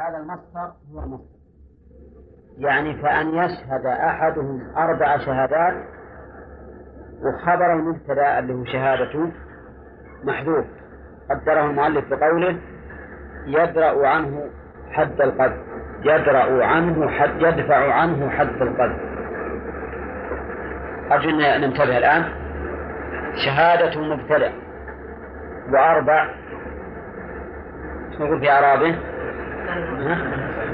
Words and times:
هذا 0.00 0.18
المصدر 0.18 0.72
هو 0.92 1.00
المصدر. 1.00 1.40
يعني 2.58 3.02
فأن 3.02 3.28
يشهد 3.28 3.86
أحدهم 3.86 4.76
أربع 4.76 5.18
شهادات 5.18 5.74
وخبر 7.22 7.72
المبتدأ 7.72 8.38
اللي 8.38 8.54
هو 8.54 8.64
شهادته 8.64 9.32
محذوف. 10.24 10.64
قدره 11.30 11.70
المؤلف 11.70 12.08
بقوله 12.10 12.58
يدرأ 13.46 14.08
عنه 14.08 14.50
حد 14.90 15.20
القذف 15.20 15.60
يدرأ 16.00 16.64
عنه 16.64 17.08
حد 17.08 17.42
يدفع 17.42 17.94
عنه 17.94 18.30
حد 18.30 18.62
القذف 18.62 19.00
أرجو 21.12 21.30
أن 21.30 21.60
ننتبه 21.60 21.98
الآن. 21.98 22.24
شهادة 23.46 24.00
مبتدأ 24.00 24.52
وأربع. 25.72 26.34
نقول 28.20 28.40
في 28.40 28.50
أعرابه؟ 28.50 29.09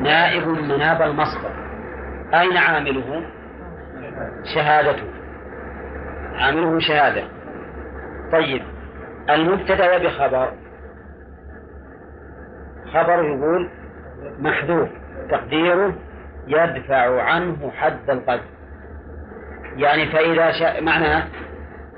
نائب 0.03 0.49
مناب 0.49 1.03
المصدر. 1.03 1.51
أين 2.35 2.57
عامله؟ 2.57 3.23
شهادته. 4.55 5.07
عامله 6.35 6.79
شهادة. 6.79 7.23
طيب 8.33 8.63
المبتدأ 9.31 9.99
بخبر. 9.99 10.53
خبر 12.93 13.25
يقول 13.25 13.71
محذوف. 14.39 14.89
تقديره 15.31 15.95
يدفع 16.47 17.23
عنه 17.23 17.71
حد 17.71 18.11
القذف. 18.11 18.57
يعني 19.77 20.07
فإذا 20.07 20.51
شاء 20.53 20.83
معناه 20.83 21.23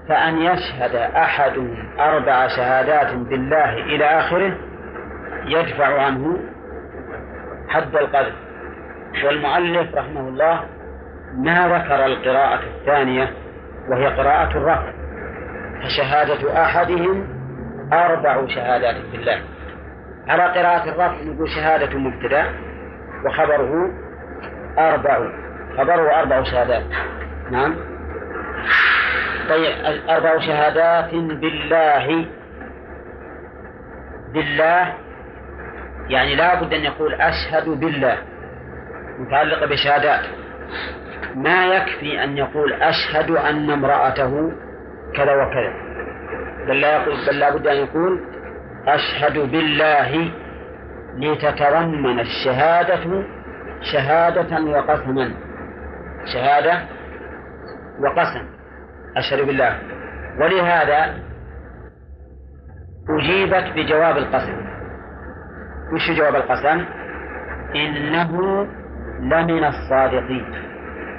فأن 0.08 0.38
يشهد 0.38 0.94
أحد 0.94 1.52
أربع 1.98 2.48
شهادات 2.48 3.14
بالله 3.14 3.74
إلى 3.74 4.04
آخره 4.04 4.58
يدفع 5.44 6.02
عنه 6.02 6.36
حد 7.68 7.96
القذف 7.96 8.34
والمؤلف 9.24 9.94
رحمه 9.94 10.28
الله 10.28 10.60
ما 11.34 11.68
ذكر 11.68 12.06
القراءة 12.06 12.60
الثانية 12.62 13.32
وهي 13.88 14.06
قراءة 14.06 14.50
الرفع. 14.56 14.92
فشهادة 15.82 16.62
أحدهم 16.62 17.28
أربع 17.92 18.46
شهادات 18.46 18.96
بالله 19.12 19.40
على 20.28 20.42
قراءة 20.42 20.88
الرفع 20.88 21.22
نقول 21.22 21.48
شهادة 21.48 21.98
مبتدأ 21.98 22.44
وخبره 23.26 23.90
أربع 24.78 25.18
خبره 25.76 26.20
أربع 26.20 26.42
شهادات. 26.42 26.82
نعم. 27.50 27.76
طيب 29.48 29.72
أربع 30.08 30.38
شهادات 30.38 31.14
بالله. 31.14 32.26
بالله 34.34 34.94
يعني 36.08 36.34
لا 36.34 36.62
بد 36.62 36.74
أن 36.74 36.80
يقول 36.80 37.14
أشهد 37.14 37.68
بالله 37.68 38.18
متعلقة 39.18 39.66
بشهادات. 39.66 40.24
ما 41.34 41.66
يكفي 41.66 42.24
أن 42.24 42.36
يقول 42.36 42.72
أشهد 42.72 43.30
أن 43.30 43.70
امرأته 43.70 44.52
كذا 45.16 45.32
وكذا. 45.32 45.72
بل 46.68 46.80
لا 46.80 47.02
يقول 47.02 47.16
بل 47.28 47.38
لا 47.38 47.50
بد 47.56 47.66
أن 47.66 47.76
يقول 47.76 48.20
أشهد 48.86 49.38
بالله 49.38 50.30
لتتضمن 51.16 52.20
الشهادة 52.20 53.24
شهادة 53.92 54.62
وقسما. 54.62 55.34
شهادة 56.34 56.80
وقسم. 58.00 58.48
أشهد 59.16 59.46
بالله. 59.46 59.78
ولهذا 60.40 61.14
أجيبت 63.10 63.72
بجواب 63.76 64.16
القسم. 64.16 64.67
وش 65.92 66.10
جواب 66.10 66.36
القسم؟ 66.36 66.84
إنه 67.74 68.66
لمن 69.20 69.64
الصادقين. 69.64 70.54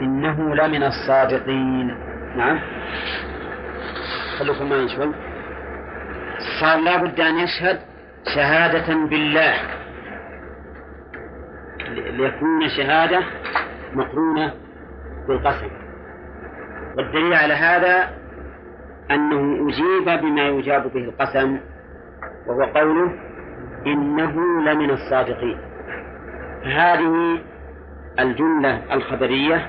إنه 0.01 0.55
لمن 0.55 0.83
الصادقين. 0.83 1.97
نعم. 2.37 2.59
خلوكم 4.39 4.69
معي 4.69 4.87
شوي. 4.89 5.13
صار 6.61 6.79
لابد 6.79 7.19
أن 7.19 7.39
يشهد 7.39 7.79
شهادة 8.35 8.95
بالله. 9.09 9.53
ليكون 11.89 12.69
شهادة 12.77 13.19
مقرونة 13.93 14.53
بالقسم. 15.27 15.69
والدليل 16.97 17.33
على 17.33 17.53
هذا 17.53 18.09
أنه 19.11 19.69
أجيب 19.69 20.21
بما 20.21 20.47
يجاب 20.47 20.93
به 20.93 20.99
القسم 20.99 21.59
وهو 22.47 22.63
قوله 22.63 23.28
إنه 23.87 24.61
لمن 24.61 24.89
الصادقين. 24.89 25.57
هذه 26.65 27.41
الجملة 28.19 28.93
الخبرية 28.93 29.67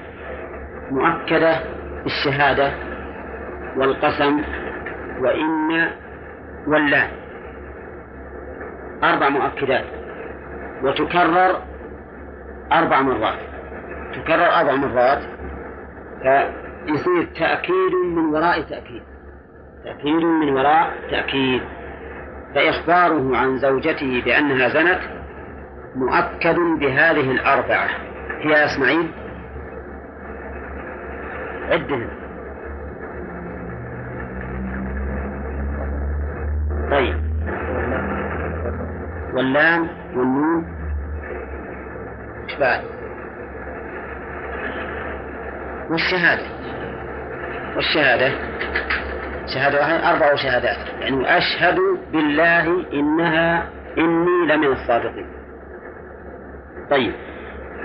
مؤكدة 0.90 1.60
بالشهادة 2.02 2.72
والقسم 3.76 4.42
وإن 5.20 5.88
واللام. 6.66 7.10
أربع 9.04 9.28
مؤكدات. 9.28 9.84
وتكرر 10.82 11.62
أربع 12.72 13.00
مرات. 13.00 13.38
تكرر 14.12 14.46
أربع 14.60 14.74
مرات. 14.74 15.22
فيصير 16.22 17.24
تأكيد 17.24 17.94
من 18.16 18.24
وراء 18.24 18.62
تأكيد. 18.62 19.02
تأكيد 19.84 20.24
من 20.24 20.48
وراء 20.52 20.90
تأكيد. 21.10 21.62
فإخباره 22.54 23.36
عن 23.36 23.58
زوجته 23.58 24.22
بأنها 24.24 24.68
زنت 24.68 25.00
مؤكد 25.94 26.56
بهذه 26.80 27.30
الأربعة. 27.30 27.88
هي 28.40 28.50
يا 28.50 28.66
إسماعيل؟ 28.66 29.10
عدهم 31.70 32.08
طيب. 36.90 37.16
واللام 39.34 39.88
والنون؟ 40.16 40.64
إيش 42.48 42.58
بعد؟ 42.58 42.80
والشهادة. 45.90 46.42
والشهادة؟ 47.76 48.32
شهادة 49.54 49.78
واحدة؟ 49.78 50.10
أربع 50.10 50.34
شهادات. 50.34 50.76
يعني 51.00 51.38
أشهد 51.38 51.76
بالله 52.12 52.92
إنها 52.92 53.70
إني 53.98 54.46
لمن 54.46 54.72
الصادقين. 54.72 55.26
طيب. 56.90 57.14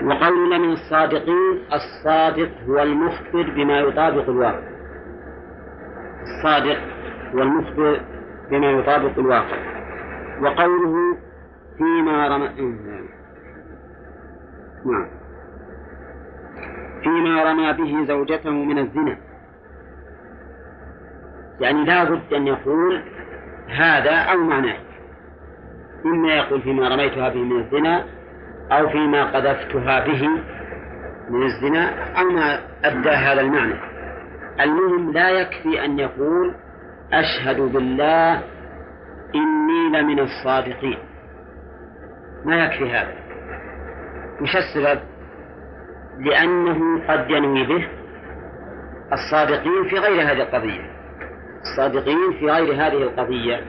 وقولنا 0.04 0.58
من 0.58 0.72
الصادقين 0.72 1.62
الصادق 1.72 2.50
هو 2.68 2.82
المخبر 2.82 3.50
بما 3.50 3.78
يطابق 3.78 4.28
الواقع. 4.28 4.68
الصادق 6.22 6.78
هو 7.34 7.42
المخبر 7.42 8.00
بما 8.50 8.70
يطابق 8.70 9.18
الواقع. 9.18 9.56
وقوله 10.42 11.16
فيما 11.78 12.28
رمى 12.28 12.48
نعم. 14.86 15.08
فيما 17.02 17.44
رمى 17.44 17.72
به 17.72 18.04
زوجته 18.08 18.50
من 18.50 18.78
الزنا. 18.78 19.16
يعني 21.60 21.84
لا 21.84 22.04
بد 22.04 22.34
أن 22.34 22.46
يقول 22.46 23.02
هذا 23.68 24.16
أو 24.16 24.38
معناه. 24.38 24.76
إما 26.06 26.34
يقول 26.34 26.62
فيما 26.62 26.88
رميتها 26.88 27.28
به 27.28 27.44
من 27.44 27.60
الزنا 27.60 28.04
أو 28.72 28.88
فيما 28.88 29.24
قذفتها 29.24 30.00
به 30.06 30.28
من 31.30 31.42
الزنا 31.42 32.12
أو 32.20 32.24
ما 32.30 32.60
أدى 32.84 33.10
هذا 33.10 33.40
المعنى. 33.40 33.74
المهم 34.60 35.12
لا 35.12 35.30
يكفي 35.30 35.84
أن 35.84 35.98
يقول 35.98 36.54
أشهد 37.12 37.60
بالله 37.60 38.42
إني 39.34 40.00
لمن 40.00 40.18
الصادقين. 40.18 40.98
ما 42.44 42.64
يكفي 42.64 42.90
هذا؟ 42.90 43.14
وش 44.40 44.56
السبب؟ 44.56 45.00
لأنه 46.18 47.06
قد 47.08 47.30
ينوي 47.30 47.66
به 47.66 47.88
الصادقين 49.12 49.88
في 49.90 49.96
غير 49.98 50.22
هذه 50.22 50.42
القضية. 50.42 50.95
الصادقين 51.66 52.32
في 52.38 52.50
غير 52.50 52.74
هذه 52.74 53.02
القضية. 53.02 53.60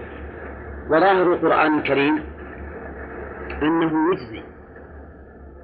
وظاهر 0.89 1.33
القرآن 1.33 1.77
الكريم 1.77 2.23
أنه 3.63 3.91
يجزي. 4.13 4.43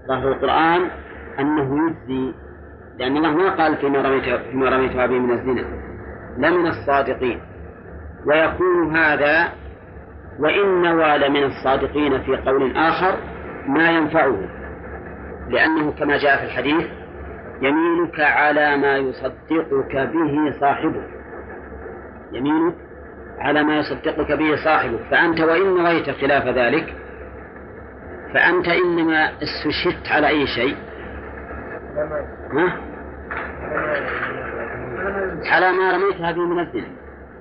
ظاهر 0.08 0.32
القرآن 0.32 0.90
أنه 1.40 1.88
يجزي. 1.88 2.34
لأن 3.00 3.18
الله 3.18 3.32
ما 3.32 3.50
قال 3.50 3.78
فيما 3.78 4.02
رميت 4.02 4.24
فيما 4.52 4.70
رميت 4.70 4.96
به 4.96 5.20
من 5.20 5.32
الزنا. 5.32 5.66
لمن 6.38 6.68
الصادقين. 6.68 7.42
ويكون 8.28 8.98
هذا 8.98 9.50
وإن 10.40 10.82
نوى 10.82 11.18
لمن 11.18 11.44
الصادقين 11.44 12.22
في 12.22 12.38
قول 12.38 12.78
آخر 12.78 13.18
ما 13.68 13.92
ينفعه. 13.92 14.38
لأنه 15.50 15.92
كما 15.92 16.18
جاء 16.18 16.38
في 16.38 16.46
الحديث 16.46 16.88
يمينك 17.62 18.20
على 18.20 18.78
ما 18.78 18.98
يصدقك 18.98 19.96
به 19.96 20.60
صاحبك 20.60 21.23
يمينك 22.34 22.76
على 23.40 23.64
ما 23.64 23.78
يصدقك 23.78 24.32
به 24.32 24.56
صاحبك. 24.64 25.00
فأنت 25.12 25.40
وإن 25.42 25.76
نويت 25.76 26.10
خلاف 26.10 26.48
ذلك 26.48 26.96
فأنت 28.34 28.68
إنما 28.68 29.32
استشهدت 29.44 30.08
على 30.12 30.28
أي 30.28 30.48
شيء؟ 30.48 30.76
ها؟ 32.54 32.78
على 35.52 35.72
ما 35.72 35.92
رميتها 35.92 36.32
به 36.32 36.42
من 36.42 36.60
الزنا. 36.60 36.88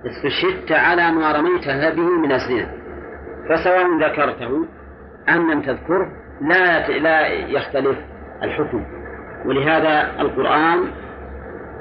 استشهدت 0.06 0.72
على 0.72 1.12
ما 1.12 1.32
رميتها 1.32 1.90
به 1.90 2.02
من 2.02 2.32
الزنا. 2.32 2.68
فسواء 3.48 3.98
ذكرته 3.98 4.66
أم 5.28 5.50
لم 5.50 5.62
تذكره 5.62 6.12
لا 6.40 6.88
لا 6.88 7.26
يختلف 7.28 7.98
الحكم. 8.42 8.84
ولهذا 9.46 10.20
القرآن 10.20 10.78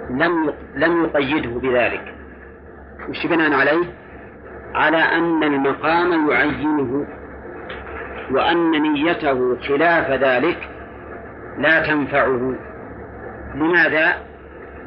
لم 0.10 0.54
لم 0.76 1.04
يقيده 1.04 1.60
بذلك. 1.60 2.21
وش 3.10 3.28
بناء 3.28 3.54
عليه؟ 3.54 3.86
على 4.76 4.98
أن 4.98 5.44
المقام 5.44 6.30
يعينه 6.30 7.06
وأن 8.32 8.72
نيته 8.72 9.58
خلاف 9.60 10.12
ذلك 10.12 10.70
لا 11.58 11.88
تنفعه 11.88 12.56
لماذا؟ 13.56 14.14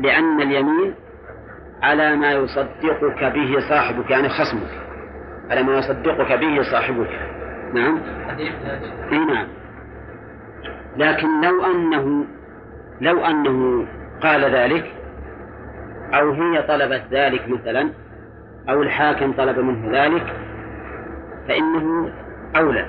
لأن 0.01 0.41
اليمين 0.41 0.95
على 1.83 2.17
ما 2.17 2.33
يصدقك 2.33 3.25
به 3.25 3.69
صاحبك 3.69 4.11
يعني 4.11 4.29
خصمك 4.29 4.71
على 5.51 5.63
ما 5.63 5.79
يصدقك 5.79 6.33
به 6.33 6.63
صاحبك 6.63 7.11
نعم 7.75 7.99
إي 9.13 9.19
نعم 9.19 9.47
لكن 10.97 11.41
لو 11.41 11.65
أنه 11.65 12.25
لو 13.01 13.25
أنه 13.25 13.87
قال 14.23 14.55
ذلك 14.55 14.93
أو 16.15 16.31
هي 16.33 16.63
طلبت 16.63 17.03
ذلك 17.11 17.49
مثلا 17.49 17.91
أو 18.69 18.83
الحاكم 18.83 19.33
طلب 19.33 19.59
منه 19.59 20.05
ذلك 20.05 20.37
فإنه 21.49 22.11
أولى. 22.57 22.87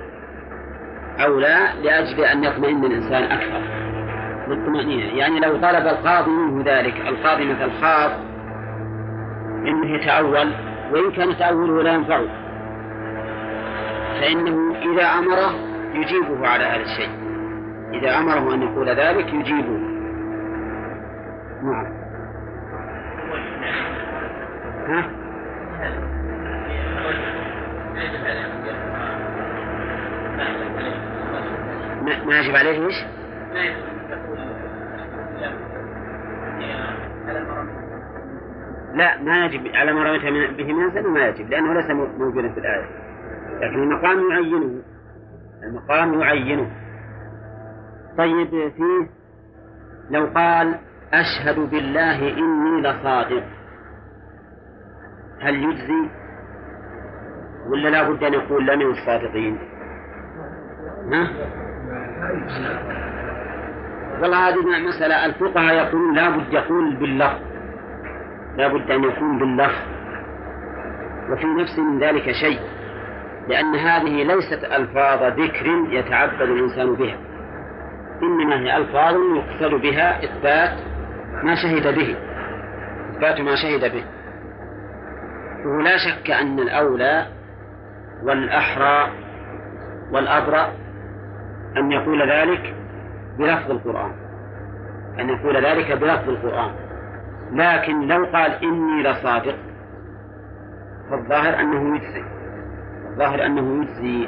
أولى 1.26 1.58
لأجل 1.84 2.20
أن 2.24 2.44
يطمئن 2.44 2.86
الإنسان 2.86 3.24
أكثر. 3.24 3.62
بالطمأنينة 4.48 5.18
يعني 5.18 5.40
لو 5.40 5.58
طلب 5.58 5.88
القاضي 5.88 6.32
منه 6.32 6.64
ذلك 6.66 6.94
القاضي 7.08 7.54
مثل 7.54 7.72
خاض 7.82 8.12
إنه 9.68 9.96
يتأول 9.96 10.52
وإن 10.92 11.12
كان 11.12 11.38
تأوله 11.38 11.84
لا 11.84 11.94
ينفعه 11.94 12.28
فإنه 14.22 14.76
إذا 14.76 15.06
أمره 15.06 15.56
يجيبه 15.94 16.48
على 16.48 16.64
هذا 16.64 16.84
الشيء. 16.84 17.10
إذا 17.94 18.18
أمره 18.18 18.54
أن 18.54 18.62
يقول 18.62 18.90
ذلك 18.90 19.34
يجيبه. 19.34 19.80
نعم. 21.64 21.86
ها؟ 24.88 25.25
ما 32.26 32.40
يجب 32.40 32.56
عليه 32.56 32.86
إيش؟ 32.86 32.96
لا 38.94 39.22
ما 39.22 39.46
يجب 39.46 39.76
على 39.76 39.94
ما 39.94 40.04
رميت 40.04 40.22
به 40.58 40.74
من 40.74 41.14
ما 41.14 41.28
يجب 41.28 41.50
لأنه 41.50 41.74
ليس 41.74 41.92
موجودا 41.92 42.54
في 42.54 42.60
الآية. 42.60 42.86
لكن 43.62 43.84
المقام 43.84 44.32
يعينه. 44.32 44.82
المقام 45.64 46.22
يعينه. 46.22 46.72
طيب 48.18 48.50
فيه 48.50 49.10
لو 50.10 50.26
قال 50.26 50.80
أشهد 51.14 51.60
بالله 51.60 52.38
إني 52.38 52.82
لصادق. 52.82 53.44
هل 55.42 55.64
يجزي؟ 55.64 56.25
ولا 57.70 57.90
لا 57.90 58.10
بد 58.10 58.24
أن 58.24 58.34
يقول 58.34 58.68
لمن 58.68 58.92
الصادقين؟ 58.92 59.60
ها؟ 61.12 61.30
والله 64.22 64.50
هذه 64.50 64.88
مسألة 64.88 65.26
الفقهاء 65.26 65.76
يقولون 65.76 66.16
لا 66.16 66.30
بد 66.30 66.54
يقول 66.54 66.96
باللفظ. 66.96 67.40
لا 68.58 68.68
بد 68.68 68.92
أن 68.92 69.04
يكون 69.04 69.40
باللفظ. 69.40 69.82
وفي 71.32 71.46
نفس 71.46 71.80
من 71.80 72.00
ذلك 72.00 72.32
شيء 72.32 72.60
لأن 73.48 73.76
هذه 73.76 74.24
ليست 74.24 74.64
ألفاظ 74.64 75.40
ذكر 75.40 75.66
يتعبد 75.90 76.42
الإنسان 76.42 76.96
بها. 76.96 77.18
إنما 78.24 78.60
هي 78.60 78.78
ألفاظ 78.78 79.16
يقصد 79.16 79.82
بها 79.82 80.24
إثبات 80.24 80.80
ما 81.44 81.56
شهد 81.56 81.96
به. 81.96 82.16
إثبات 83.12 83.42
ما 83.42 83.56
شهد 83.56 83.92
به. 83.92 84.04
ولا 85.66 85.98
شك 85.98 86.32
أن 86.32 86.60
الأولى 86.60 87.35
والأحرى 88.26 89.12
والأبرأ 90.12 90.72
أن 91.78 91.92
يقول 91.92 92.32
ذلك 92.32 92.76
بلفظ 93.40 93.72
القرآن. 93.72 94.12
أن 95.20 95.30
يقول 95.30 95.66
ذلك 95.66 95.92
بلفظ 95.92 96.30
القرآن. 96.30 96.72
لكن 97.52 98.08
لو 98.08 98.26
قال 98.26 98.52
إني 98.52 99.04
لصادق 99.04 99.56
فالظاهر 101.10 101.60
أنه 101.60 101.96
يجزي. 101.96 102.24
الظاهر 103.12 103.46
أنه 103.46 103.84
يجزي 103.84 104.28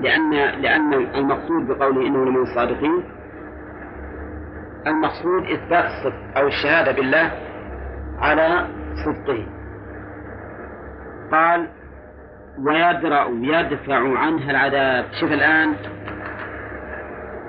لأن 0.00 0.30
لأن 0.62 0.94
المقصود 0.94 1.66
بقوله 1.68 2.06
إنه 2.06 2.24
لمن 2.24 2.42
الصادقين 2.42 3.04
المقصود 4.86 5.42
إثبات 5.42 5.84
الصدق 5.84 6.38
أو 6.38 6.46
الشهادة 6.46 6.92
بالله 6.92 7.32
على 8.18 8.66
صدقه. 9.04 9.46
قال 11.32 11.68
ويدرأ 12.58 13.26
يدفع 13.30 14.18
عنها 14.18 14.50
العذاب. 14.50 15.04
شوف 15.20 15.32
الآن. 15.32 15.74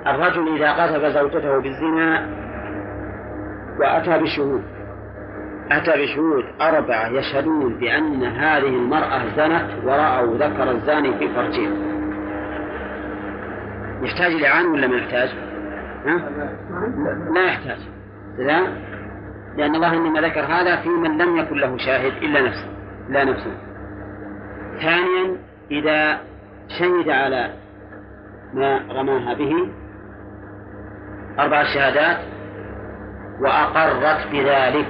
الرجل 0.06 0.56
إذا 0.56 0.72
قذف 0.72 1.04
زوجته 1.04 1.60
بالزنا 1.60 2.26
وأتى 3.80 4.18
بشهود. 4.18 4.62
أتى 5.70 6.02
بشهود 6.02 6.44
أربعة 6.60 7.08
يشهدون 7.08 7.78
بأن 7.78 8.24
هذه 8.24 8.68
المرأة 8.68 9.22
زنت 9.36 9.84
ورأوا 9.84 10.36
ذكر 10.36 10.70
الزاني 10.70 11.18
في 11.18 11.28
فرجها 11.34 11.96
يحتاج 14.02 14.32
لعان 14.32 14.66
ولا 14.66 14.86
ما 14.86 14.96
يحتاج؟ 14.96 15.28
ها؟ 16.06 16.30
لا 17.34 17.44
يحتاج. 17.44 17.78
لا؟ 18.38 18.60
لأن 19.56 19.74
الله 19.74 19.96
إنما 19.96 20.20
ذكر 20.20 20.40
هذا 20.40 20.76
في 20.76 20.88
من 20.88 21.18
لم 21.18 21.36
يكن 21.36 21.56
له 21.56 21.76
شاهد 21.76 22.12
إلا 22.22 22.40
نفسه. 22.40 22.68
لا 23.08 23.24
نفسه. 23.24 23.56
ثانيا 24.80 25.36
إذا 25.70 26.20
شهد 26.78 27.08
على 27.08 27.50
ما 28.54 28.80
رماها 28.90 29.34
به 29.34 29.68
أربع 31.38 31.64
شهادات 31.74 32.18
وأقرت 33.40 34.26
بذلك. 34.32 34.88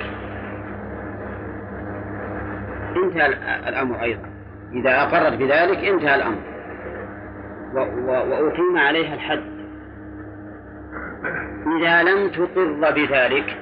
انتهى 2.96 3.26
الأمر 3.68 4.02
أيضا. 4.02 4.28
إذا 4.72 5.02
أقرت 5.02 5.32
بذلك 5.32 5.78
انتهى 5.78 6.14
الأمر. 6.14 6.38
وأقيم 7.74 8.78
عليها 8.78 9.14
الحد. 9.14 9.56
إذا 11.80 12.02
لم 12.02 12.28
تقر 12.28 12.92
بذلك 12.94 13.56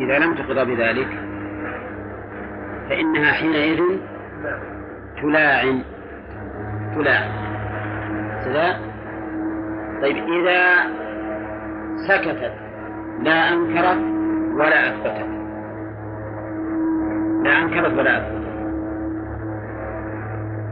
إذا 0.00 0.18
لم 0.18 0.34
تقر 0.34 0.64
بذلك 0.64 1.08
فإنها 2.88 3.32
حينئذ 3.32 3.82
تلاعن 5.22 5.82
تلاعن 6.94 7.30
كذا 8.44 8.80
طيب 10.02 10.16
إذا 10.16 10.62
سكتت 12.08 12.52
لا 13.22 13.52
أنكرت 13.52 14.02
ولا 14.54 14.88
أثبتت. 14.88 15.28
لا 17.44 17.62
أنكرت 17.62 17.98
ولا 17.98 18.18
أثبتت. 18.18 18.42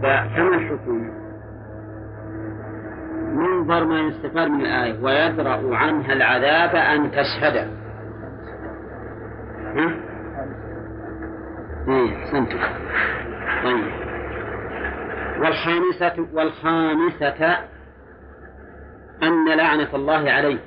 فما 0.02 0.56
الحكم؟ 0.56 1.10
منظر 3.34 3.84
ما 3.84 4.00
يستفاد 4.00 4.48
من 4.50 4.60
الآية 4.60 5.02
ويدرأ 5.02 5.76
عنها 5.76 6.12
العذاب 6.12 6.76
أن 6.76 7.10
تشهد. 7.10 7.56
ها؟ 9.76 9.94
إيه 11.88 12.16
أحسنت 12.16 12.50
طيب. 13.64 14.09
والخامسة 15.40 16.26
والخامسة 16.32 17.58
أن 19.22 19.48
لعنة 19.56 19.94
الله 19.94 20.30
عليه 20.30 20.58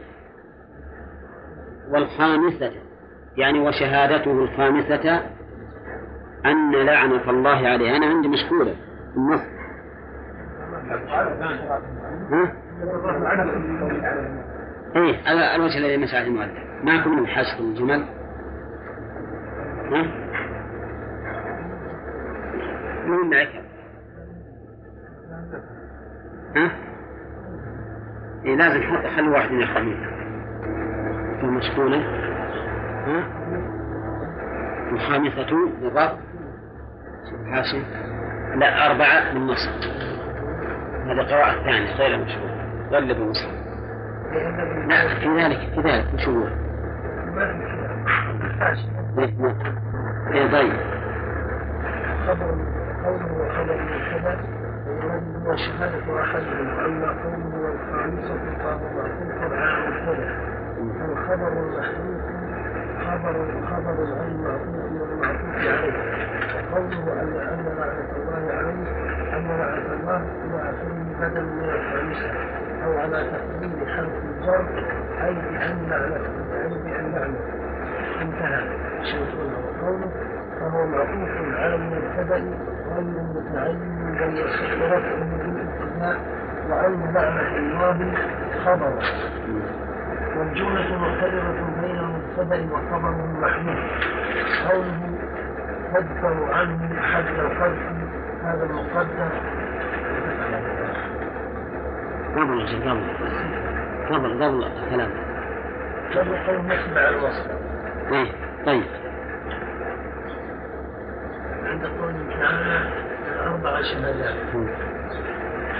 والخامسة 1.90 2.72
يعني 3.38 3.60
وشهادته 3.60 4.32
الخامسة 4.32 5.22
أن 6.46 6.72
لعنة 6.72 7.30
الله 7.30 7.68
عليه 7.68 7.98
أنا 7.98 8.06
عندي 8.06 8.28
مشكولة 8.28 8.76
النص 9.18 9.42
ها؟ 12.32 12.54
إيه 14.96 15.16
هذا 15.26 15.56
الوجه 15.56 15.78
الذي 15.78 15.98
مشى 15.98 16.18
عليه 16.18 16.28
المؤلف 16.28 16.58
معكم 16.84 17.20
من 17.20 17.28
حشر 17.28 17.60
الجمل 17.60 18.06
ها؟ 19.92 20.02
مين 23.06 23.30
معك؟ 23.30 23.63
ها؟ 26.56 26.72
إيه 28.46 28.56
لازم 28.56 28.82
خلي 29.16 29.30
واحد 29.30 29.52
من 29.52 29.62
الخميس. 29.62 29.98
مشغولة 31.44 31.98
ها؟ 33.08 33.24
الخامسة 34.92 35.68
بالرفع 35.82 36.14
حاشي 37.52 37.82
لا 38.56 38.88
أربعة 38.92 39.34
نصف 39.34 39.72
هذا 41.06 41.24
قراءة 41.24 41.64
ثانية 41.64 41.96
غير 41.96 42.18
مشهور 42.26 42.50
غلب 42.92 43.18
المصحف 43.18 43.54
لا 44.88 45.20
في 45.20 45.28
ذلك 45.44 45.58
في 45.76 45.82
ذلك 45.82 46.14
مشهور 46.14 46.50
إيه 50.34 50.52
طيب 50.52 50.74
خبر 52.28 52.58
قوله 53.06 53.34
وخبر 53.34 54.40
وشهادة 55.46 56.22
أحدهم 56.22 56.68
أما 56.86 57.08
قوله 57.08 57.60
والخامسة 57.64 58.36
معطوف 58.64 58.94
على 59.04 59.54
المبتدا 59.88 60.30
والخبر 60.80 61.48
المحذوف 61.48 62.22
خبر 63.00 63.34
خبر 63.68 63.98
عن 64.14 64.32
المعطوف 64.32 65.02
والمعطوف 65.02 65.68
عليه. 65.68 65.94
وقوله 66.56 67.22
أن 67.22 67.28
أن 67.54 67.66
لعنة 67.78 68.12
الله 68.16 68.54
عليه 68.54 68.88
أن 69.38 69.48
لعنة 69.48 69.94
الله 69.94 70.22
مع 70.54 70.72
كل 70.72 70.98
بدل 71.20 71.44
من 71.46 71.70
الخامسة 71.70 72.32
أو 72.86 72.98
على 72.98 73.32
تقديم 73.32 73.86
حرف 73.88 74.10
الجر 74.24 74.66
أي 75.24 75.34
بأن 75.34 75.88
لعنة 75.90 76.22
أي 76.64 76.70
بأن 76.70 77.12
لعنة. 77.12 77.40
انتهى. 78.22 78.64
شيخنا. 79.04 79.58
وقوله 79.82 80.12
فهو 80.64 80.86
معطوف 80.86 81.30
على 81.56 81.76
المبتدأ 81.76 82.36
غير 82.96 83.22
متعين 83.36 84.16
بل 84.20 84.38
يصح 84.38 84.72
رفعه 84.82 85.20
بالابتداء 85.20 86.18
وأن 86.70 87.14
لعنة 87.14 87.58
الله 87.58 88.14
خبر. 88.66 88.94
والجملة 90.38 90.98
معتبرة 90.98 91.70
بين 91.82 92.00
المبتدأ 92.00 92.74
وخبر 92.74 93.12
محمود. 93.42 93.78
قوله 94.70 95.00
تدفع 95.94 96.56
عنه 96.56 97.02
حد 97.02 97.40
القذف 97.40 97.84
هذا 98.44 98.64
المقدر 98.64 99.30
قبل 102.36 102.68
قبل. 102.90 103.04
قبل 104.10 104.44
قبل 104.44 104.64
الكلام. 104.64 105.12
قبل 106.16 106.38
قول 106.48 106.66
نسمع 106.66 107.10
الوصف. 107.10 107.48
إيه 108.12 108.32
طيب 108.66 108.84
عند 111.64 111.86
قول 111.86 112.14
تعالى 112.40 112.90
شهادات 113.84 114.36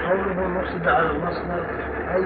قوله 0.10 0.48
نصب 0.48 0.88
على 0.90 1.10
المصدر 1.12 1.66
أي 2.16 2.26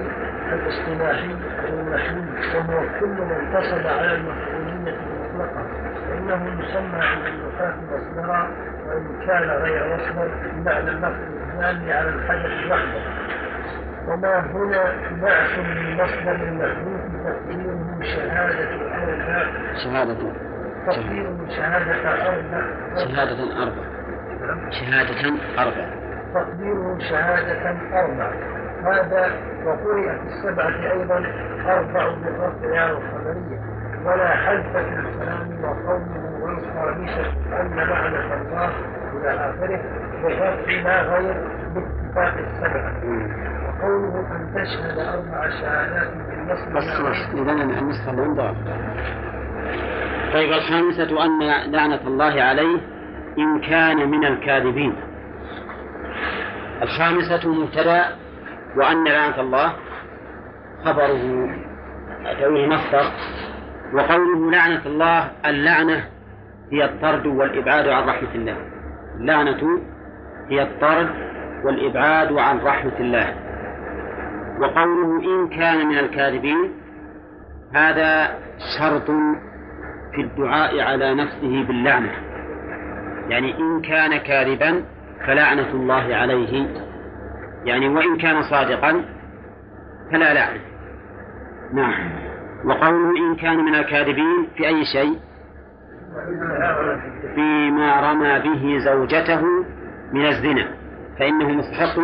الاصطلاحي 0.52 1.36
المحمود 1.68 2.28
وهو 2.54 2.80
كل 3.00 3.06
من 3.06 3.30
انتصب 3.32 3.86
على 3.86 4.14
المفعولية 4.14 4.96
المطلقة. 4.96 5.62
فإنه 6.08 6.60
يسمى 6.60 6.98
عند 7.02 7.26
النفاة 7.26 7.74
مصدرا 7.92 8.48
وإن 8.86 9.26
كان 9.26 9.50
غير 9.50 9.94
مصدر 9.96 10.28
بمعنى 10.54 10.90
اللفظ 10.90 11.22
الدال 11.52 11.92
على 11.92 12.08
الحدث 12.08 12.70
وحده 12.70 13.00
وما 14.08 14.40
هنا 14.40 14.92
بعث 15.22 15.58
للمصدر 15.58 16.32
المحذوف 16.48 17.00
تقديره 17.24 17.98
شهادة 18.02 18.74
أربع 18.94 19.74
شهادة. 19.84 20.32
تقديره 20.86 21.36
شهادة 21.56 22.10
أربع 22.28 22.62
شهادة 22.96 23.62
أربع 23.62 23.87
شهادة 24.70 25.36
أربع 25.58 25.86
تقديره 26.34 26.98
شهادة 26.98 27.70
أربع 28.00 28.32
هذا 28.84 29.30
وقرئت 29.64 30.20
السبعة 30.26 30.92
أيضا 30.92 31.16
أربع 31.66 32.08
بالرفع 32.08 32.90
الخبرية. 32.90 33.58
ولا 34.04 34.28
حذف 34.28 34.72
في 34.72 34.78
الكلام 34.78 35.64
وقوله 35.64 36.42
والخامسة 36.42 37.26
أن 37.60 37.76
لعنة 37.76 38.34
الله 38.34 38.70
إلى 39.14 39.30
آخره 39.30 39.80
بالرفع 40.22 40.72
لا 40.72 41.02
غير 41.02 41.36
باتفاق 41.74 42.34
السبعة. 42.38 42.92
وقوله 43.68 44.20
أن 44.36 44.54
تشهد 44.54 44.98
أربع 44.98 45.50
شهادات 45.60 46.10
بالنصب. 46.14 46.72
بس 46.76 47.00
بس 47.00 47.34
إذا 47.34 47.54
من 47.54 48.34
طيب 50.32 50.52
الخامسة 50.52 51.24
أن 51.24 51.72
لعنة 51.72 52.00
الله 52.06 52.42
عليه 52.42 52.97
إن 53.38 53.60
كان 53.60 54.10
من 54.10 54.24
الكاذبين. 54.24 54.94
الخامسة 56.82 57.48
مبتدأ 57.48 58.04
وأن 58.76 59.04
لعنة 59.04 59.40
الله 59.40 59.72
خبره 60.84 61.50
تويه 62.40 62.66
مصدر. 62.66 63.04
وقوله 63.94 64.50
لعنة 64.50 64.86
الله 64.86 65.30
اللعنة 65.46 66.04
هي 66.72 66.84
الطرد 66.84 67.26
والإبعاد 67.26 67.88
عن 67.88 68.08
رحمة 68.08 68.34
الله. 68.34 68.56
اللعنة 69.20 69.80
هي 70.50 70.62
الطرد 70.62 71.10
والإبعاد 71.64 72.32
عن 72.32 72.58
رحمة 72.58 72.98
الله. 73.00 73.34
وقوله 74.60 75.22
إن 75.24 75.48
كان 75.48 75.86
من 75.86 75.98
الكاذبين 75.98 76.72
هذا 77.74 78.38
شرط 78.78 79.10
في 80.14 80.20
الدعاء 80.20 80.80
على 80.80 81.14
نفسه 81.14 81.64
باللعنة. 81.66 82.27
يعني 83.28 83.58
إن 83.58 83.80
كان 83.80 84.16
كاذبا 84.16 84.84
فلعنة 85.26 85.70
الله 85.70 86.16
عليه. 86.16 86.66
يعني 87.64 87.88
وإن 87.88 88.16
كان 88.16 88.42
صادقا 88.42 89.04
فلا 90.12 90.34
لعنة. 90.34 90.60
نعم. 91.74 92.10
وقوله 92.64 93.10
إن 93.18 93.36
كان 93.36 93.56
من 93.56 93.74
الكاذبين 93.74 94.48
في 94.56 94.66
أي 94.66 94.84
شيء؟ 94.84 95.18
فيما 97.34 98.00
رمى 98.00 98.38
به 98.38 98.78
زوجته 98.78 99.42
من 100.12 100.26
الزنا. 100.26 100.68
فإنه 101.18 101.48
مستحق 101.48 102.00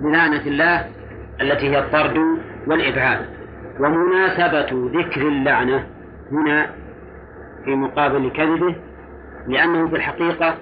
للعنة 0.00 0.46
الله 0.46 0.84
التي 1.40 1.70
هي 1.70 1.78
الطرد 1.78 2.18
والإبعاد. 2.66 3.26
ومناسبة 3.80 4.90
ذكر 5.00 5.20
اللعنة 5.28 5.86
هنا 6.32 6.66
في 7.64 7.70
مقابل 7.74 8.30
كذبه 8.30 8.74
لأنه 9.46 9.88
في 9.88 9.96
الحقيقة 9.96 10.54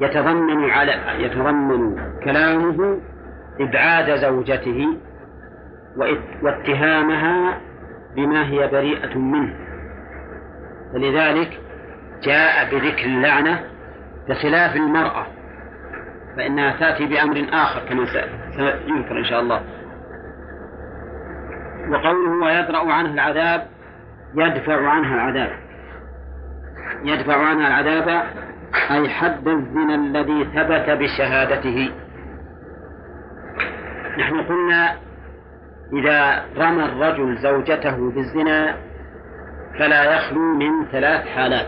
يتضمن 0.00 0.70
على 0.70 0.92
يتضمن 1.18 1.96
كلامه 2.24 3.00
إبعاد 3.60 4.16
زوجته 4.16 4.98
واتهامها 6.42 7.60
بما 8.16 8.46
هي 8.46 8.68
بريئة 8.68 9.18
منه. 9.18 9.54
فلذلك 10.92 11.60
جاء 12.22 12.70
بذكر 12.70 13.04
اللعنة 13.04 13.60
بخلاف 14.28 14.76
المرأة 14.76 15.26
فإنها 16.36 16.76
تأتي 16.80 17.06
بأمر 17.06 17.46
آخر 17.52 17.88
كما 17.88 18.06
سيذكر 18.06 19.18
إن 19.18 19.24
شاء 19.24 19.40
الله. 19.40 19.62
وقوله 21.90 22.44
ويدرأ 22.44 22.92
عنها 22.92 23.14
العذاب 23.14 23.66
يدفع 24.34 24.88
عنها 24.88 25.14
العذاب. 25.14 25.61
يدفع 27.04 27.36
عنها 27.36 27.68
العذاب 27.68 28.24
أي 28.90 29.08
حد 29.08 29.48
الزنا 29.48 29.94
الذي 29.94 30.44
ثبت 30.44 30.90
بشهادته. 30.90 31.92
نحن 34.18 34.42
قلنا 34.42 34.96
إذا 35.92 36.44
رمى 36.56 36.84
الرجل 36.84 37.36
زوجته 37.36 38.10
بالزنا 38.10 38.76
فلا 39.78 40.16
يخلو 40.16 40.54
من 40.54 40.86
ثلاث 40.92 41.26
حالات. 41.26 41.66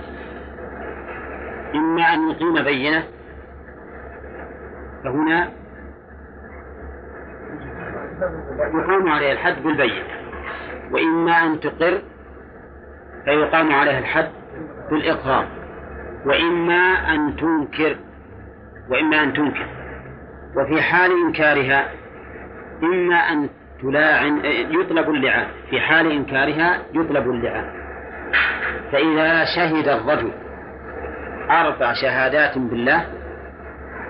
إما 1.75 2.03
أن 2.15 2.31
يقيم 2.31 2.65
بينة 2.65 3.05
فهنا 5.05 5.51
يقام 8.75 9.09
عليه 9.09 9.33
الحد 9.33 9.63
بالبينة 9.63 10.05
وإما 10.93 11.33
أن 11.33 11.61
تقر 11.61 12.03
فيقام 13.25 13.73
عليها 13.73 13.99
الحد 13.99 14.31
بالإقرار 14.91 15.49
وإما 16.27 17.15
أن 17.15 17.37
تنكر 17.37 17.97
وإما 18.91 19.23
أن 19.23 19.33
تنكر. 19.33 19.67
وفي 20.57 20.83
حال 20.83 21.11
إنكارها 21.27 21.89
إما 22.83 23.17
أن 23.17 23.49
تلاعن 23.83 24.41
يطلب 24.71 25.11
اللعان. 25.11 25.47
في 25.71 25.81
حال 25.81 26.13
إنكارها 26.13 26.79
يطلب 26.95 27.31
اللعان. 27.31 27.65
فإذا 28.93 29.45
شهد 29.45 29.89
الرجل 29.89 30.33
أربع 31.51 31.93
شهادات 31.93 32.59
بالله 32.59 33.07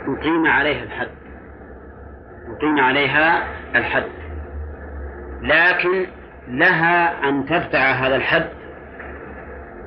يقيم 0.08 0.46
عليها 0.46 0.82
الحد. 0.82 1.08
يقيم 2.48 2.80
عليها 2.80 3.42
الحد. 3.76 4.24
لكن 5.42 6.06
لها 6.48 7.28
أن 7.28 7.46
تدفع 7.46 7.78
هذا 7.78 8.16
الحد 8.16 8.48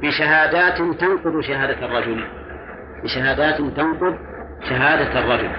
بشهادات 0.01 0.77
تنقض 0.99 1.41
شهادة 1.41 1.85
الرجل. 1.85 2.23
بشهادات 3.03 3.57
تنقض 3.57 4.17
شهادة 4.69 5.19
الرجل. 5.19 5.49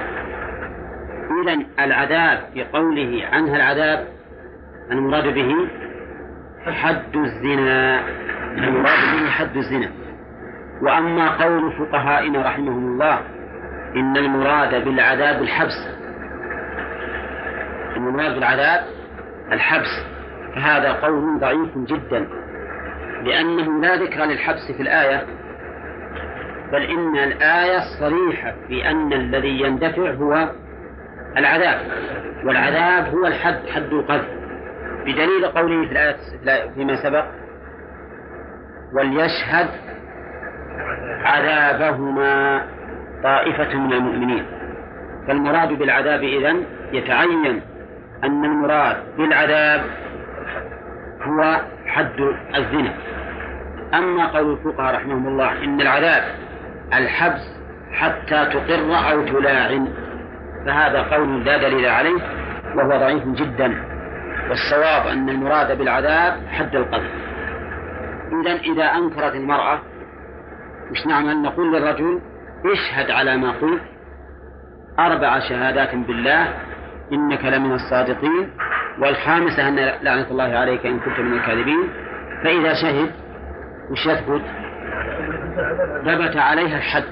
إذا 1.42 1.85
العذاب 1.85 2.38
في 2.54 2.64
قوله 2.64 3.26
عنها 3.33 3.57
العذاب 3.57 4.07
المراد 4.90 5.35
به 5.35 5.68
حد 6.66 7.16
الزنا. 7.16 8.00
المراد 8.59 9.23
به 9.23 9.30
حد 9.30 9.57
الزنا. 9.57 9.90
وأما 10.83 11.45
قول 11.45 11.73
فقهائنا 11.73 12.42
رحمهم 12.42 12.87
الله 12.92 13.18
إن 13.97 14.16
المراد 14.16 14.85
بالعذاب 14.85 15.42
الحبس. 15.42 15.88
المراد 17.97 18.35
بالعذاب 18.35 18.85
الحبس. 19.52 20.07
فهذا 20.54 20.92
قول 20.92 21.40
ضعيف 21.40 21.78
جدا. 21.78 22.38
لأنه 23.22 23.80
لا 23.80 23.96
ذكر 23.96 24.25
للحبس 24.25 24.72
في 24.76 24.82
الآية 24.82 25.26
بل 26.72 26.82
إن 26.82 27.16
الآية 27.16 27.80
صريحة 28.00 28.54
في 28.68 28.90
أن 28.90 29.12
الذي 29.12 29.60
يندفع 29.60 30.10
هو 30.10 30.50
العذاب 31.37 31.80
والعذاب 32.44 33.14
هو 33.14 33.26
الحد 33.26 33.68
حد 33.75 33.92
القذف. 33.92 34.28
بدليل 35.06 35.46
قوله 35.46 35.87
في 35.87 35.92
الآية 35.92 36.70
فيما 36.75 37.02
سبق 37.02 37.25
وليشهد 38.94 39.68
عذابهما 41.25 42.62
طائفة 43.22 43.75
من 43.75 43.92
المؤمنين. 43.92 44.46
فالمراد 45.28 45.68
بالعذاب 45.68 46.22
إذن 46.22 46.64
يتعين 46.92 47.62
أن 48.25 48.44
المراد 48.44 48.96
بالعذاب 49.18 49.80
هو 51.22 51.60
حد 51.87 52.20
الزنا. 52.56 52.94
أما 53.94 54.26
قول 54.26 54.52
الفقهاء 54.52 54.94
رحمهم 54.94 55.28
الله 55.28 55.64
إن 55.64 55.80
العذاب 55.80 56.22
الحبس 56.94 57.58
حتى 57.92 58.46
تقر 58.46 59.10
أو 59.10 59.25
تلاعن 59.25 59.88
فهذا 60.66 61.02
قول 61.02 61.44
لا 61.44 61.56
دليل 61.56 61.87
عليه 61.87 62.22
وهو 62.76 62.88
ضعيف 62.88 63.25
جدا. 63.25 63.84
والصواب 64.48 65.06
أن 65.06 65.28
المراد 65.28 65.78
بالعذاب 65.78 66.46
حد 66.48 66.76
القذف. 66.76 67.10
إذا 68.32 68.52
إذا 68.52 68.84
أنكرت 68.84 69.34
المرأة 69.34 69.78
وش 70.90 71.06
نعمل 71.06 71.42
نقول 71.42 71.72
للرجل 71.72 72.20
اشهد 72.72 73.10
على 73.10 73.37
ما 73.37 73.50
قلت 73.50 73.82
أربع 74.98 75.38
شهادات 75.38 75.94
بالله 75.94 76.54
إنك 77.12 77.44
لمن 77.44 77.72
الصادقين 77.72 78.50
والخامسة 79.00 79.68
أن 79.68 79.74
لعنة 80.02 80.30
الله 80.30 80.58
عليك 80.58 80.86
إن 80.86 81.00
كنت 81.00 81.20
من 81.20 81.32
الكاذبين 81.32 81.88
فإذا 82.44 82.74
شهد 82.74 83.10
وش 83.90 84.06
يثبت؟ 84.06 84.42
ثبت 86.04 86.36
عليها 86.36 86.76
الحد 86.76 87.04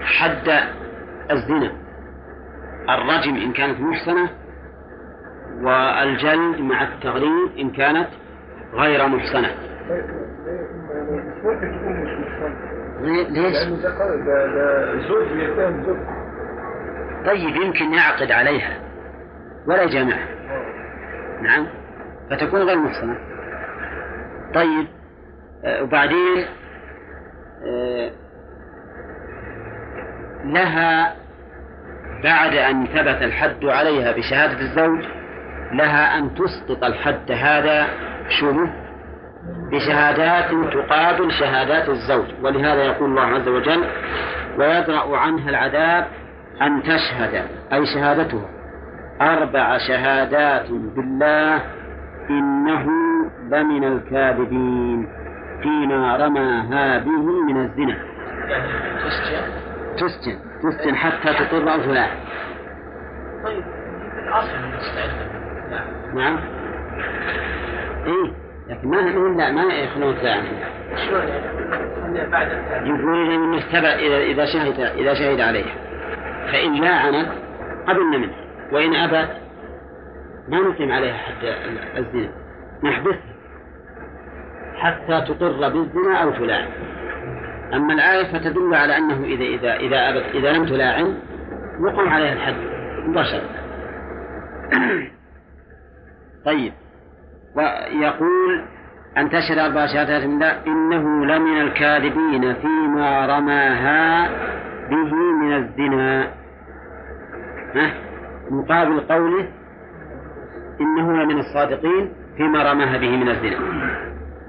حد 0.00 0.48
الزنا. 1.30 1.72
الرجم 2.88 3.36
إن 3.36 3.52
كانت 3.52 3.80
محسنة 3.80 4.28
والجلد 5.62 6.60
مع 6.60 6.82
التغريب 6.82 7.58
إن 7.58 7.70
كانت 7.70 8.08
غير 8.74 9.08
محسنة. 9.08 9.50
ليش؟ 13.28 13.56
طيب 17.26 17.56
يمكن 17.56 17.94
يعقد 17.94 18.30
عليها 18.30 18.76
ولا 19.66 19.82
يجامعها. 19.82 20.28
نعم. 21.42 21.66
فتكون 22.30 22.62
غير 22.62 22.78
محسنة. 22.78 23.18
طيب 24.54 24.86
آه، 25.64 25.82
وبعدين 25.82 26.46
آه، 27.66 28.10
لها 30.44 31.14
بعد 32.24 32.54
أن 32.54 32.86
ثبت 32.86 33.22
الحد 33.22 33.64
عليها 33.64 34.12
بشهادة 34.12 34.60
الزوج 34.60 35.04
لها 35.72 36.18
أن 36.18 36.34
تسقط 36.34 36.84
الحد 36.84 37.32
هذا 37.32 37.86
شبه 38.40 38.70
بشهادات 39.72 40.50
تقابل 40.72 41.32
شهادات 41.32 41.88
الزوج. 41.88 42.26
ولهذا 42.42 42.82
يقول 42.84 43.10
الله 43.10 43.26
عز 43.26 43.48
وجل 43.48 43.84
ويدرأ 44.58 45.16
عنها 45.16 45.50
العذاب 45.50 46.06
أن 46.62 46.82
تشهد. 46.82 47.44
أي 47.72 47.86
شهادتها. 47.94 48.57
أربع 49.20 49.78
شهادات 49.78 50.70
بالله 50.70 51.62
إنه 52.30 52.86
لمن 53.50 53.84
الكاذبين. 53.84 55.08
فيما 55.62 56.16
رماها 56.16 56.98
به 56.98 57.42
من 57.42 57.64
الزنا. 57.64 57.98
تسجن. 59.96 60.48
تسجن 60.62 60.94
حتى 60.94 61.34
تقر 61.34 61.72
أو 61.72 61.80
تلاعب 61.80 62.18
طيب 63.44 63.64
نعم. 66.14 66.38
إيه 68.06 68.32
لكن 68.68 68.88
ما 68.88 68.96
لا 69.36 69.52
ما 69.52 69.74
يخلون 69.74 70.18
تلاعب 70.18 70.44
يقول 72.84 73.32
إنه 73.32 73.60
تبع 73.60 73.88
اذا 73.88 74.18
إذا 74.18 74.44
شهد 74.44 74.80
إذا 74.80 75.14
شهد 75.14 75.40
عليها 75.40 75.74
فإن 76.52 76.74
لاعنت 76.74 77.28
قبلنا 77.88 78.18
منه. 78.18 78.47
وإن 78.72 78.94
أبت 78.94 79.28
ما 80.48 80.58
نقيم 80.58 80.92
عليها 80.92 81.16
حتى 81.16 81.54
الزنا. 81.98 82.32
نحبسها 82.84 83.38
حتى 84.76 85.34
تقر 85.34 85.68
بالزنا 85.68 86.22
أو 86.22 86.30
تلاعن. 86.30 86.68
أما 87.74 87.94
الآية 87.94 88.32
فتدل 88.32 88.74
على 88.74 88.96
أنه 88.96 89.24
إذا 89.24 89.44
إذا 89.44 89.76
إذا 89.76 90.08
أبت 90.08 90.34
إذا 90.34 90.52
لم 90.52 90.66
تلاعن 90.66 91.18
يقام 91.80 92.08
عليها 92.08 92.32
الحد 92.32 92.54
مباشرة. 93.08 93.48
طيب. 96.46 96.72
ويقول 97.56 98.64
أن 99.18 99.30
تشهد 99.30 99.58
أربع 99.58 99.86
شهادات 99.86 100.22
من 100.22 100.34
الله 100.34 100.66
إنه 100.66 101.26
لمن 101.26 101.60
الكاذبين 101.60 102.54
فيما 102.54 103.26
رماها 103.26 104.28
به 104.90 105.14
من 105.14 105.56
الزنا. 105.56 106.32
ها؟ 107.74 108.07
مقابل 108.50 109.00
قوله 109.00 109.48
إنه 110.80 111.12
لمن 111.12 111.38
الصادقين 111.38 112.12
فيما 112.36 112.72
رماها 112.72 112.98
به 112.98 113.16
من 113.16 113.28
الزنا. 113.28 113.58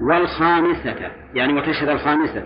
والخامسة 0.02 1.10
يعني 1.34 1.52
وتشهد 1.52 1.88
الخامسة 1.88 2.42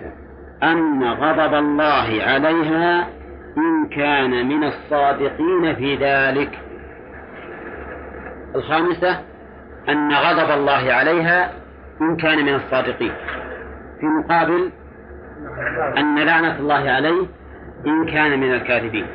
أن 0.63 1.05
غضب 1.05 1.55
الله 1.55 2.23
عليها 2.23 3.09
إن 3.57 3.89
كان 3.97 4.49
من 4.49 4.65
الصادقين 4.65 5.75
في 5.75 5.97
ذلك. 5.97 6.59
الخامسة 8.55 9.21
أن 9.89 10.13
غضب 10.13 10.51
الله 10.51 10.93
عليها 10.93 11.53
إن 12.01 12.17
كان 12.17 12.45
من 12.45 12.55
الصادقين. 12.55 13.13
في 14.01 14.07
مقابل 14.07 14.71
أن 15.99 16.19
لعنة 16.19 16.59
الله 16.59 16.91
عليه 16.91 17.27
إن 17.87 18.07
كان 18.07 18.41
من 18.41 18.55
الكاذبين. 18.55 19.07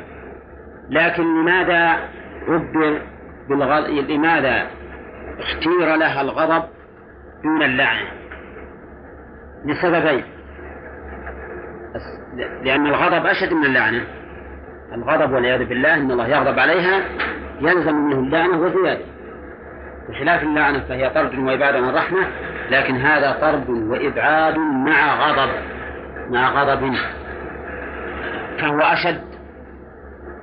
لكن 0.90 1.40
لماذا 1.40 1.98
عبر 2.50 3.00
بالغضب 3.48 4.10
لماذا 4.10 4.66
اختير 5.38 5.96
لها 5.96 6.20
الغضب 6.20 6.64
دون 7.44 7.62
اللعنة 7.62 8.10
لسببين. 9.64 10.24
لأن 12.62 12.86
الغضب 12.86 13.26
أشد 13.26 13.52
من 13.52 13.64
اللعنة 13.64 14.04
الغضب 14.94 15.32
والعياذ 15.32 15.64
بالله 15.64 15.94
أن 15.94 16.10
الله 16.10 16.28
يغضب 16.28 16.58
عليها 16.58 17.04
يلزم 17.60 17.94
منه 17.94 18.18
اللعنة 18.18 18.58
وزيادة. 18.60 19.04
بخلاف 20.08 20.42
اللعنة 20.42 20.80
فهي 20.80 21.10
طرد 21.10 21.38
وإبعاد 21.38 21.76
عن 21.76 21.88
الرحمة 21.88 22.26
لكن 22.70 22.96
هذا 22.96 23.32
طرد 23.40 23.70
وإبعاد 23.70 24.58
مع 24.58 25.14
غضب 25.14 25.52
مع 26.30 26.62
غضب. 26.62 26.94
فهو 28.58 28.80
أشد 28.80 29.29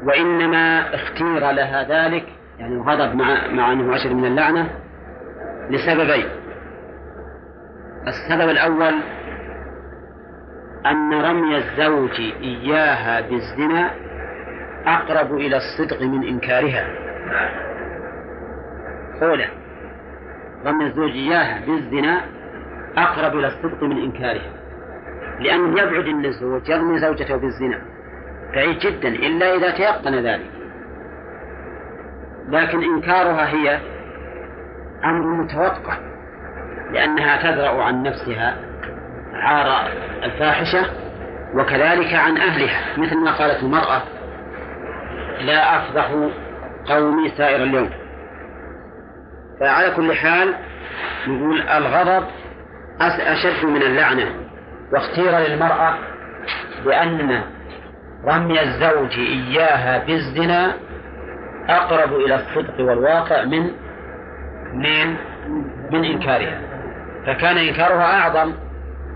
وإنما 0.03 0.95
اختير 0.95 1.51
لها 1.51 1.83
ذلك 1.83 2.25
يعني 2.59 2.73
الغضب 2.75 3.15
مع 3.15 3.47
مع 3.47 3.71
أنه 3.71 3.95
أشد 3.95 4.11
من 4.11 4.25
اللعنة 4.25 4.69
لسببين. 5.69 6.25
السبب 8.07 8.49
الأول 8.49 8.93
أن 10.85 11.13
رمي 11.13 11.57
الزوج 11.57 12.21
إياها 12.41 13.21
بالزنا 13.21 13.91
أقرب 14.85 15.33
إلى 15.33 15.57
الصدق 15.57 16.01
من 16.01 16.27
إنكارها. 16.27 16.87
أولى 19.21 19.47
رمي 20.65 20.85
الزوج 20.85 21.11
إياها 21.11 21.65
بالزنا 21.65 22.21
أقرب 22.97 23.35
إلى 23.35 23.47
الصدق 23.47 23.83
من 23.83 23.97
إنكارها. 23.97 24.51
لأنه 25.39 25.81
يبعد 25.81 26.07
أن 26.07 26.25
الزوج 26.25 26.69
يرمي 26.69 26.99
زوجته 26.99 27.35
بالزنا. 27.35 27.96
بعيد 28.53 28.79
جدا 28.79 29.07
إلا 29.07 29.55
إذا 29.55 29.71
تيقن 29.71 30.15
ذلك. 30.15 30.51
لكن 32.49 32.83
إنكارها 32.83 33.47
هي 33.47 33.79
أمر 35.03 35.43
متوقع 35.43 35.97
لأنها 36.91 37.51
تدرأ 37.51 37.83
عن 37.83 38.03
نفسها 38.03 38.55
عار 39.33 39.91
الفاحشة 40.23 40.85
وكذلك 41.55 42.13
عن 42.13 42.37
أهلها. 42.37 42.97
مثل 42.97 43.17
ما 43.17 43.31
قالت 43.31 43.63
المرأة 43.63 44.01
لا 45.41 45.77
أفضح 45.77 46.29
قومي 46.85 47.29
سائر 47.29 47.63
اليوم. 47.63 47.89
فعلى 49.59 49.95
كل 49.95 50.13
حال 50.13 50.53
نقول 51.27 51.61
الغضب 51.61 52.27
أشد 53.01 53.65
من 53.65 53.81
اللعنة. 53.81 54.47
واختير 54.93 55.37
للمرأة 55.37 55.93
لأن 56.85 57.43
رمي 58.25 58.61
الزوج 58.61 59.19
إياها 59.19 60.05
بالزنا 60.05 60.73
أقرب 61.69 62.13
إلى 62.13 62.35
الصدق 62.35 62.79
والواقع 62.79 63.43
من 63.43 63.71
من 64.73 65.15
من 65.91 66.05
إنكارها. 66.05 66.61
فكان 67.25 67.57
إنكارها 67.57 68.19
أعظم 68.19 68.53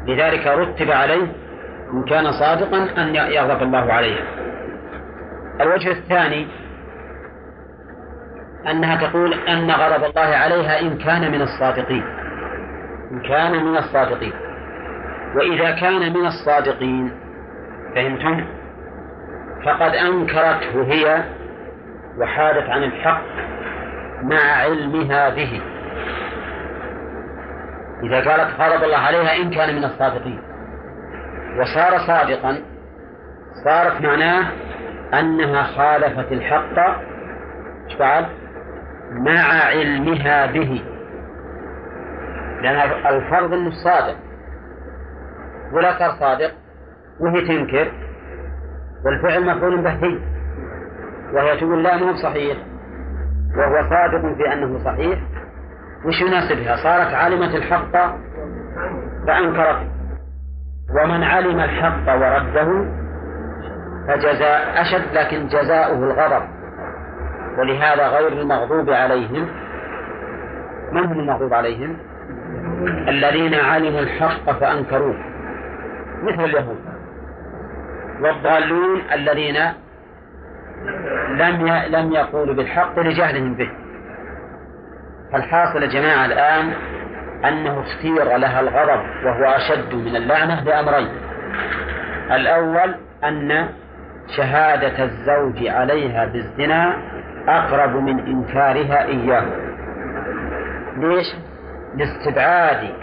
لذلك 0.08 0.48
رتب 0.48 0.92
عليه 0.92 1.28
إن 1.94 2.04
كان 2.04 2.32
صادقا 2.32 2.78
أن 2.98 3.16
يغضب 3.16 3.64
الله 3.64 3.94
عليها 3.94 4.24
الوجه 5.62 5.92
الثاني 5.92 6.48
أنها 8.70 9.08
تقول 9.08 9.34
أن 9.34 9.72
غضب 9.72 10.04
الله 10.04 10.36
عليها 10.36 10.80
إن 10.80 10.98
كان 10.98 11.32
من 11.32 11.42
الصادقين. 11.42 12.04
إن 13.12 13.22
كان 13.22 13.66
من 13.66 13.78
الصادقين. 13.78 14.34
وإذا 15.36 15.72
كان 15.72 16.14
من 16.14 16.26
الصادقين 16.26 17.12
فهمتم؟ 17.96 18.46
فقد 19.66 19.96
أنكرته 19.96 20.84
هي 20.84 21.24
وحادت 22.18 22.70
عن 22.70 22.84
الحق 22.84 23.22
مع 24.24 24.42
علمها 24.62 25.30
به. 25.30 25.62
إذا 28.04 28.32
قالت 28.32 28.62
غضب 28.62 28.84
الله 28.84 28.98
عليها 28.98 29.36
إن 29.36 29.50
كان 29.50 29.76
من 29.76 29.84
الصادقين. 29.84 30.42
وصار 31.60 31.98
صادقا 32.08 32.58
صارت 33.66 34.02
معناه 34.02 34.48
أنها 35.14 35.64
خالفت 35.64 36.32
الحق 36.32 36.98
بعد؟ 38.00 38.26
مع 39.12 39.66
علمها 39.66 40.46
به. 40.46 40.82
لأن 42.62 42.92
الفرض 43.06 43.54
أنه 43.54 43.72
صادق. 43.84 44.16
ولا 45.74 46.00
صار 46.00 46.12
صادق 46.20 46.52
وهي 47.20 47.42
تنكر. 47.48 47.92
والفعل 49.06 49.46
مفعول 49.46 49.82
به 49.84 49.90
هي 49.90 50.20
وهي 51.34 51.58
تقول 51.58 51.84
لا 51.84 51.98
مو 51.98 52.14
صحيح 52.14 52.58
وهو 53.58 53.90
صادق 53.90 54.36
في 54.38 54.54
أنه 54.54 54.84
صحيح 54.84 55.20
وش 56.06 56.22
يناسبها؟ 56.22 56.76
صارت 56.76 57.14
عالمة 57.14 57.56
الحق 57.56 57.92
فأنكرت 59.28 59.88
ومن 60.90 61.24
علم 61.24 61.60
الحق 61.60 62.16
ورده 62.16 62.86
فجزاء 64.08 64.82
أشد 64.82 65.14
لكن 65.14 65.48
جزاؤه 65.48 65.98
الغضب 65.98 66.44
ولهذا 67.60 68.08
غير 68.08 68.28
المغضوب 68.28 68.90
عليهم 68.90 69.48
من 70.92 71.06
هم 71.06 71.20
المغضوب 71.20 71.54
عليهم؟ 71.54 71.98
الذين 73.08 73.54
علموا 73.54 74.00
الحق 74.00 74.52
فأنكروه 74.60 75.16
مثل 76.24 76.44
اليهود. 76.44 76.91
والضالون 78.22 79.02
الذين 79.14 79.58
لم 81.38 81.68
لم 81.68 82.12
يقولوا 82.12 82.56
بالحق 82.56 83.00
لجهلهم 83.00 83.56
به. 83.56 83.70
فالحاصل 85.34 85.84
يا 85.84 85.88
جماعة 85.88 86.26
الآن 86.26 86.74
أنه 87.46 87.80
اختير 87.80 88.38
لها 88.38 88.60
الغضب 88.60 89.26
وهو 89.26 89.44
أشد 89.44 89.94
من 89.94 90.16
اللعنة 90.16 90.64
بأمرين. 90.64 91.10
الأول 92.32 92.96
أن 93.24 93.70
شهادة 94.38 95.04
الزوج 95.04 95.68
عليها 95.68 96.26
بالزنا 96.26 96.98
أقرب 97.48 97.96
من 97.96 98.20
إنكارها 98.20 99.06
إياه. 99.06 99.46
ليش؟ 100.98 101.28
لاستبعاد 101.96 102.94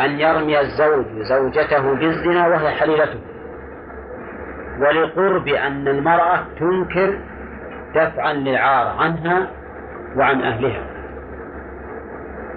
أن 0.00 0.10
يرمي 0.10 0.60
الزوج 0.60 1.06
زوجته 1.20 1.94
بالزنا 1.94 2.48
وهي 2.48 2.70
حليلته. 2.70 3.29
ولقرب 4.80 5.48
أن 5.48 5.88
المرأة 5.88 6.44
تنكر 6.58 7.18
دفعا 7.94 8.32
للعار 8.32 8.96
عنها 8.98 9.50
وعن 10.16 10.42
أهلها. 10.42 10.82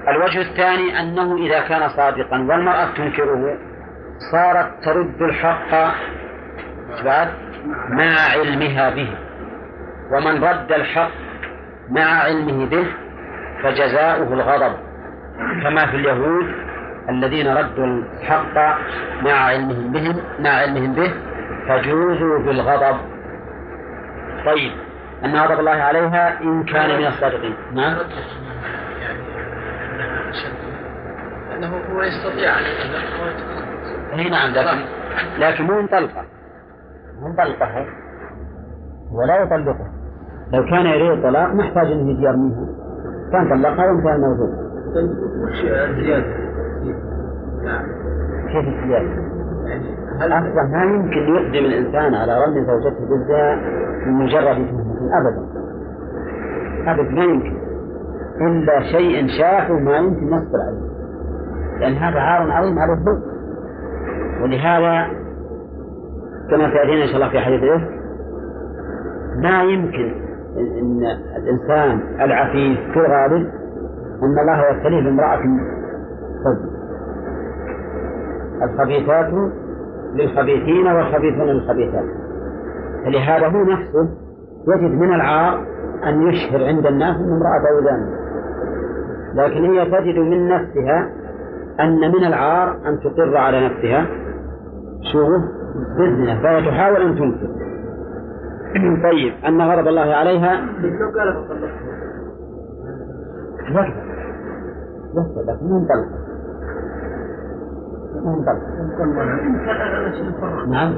الوجه 0.08 0.42
الثاني 0.42 1.00
أنه 1.00 1.38
إذا 1.38 1.60
كان 1.68 1.90
صادقا 1.90 2.38
والمرأة 2.38 2.86
تنكره 2.98 3.58
صارت 4.32 4.84
ترد 4.86 5.22
الحق 5.22 5.72
بعد 7.06 7.28
مع 7.90 8.16
علمها 8.34 8.90
به. 8.90 9.10
ومن 10.12 10.44
رد 10.44 10.72
الحق 10.72 11.12
مع 11.90 12.24
علمه 12.24 12.66
به 12.66 12.88
فجزاؤه 13.64 14.34
الغضب. 14.34 14.78
كما 15.64 15.86
في 15.86 15.96
اليهود 15.96 16.46
الذين 17.10 17.48
ردوا 17.48 17.86
الحق 17.86 18.58
مع 19.24 19.32
علمهم 19.32 19.92
بهم 19.92 20.16
مع 20.40 20.50
علمهم 20.50 20.94
به 20.94 21.14
فجوزوا 21.68 22.40
بالغضب 22.40 22.98
طيب 24.46 24.72
أن 25.26 25.36
غضب 25.36 25.60
الله 25.60 25.72
عليها 25.72 26.42
إن 26.42 26.64
كان 26.64 27.00
من 27.00 27.08
الصادقين. 27.08 27.56
نعم. 27.74 27.98
أنه 31.56 31.68
هو 31.68 32.02
يستطيع 32.02 32.60
أن 34.14 34.20
إي 34.20 34.30
نعم 34.30 34.52
لكن 34.52 34.86
لكن 35.40 35.64
مو 35.64 35.82
مطلقة. 35.82 36.26
مو 37.22 37.30
مطلقة. 37.30 37.86
ولا 39.12 39.36
يطلقها. 39.42 39.92
لو 40.54 40.66
كان 40.66 40.86
يريد 40.86 41.12
الطلاق 41.12 41.54
ما 41.54 41.66
يحتاج 41.66 41.92
إنه 41.92 42.12
يجي 42.12 42.24
يرميها 42.24 42.68
كان 43.32 43.50
طلقها 43.50 43.86
وانتهى 43.86 44.16
الموضوع 44.16 44.48
وش 45.44 45.62
الزيادة؟ 45.64 46.26
نعم 47.64 47.86
كيف 48.48 48.68
الزيادة؟ 48.68 49.23
أصلا 50.22 50.64
ما 50.64 50.84
يمكن 50.84 51.36
يقدم 51.36 51.66
الإنسان 51.66 52.14
على 52.16 52.46
رمي 52.46 52.66
زوجته 52.66 53.10
بالزنا 53.10 53.56
من 54.06 54.14
مجرد 54.14 54.56
تهمة 54.56 55.18
أبدا. 55.20 55.44
أبدا 56.92 57.12
ما 57.16 57.24
يمكن. 57.24 57.58
إلا 58.42 58.80
شيء 58.92 59.28
شافه 59.40 59.74
ما 59.74 59.98
يمكن 59.98 60.26
نصبر 60.30 60.60
عليه. 60.68 60.94
لأن 61.80 61.94
هذا 61.94 62.20
عار 62.20 62.52
عظيم 62.52 62.80
على 62.80 62.94
الظلم 62.94 63.22
ولهذا 64.44 65.08
كما 66.50 66.70
سيأتينا 66.72 67.04
إن 67.04 67.08
شاء 67.08 67.16
الله 67.16 67.30
في 67.30 67.40
حديث 67.40 67.64
الإفك 67.64 67.90
ما 69.44 69.64
يمكن 69.64 70.14
أن 70.58 71.02
الإنسان 71.38 72.00
العفيف 72.22 72.80
في 72.94 73.00
الغالب 73.00 73.48
أن 74.24 74.40
الله 74.42 74.70
يبتليه 74.70 75.04
بامرأة 75.04 75.36
تزني 75.38 75.64
الخبيثات 78.64 79.34
للخبيثين 80.14 80.88
والخبيثون 80.88 81.48
للخبيثات. 81.48 82.06
فلهذا 83.06 83.48
هو 83.48 83.64
نفسه 83.64 84.10
يجد 84.68 84.92
من 84.92 85.14
العار 85.14 85.66
أن 86.06 86.22
يشهر 86.22 86.66
عند 86.66 86.86
الناس 86.86 87.16
أن 87.16 87.32
امرأة 87.32 87.84
زانية 87.84 88.24
لكن 89.36 89.66
هي 89.66 89.86
تجد 89.86 90.20
من 90.20 90.48
نفسها 90.48 91.10
أن 91.80 92.12
من 92.12 92.26
العار 92.26 92.78
أن 92.88 93.00
تقر 93.00 93.38
على 93.38 93.68
نفسها. 93.68 94.08
شو 95.12 95.28
بالزنا 95.98 96.42
فهي 96.42 96.70
تحاول 96.70 97.02
أن 97.02 97.16
تنكر 97.16 97.48
طيب 99.10 99.34
أن 99.48 99.62
غضب 99.62 99.88
الله 99.88 100.16
عليها. 100.16 100.56
لو 100.56 101.10
قالت 101.20 101.38
يكفى 103.70 103.94
يكفى 105.16 105.40
لكن 105.48 105.66
مو 105.66 105.88
نعم. 110.68 110.94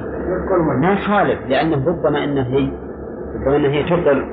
ما 0.81 0.93
يخالف 0.93 1.39
لأنه 1.47 1.88
ربما 1.88 2.23
أنه 2.23 2.41
هي 2.41 2.71
ربما 3.35 3.55
أنها 3.55 3.69
هي 3.69 3.83
تقر 3.83 4.25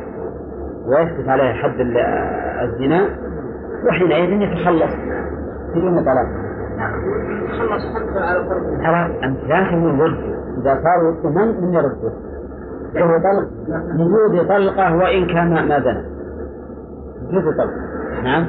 ويثبت 0.87 1.29
عليها 1.29 1.53
حد 1.53 1.81
الزنا 1.81 3.09
وحينئذ 3.89 4.43
يتخلص. 4.43 4.93
بدون 5.75 6.05
طلاق. 6.05 6.27
خلص 7.59 7.83
حتى 7.95 8.19
على 8.19 8.49
ترى 8.83 9.25
أنت 9.25 9.39
لا 9.49 9.71
تقول 9.71 10.01
ود 10.01 10.19
إذا 10.59 10.83
صار 10.83 11.05
وده 11.05 11.31
من؟ 11.31 11.61
من 11.61 11.75
يرده 11.75 12.13
فهو 12.95 13.19
طلق. 13.19 13.49
وجود 14.01 14.49
طلقة 14.49 14.97
وإن 14.97 15.27
كان 15.27 15.69
ما 15.69 15.81
زنى. 15.81 16.05
وجود 17.29 17.57
طلقة 17.57 17.93
نعم. 18.25 18.45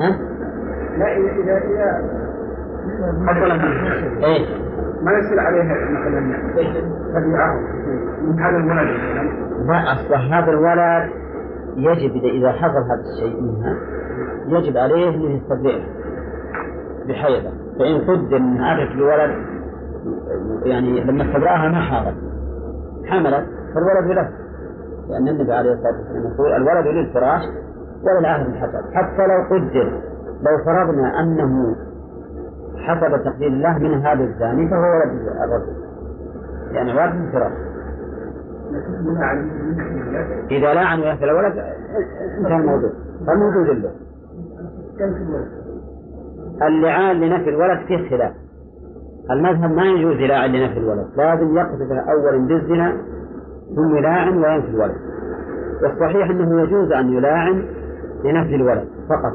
ها؟ 0.00 0.18
لا 0.98 1.16
إذا 1.16 1.56
إذا 1.56 2.29
إيه. 4.24 4.46
ما 5.02 5.12
يصير 5.12 5.40
عليها 5.40 5.74
مثلا 5.90 6.36
تبعه 7.14 7.54
من 8.22 8.38
هذا 8.38 8.56
الولد 8.56 8.96
أصل 9.70 10.14
هذا 10.14 10.50
الولد 10.50 11.10
يجب 11.76 12.24
إذا 12.24 12.52
حصل 12.52 12.82
هذا 12.82 13.02
الشيء 13.14 13.40
منها 13.42 13.76
يجب 14.46 14.76
عليه 14.76 15.08
أن 15.08 15.20
يستبرئه 15.20 15.82
بحيضة. 17.08 17.50
فإن 17.78 18.00
قدر 18.00 18.36
أن 18.36 18.62
أتت 18.62 18.92
الولد 18.92 19.36
يعني 20.64 21.00
لما 21.00 21.22
استبرأها 21.22 21.68
ما 21.68 21.80
حاضت 21.80 22.16
حملت 23.06 23.46
فالولد 23.74 24.10
له 24.10 24.28
لأن 25.08 25.28
النبي 25.28 25.52
عليه 25.52 25.72
الصلاة 25.72 25.92
والسلام 25.98 26.32
يقول 26.32 26.52
الولد 26.52 26.86
للفراش 26.86 27.42
ولا 28.02 28.18
العهد 28.18 28.46
الحسب 28.46 28.94
حتى 28.94 29.26
لو 29.26 29.42
قدر 29.50 29.92
لو 30.42 30.64
فرضنا 30.64 31.20
أنه 31.20 31.76
حسب 32.80 33.24
تقدير 33.24 33.48
الله 33.48 33.78
من 33.78 34.06
هذا 34.06 34.24
الزاني 34.24 34.68
فهو 34.68 34.82
ولد 34.82 35.28
الرجل 35.44 35.90
يعني 36.72 36.92
ولد 36.92 37.14
من 37.14 37.32
فراش 37.32 37.52
إذا 40.50 40.74
لا 40.74 40.80
عن 40.80 41.16
في 41.16 41.24
الولد 41.24 41.58
انتهى 42.38 42.56
الموضوع. 42.56 42.90
فالموجود 43.26 43.66
له 43.66 43.90
اللعان 46.62 47.20
لنفي 47.20 47.50
الولد 47.50 47.78
فيه 47.86 48.10
خلاف. 48.10 48.32
المذهب 49.30 49.70
ما 49.70 49.84
يجوز 49.84 50.14
للاعن 50.16 50.50
لنفي 50.52 50.78
الولد. 50.78 51.06
لازم 51.16 51.56
يقذف 51.56 51.92
أولا 51.92 52.46
بالزنا 52.46 52.96
ثم 53.76 53.96
يلاعن 53.96 54.44
وينفي 54.44 54.68
الولد. 54.68 54.96
والصحيح 55.82 56.30
أنه 56.30 56.62
يجوز 56.62 56.92
أن 56.92 57.12
يلاعن 57.12 57.64
لنفي 58.24 58.54
الولد 58.54 58.88
فقط. 59.08 59.32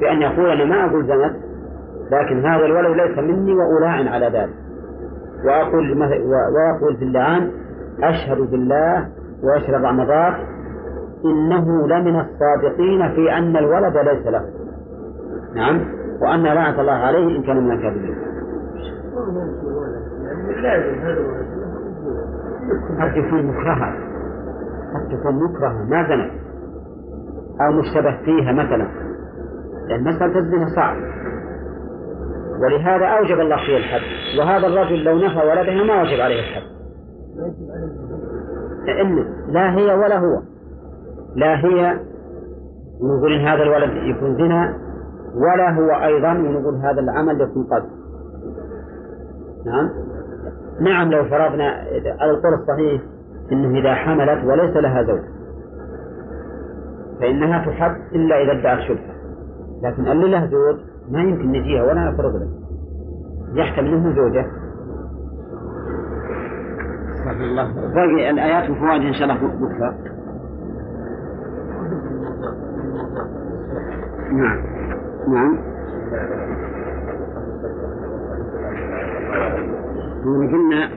بأن 0.00 0.22
يقول 0.22 0.50
أنا 0.50 0.64
ما 0.64 0.90
أقول 0.90 1.06
زنت 1.06 1.45
لكن 2.10 2.46
هذا 2.46 2.64
الولد 2.66 2.96
ليس 2.96 3.18
مني 3.18 3.54
وألاعن 3.54 4.08
على 4.08 4.26
ذلك. 4.26 4.54
وأقول 5.44 6.02
ويقول 6.54 6.96
في 6.96 7.04
اللعان 7.04 7.50
أشهد 8.02 8.50
بالله 8.50 9.08
ويشرب 9.42 9.84
عمضات 9.84 10.34
إنه 11.24 11.86
لمن 11.88 12.20
الصادقين 12.20 13.14
في 13.14 13.32
أن 13.32 13.56
الولد 13.56 13.96
ليس 13.96 14.26
له. 14.26 14.44
نعم؟ 15.54 15.80
وأن 16.22 16.42
لعنة 16.42 16.80
الله 16.80 16.92
عليه 16.92 17.36
إن 17.36 17.42
كان 17.42 17.56
من 17.64 17.70
الكاذبين. 17.70 18.16
قد 23.00 23.12
تكون 23.12 23.46
مكرهة 23.46 23.92
قد 24.94 25.18
تكون 25.18 25.44
مكرهة 25.44 25.84
ما 25.90 26.08
زنت. 26.08 26.30
أو 27.60 27.72
مشتبه 27.72 28.16
فيها 28.24 28.52
مثلا. 28.52 28.88
لأن 29.88 30.04
مسألة 30.04 30.38
الزنا 30.38 30.66
صعب. 30.76 30.96
ولهذا 32.62 33.06
أوجب 33.06 33.40
الله 33.40 33.56
فيه 33.56 33.76
الحد. 33.76 34.00
وهذا 34.38 34.66
الرجل 34.66 35.04
لو 35.04 35.18
نفى 35.18 35.38
ولدها 35.38 35.84
ما 35.84 36.02
وجب 36.02 36.20
عليه 36.20 36.40
الحد. 36.40 36.62
لا 39.48 39.76
هي 39.76 39.94
ولا 39.94 40.18
هو. 40.18 40.42
لا 41.36 41.64
هي 41.64 42.00
نقول 43.02 43.32
إن 43.32 43.46
هذا 43.46 43.62
الولد 43.62 43.90
يكون 44.16 44.36
زنا 44.36 44.78
ولا 45.34 45.70
هو 45.70 46.04
أيضا 46.04 46.32
ونقول 46.32 46.74
هذا 46.74 47.00
العمل 47.00 47.40
يكون 47.40 47.64
قذف. 47.64 47.90
نعم؟ 49.66 49.90
نعم 50.80 51.10
لو 51.10 51.24
فرضنا 51.24 51.84
على 52.20 52.30
القول 52.30 52.54
الصحيح 52.54 53.02
إنه 53.52 53.78
إذا 53.78 53.94
حملت 53.94 54.44
وليس 54.44 54.76
لها 54.76 55.02
زوج. 55.02 55.20
فإنها 57.20 57.66
تحب 57.66 57.96
إلا 58.14 58.42
إذا 58.42 58.52
ادعت 58.52 58.80
شبهة. 58.80 59.16
لكن 59.82 60.08
اللي 60.08 60.28
له 60.28 60.46
زوج 60.46 60.76
ما 61.10 61.22
يمكن 61.22 61.48
نجيها 61.48 61.82
ولا 61.82 62.10
نفرض 62.10 62.36
له 62.36 62.48
يحتمل 63.54 63.94
إنه 63.94 64.14
زوجة. 64.16 64.46
الله 67.40 67.72
باقي 67.94 68.30
الآيات 68.30 68.70
وفوائد 68.70 69.02
إن 69.02 69.12
شاء 69.12 69.22
الله 69.22 69.34
بكرة. 69.34 69.94
نعم. 74.32 74.58
نعم. 75.28 75.58
قلنا 80.26 80.90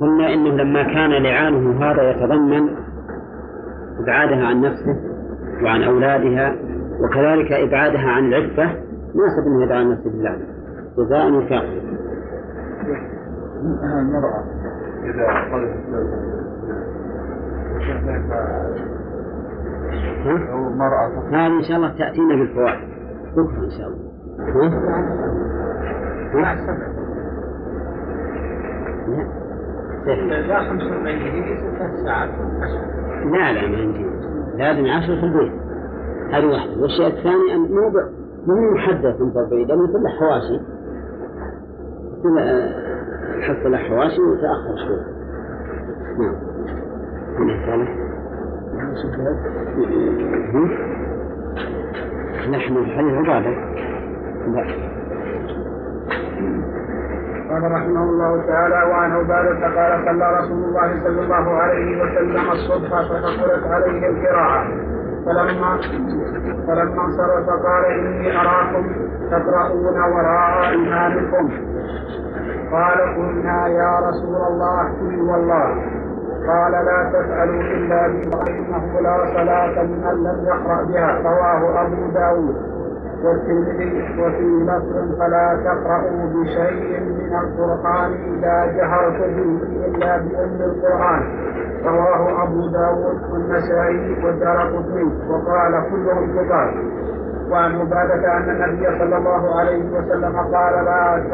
قلنا 0.00 0.34
إنه 0.34 0.50
لما 0.50 0.82
كان 0.82 1.10
لعانه 1.22 1.84
هذا 1.84 2.10
يتضمن 2.10 2.68
إبعادها 4.00 4.46
عن 4.46 4.60
نفسه 4.60 4.96
وعن 5.64 5.82
أولادها 5.82 6.56
وكذلك 7.00 7.52
إبعادها 7.52 8.08
عن 8.10 8.24
العفه 8.24 8.70
ناسب 9.14 9.46
انه 9.46 9.62
يدعى 9.62 9.78
عن 9.78 9.90
نفسه 9.90 10.10
بالله 10.10 10.38
جزاء 10.98 11.32
وفاقا. 11.32 11.80
المرأة 14.00 14.44
إذا 15.04 15.26
أو 20.52 20.70
مرأة 20.70 21.28
هذه 21.30 21.58
إن 21.58 21.62
شاء 21.62 21.76
الله 21.76 21.98
تأتينا 21.98 22.34
بالفوائد. 22.34 22.88
بكرة 23.36 23.64
إن 23.64 23.70
شاء 23.70 23.88
الله. 23.88 24.04
ها؟ 26.34 26.54
لا. 30.46 30.68
45 30.68 31.18
دقيقة 31.18 31.78
ثلاث 31.78 32.04
ساعات. 32.04 32.28
لا 33.24 33.52
لا 33.52 33.68
ما 33.68 33.76
عندي. 33.76 34.06
لازم 34.56 34.86
عشر 34.86 35.20
في 35.20 35.26
البيت. 35.26 35.52
هذه 36.32 36.46
واحدة. 36.46 36.82
والشيء 36.82 37.06
الثاني 37.06 37.54
أن 37.54 37.60
مو 37.60 37.90
مو 38.46 38.70
محدد 38.74 39.16
45 39.18 39.66
لأنه 39.66 39.86
كله 39.86 40.08
حواشي. 40.08 40.60
حصل 43.42 43.76
حواشي 43.76 44.20
وتأخر 44.22 44.76
شوي. 44.86 45.00
نعم. 46.18 46.34
نحن 52.50 52.84
في 52.84 52.90
حديث 52.90 53.14
عبادة. 53.14 53.50
لا. 54.52 54.64
قال 57.50 57.62
رحمه 57.72 58.02
الله 58.02 58.46
تعالى 58.46 58.90
وعن 58.90 59.10
عبادة 59.10 59.60
قال 59.60 60.04
صلى 60.04 60.38
رسول 60.38 60.64
الله 60.64 61.04
صلى 61.04 61.20
الله 61.20 61.50
عليه 61.50 62.02
وسلم 62.02 62.50
الصبح 62.52 62.88
فثقلت 62.88 63.66
عليه 63.66 64.08
القراءة. 64.08 64.93
فلما 65.26 65.78
فلما 66.66 67.04
انصرف 67.04 67.48
قال 67.66 67.84
إني 67.84 68.40
أراكم 68.40 68.84
تقرؤون 69.30 69.96
وراء 70.12 70.74
إمامكم 70.74 71.50
قال 72.72 72.98
قلنا 73.16 73.66
يا 73.68 73.98
رسول 74.08 74.36
الله 74.48 74.82
قل 75.00 75.20
والله 75.20 75.68
قال 76.48 76.72
لا 76.72 77.10
تفعلوا 77.12 77.60
إلا 77.62 78.06
بما 78.08 78.42
إنه 78.48 79.00
لا 79.00 79.16
صلاة 79.34 79.82
من 79.82 80.24
لم 80.24 80.44
يقرأ 80.46 80.82
بها 80.84 81.20
رواه 81.22 81.82
أبو 81.86 82.10
داود. 82.14 82.73
وفي 83.24 84.64
لفظ 84.68 85.18
فلا 85.18 85.60
تقرأوا 85.64 86.26
بشيء 86.34 87.00
من 87.00 87.32
القرآن 87.36 88.12
إذا 88.12 88.66
جهرت 88.76 89.18
به 89.18 89.58
إلا 89.86 90.16
بأم 90.16 90.58
القرآن. 90.60 91.22
رواه 91.84 92.42
أبو 92.42 92.66
داود 92.66 93.18
والنسائي 93.32 94.24
والدار 94.24 94.58
قطني. 94.76 95.04
وقال 95.30 95.72
كلهم 95.90 96.26
ثقات 96.36 96.74
وعن 97.50 97.80
عبادة 97.80 98.36
أن 98.36 98.50
النبي 98.50 98.98
صلى 98.98 99.16
الله 99.16 99.60
عليه 99.60 99.84
وسلم 99.98 100.36
قال 100.36 100.84
لا 100.84 101.24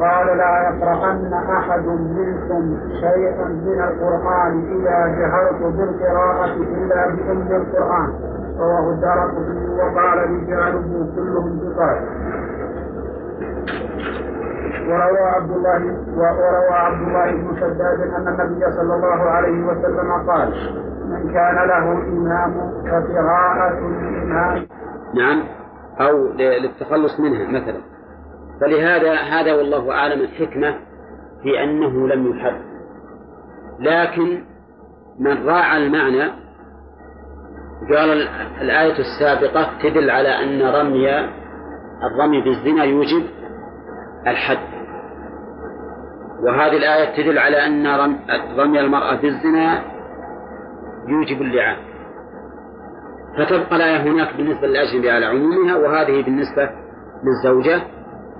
قال 0.00 0.36
لا 0.36 0.70
يقرأن 0.70 1.32
أحد 1.32 1.86
منكم 1.86 2.76
شيئا 3.00 3.48
من 3.48 3.80
القرآن 3.80 4.64
إذا 4.76 5.06
جهرت 5.18 5.62
بالقراءة 5.62 6.52
إلا 6.54 7.08
بأم 7.08 7.62
القرآن. 7.62 8.12
رواه 8.58 8.90
الدار 8.94 9.32
وقال 9.78 10.18
رجاله 10.18 11.06
كلهم 11.16 11.58
ثقات 11.58 11.98
وروى 14.88 15.18
عبد 15.18 15.50
الله 15.50 15.96
وروى 16.16 16.70
عبد 16.70 17.08
الله 17.08 17.32
بن 17.32 17.56
شداد 17.56 18.00
أن 18.00 18.28
النبي 18.28 18.72
صلى 18.72 18.94
الله 18.94 19.30
عليه 19.30 19.66
وسلم 19.66 20.12
قال 20.30 20.48
من 21.08 21.32
كان 21.32 21.54
له 21.68 21.92
امام 21.92 22.72
فقراءة 22.84 23.78
الامام 23.78 24.66
نعم. 25.14 25.42
أو 26.00 26.26
للتخلص 26.38 27.20
منها 27.20 27.48
مثلا. 27.48 27.80
فلهذا 28.60 29.14
هذا 29.14 29.54
والله 29.54 29.92
أعلم 29.92 30.20
الحكمة 30.20 30.74
في 31.42 31.64
أنه 31.64 32.08
لم 32.08 32.26
يحد 32.26 32.56
لكن 33.78 34.44
من 35.18 35.48
راعى 35.48 35.86
المعنى 35.86 36.41
قال 37.90 38.28
الآية 38.60 38.98
السابقة 38.98 39.70
تدل 39.82 40.10
على 40.10 40.28
أن 40.28 40.62
رمي 40.62 41.10
الرمي 42.02 42.40
بالزنا 42.40 42.84
يوجب 42.84 43.26
الحد. 44.26 44.58
وهذه 46.46 46.76
الآية 46.76 47.16
تدل 47.16 47.38
على 47.38 47.66
أن 47.66 47.86
رمي 48.58 48.80
المرأة 48.80 49.14
بالزنا 49.14 49.82
يوجب 51.08 51.42
اللعان. 51.42 51.76
فتبقى 53.38 53.76
الآية 53.76 54.02
هناك 54.02 54.36
بالنسبة 54.36 54.66
للأجنبي 54.66 55.10
على 55.10 55.26
عمومها 55.26 55.76
وهذه 55.76 56.22
بالنسبة 56.22 56.70
للزوجة 57.24 57.82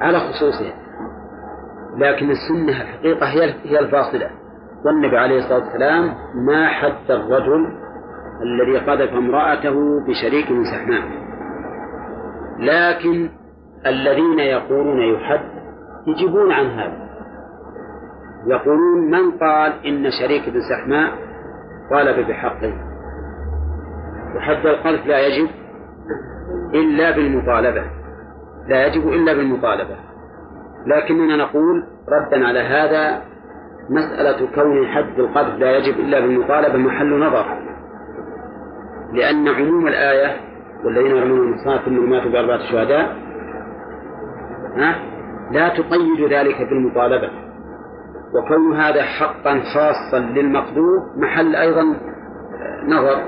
على 0.01 0.19
خصوصها. 0.21 0.73
لكن 1.97 2.31
السنة 2.31 2.83
الحقيقة 2.83 3.27
هي 3.27 3.55
هي 3.65 3.79
الفاصلة. 3.79 4.31
والنبي 4.85 5.19
عليه 5.19 5.39
الصلاة 5.39 5.65
والسلام 5.65 6.15
ما 6.47 6.69
حد 6.69 7.11
الرجل 7.11 7.83
الذي 8.43 8.79
قذف 8.79 9.13
امرأته 9.13 10.01
بشريك 10.09 10.47
سحماء 10.73 11.03
لكن 12.59 13.31
الذين 13.87 14.39
يقولون 14.39 15.01
يحد 15.01 15.41
يجيبون 16.07 16.53
عن 16.53 16.67
هذا. 16.67 17.09
يقولون 18.47 19.11
من 19.11 19.31
قال 19.31 19.73
إن 19.87 20.11
شريك 20.21 20.49
بن 20.49 20.61
سحماء 20.61 21.13
طالب 21.91 22.29
بحقه. 22.29 22.73
وحد 24.37 24.67
القذف 24.67 25.07
لا 25.07 25.27
يجب 25.27 25.49
إلا 26.75 27.11
بالمطالبة. 27.11 27.85
لا 28.69 28.87
يجب 28.87 29.09
إلا 29.09 29.33
بالمطالبة. 29.33 29.97
لكننا 30.87 31.37
نقول 31.37 31.85
ردا 32.09 32.47
على 32.47 32.61
هذا 32.61 33.23
مسألة 33.91 34.49
كون 34.55 34.87
حد 34.87 35.19
القذف 35.19 35.59
لا 35.59 35.77
يجب 35.77 36.01
إلا 36.01 36.21
بالمطالبة 36.21 36.79
محل 36.79 37.19
نظر. 37.19 37.72
لأن 39.13 39.49
عموم 39.49 39.87
الآية 39.87 40.37
والذين 40.85 41.17
يرمون 41.17 41.39
المحصنات 41.39 41.81
ثم 41.85 42.11
ماتوا 42.11 42.31
بأربعة 42.31 42.59
شهداء 42.73 43.17
لا 45.51 45.69
تقيد 45.69 46.33
ذلك 46.33 46.69
بالمطالبة. 46.69 47.31
وكون 48.35 48.77
هذا 48.77 49.03
حقا 49.03 49.61
خاصا 49.75 50.19
للمقذوف 50.19 51.03
محل 51.17 51.57
أيضا 51.57 51.83
نظر 52.87 53.23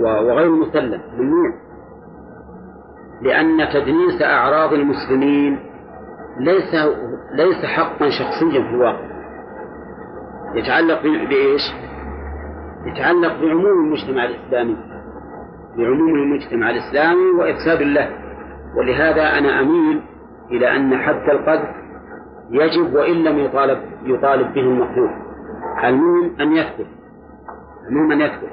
وغير 0.00 0.50
مسلم 0.50 1.00
ممنوع 1.18 1.52
لأن 3.22 3.68
تدنيس 3.72 4.22
أعراض 4.22 4.72
المسلمين 4.72 5.58
ليس 6.40 6.74
ليس 7.34 7.64
حقا 7.64 8.10
شخصيا 8.10 8.62
في 8.62 8.70
الواقع. 8.74 9.12
يتعلق 10.54 11.02
بإيش؟ 11.02 11.62
يتعلق 12.86 13.40
بعموم 13.40 13.84
المجتمع 13.84 14.24
الإسلامي 14.24 14.76
بعموم 15.76 16.14
المجتمع 16.14 16.70
الإسلامي 16.70 17.30
وإفساد 17.38 17.82
له 17.82 18.10
ولهذا 18.78 19.38
أنا 19.38 19.60
أميل 19.60 20.02
إلى 20.50 20.76
أن 20.76 20.96
حد 20.96 21.30
القذف 21.30 21.68
يجب 22.50 22.94
وإن 22.94 23.24
لم 23.24 23.38
يطالب 23.38 23.78
يطالب 24.04 24.54
به 24.54 24.60
المخلوق 24.60 25.10
المهم 25.84 26.40
أن 26.40 26.52
يثبت 26.52 26.86
المهم 27.88 28.12
أن 28.12 28.20
يثبت. 28.20 28.50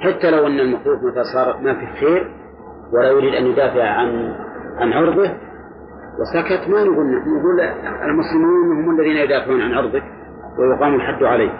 حتى 0.00 0.30
لو 0.30 0.46
أن 0.46 0.60
المخلوق 0.60 1.02
متى 1.04 1.24
صار 1.34 1.60
ما 1.62 1.74
في 1.74 1.86
خير 2.00 2.30
ولا 2.92 3.08
يريد 3.10 3.34
أن 3.34 3.46
يدافع 3.46 3.84
عن 3.84 4.34
عن 4.78 4.92
عرضه 4.92 5.30
وسكت 6.20 6.68
ما 6.68 6.84
نقول 6.84 7.06
نقول 7.38 7.60
المسلمون 8.10 8.84
هم 8.84 9.00
الذين 9.00 9.16
يدافعون 9.16 9.62
عن 9.62 9.74
عرضك 9.74 10.02
ويقام 10.58 10.94
الحد 10.94 11.22
عليه 11.22 11.50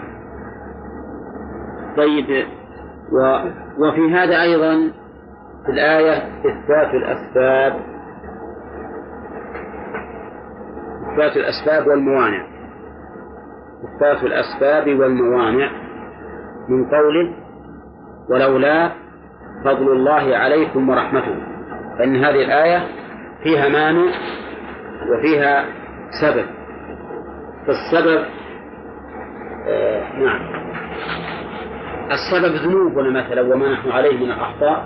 طيب. 1.97 2.45
و 3.11 3.39
وفي 3.77 4.13
هذا 4.13 4.41
أيضا 4.41 4.91
في 5.65 5.71
الآية 5.71 6.17
إثبات 6.39 6.93
الأسباب. 6.93 7.73
إثبات 11.11 11.37
الأسباب 11.37 11.87
والموانع. 11.87 12.45
إثبات 13.83 14.23
الأسباب 14.23 14.99
والموانع 14.99 15.71
من 16.69 16.85
قوله 16.89 17.33
ولولا 18.29 18.91
فضل 19.65 19.91
الله 19.91 20.37
عليكم 20.37 20.89
ورحمته. 20.89 21.35
فإن 21.97 22.15
هذه 22.15 22.45
الآية 22.45 22.83
فيها 23.43 23.69
مانع 23.69 24.11
وفيها 25.11 25.65
سبب. 26.21 26.45
فالسبب 27.67 28.25
آه 29.67 30.17
نعم. 30.19 30.61
السبب 32.11 32.55
ذنوبنا 32.55 33.23
مثلا 33.23 33.41
وما 33.41 33.73
نحن 33.73 33.91
عليه 33.91 34.25
من 34.25 34.31
الأخطاء 34.31 34.85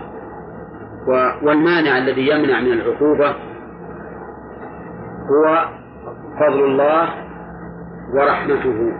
والمانع 1.43 1.97
الذي 1.97 2.29
يمنع 2.29 2.61
من 2.61 2.71
العقوبة 2.71 3.35
هو 5.29 5.65
فضل 6.39 6.63
الله 6.63 7.09
ورحمته. 8.13 8.93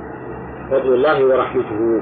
فضل 0.71 0.93
الله 0.93 1.25
ورحمته. 1.25 2.01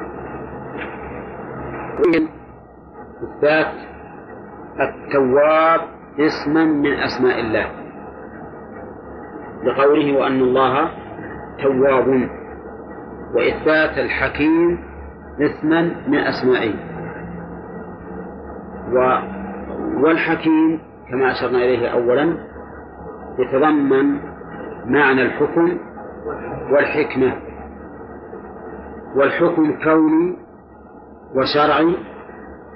إثبات 3.24 3.74
التواب 4.80 5.82
اسما 6.20 6.64
من 6.66 6.94
أسماء 6.94 7.40
الله. 7.40 7.66
لقوله 9.64 10.20
وأن 10.20 10.42
الله 10.42 10.90
تواب. 11.64 12.30
وإثبات 13.36 13.98
الحكيم 13.98 14.93
اسما 15.40 15.82
من 16.08 16.18
أسمائه 16.18 16.74
و 18.94 19.20
والحكيم 20.04 20.80
كما 21.10 21.32
أشرنا 21.32 21.58
إليه 21.58 21.88
أولا 21.88 22.38
يتضمن 23.40 24.20
معنى 24.86 25.22
الحكم 25.22 25.78
والحكمة 26.72 27.34
والحكم 29.16 29.80
كوني 29.84 30.38
وشرعي 31.36 31.96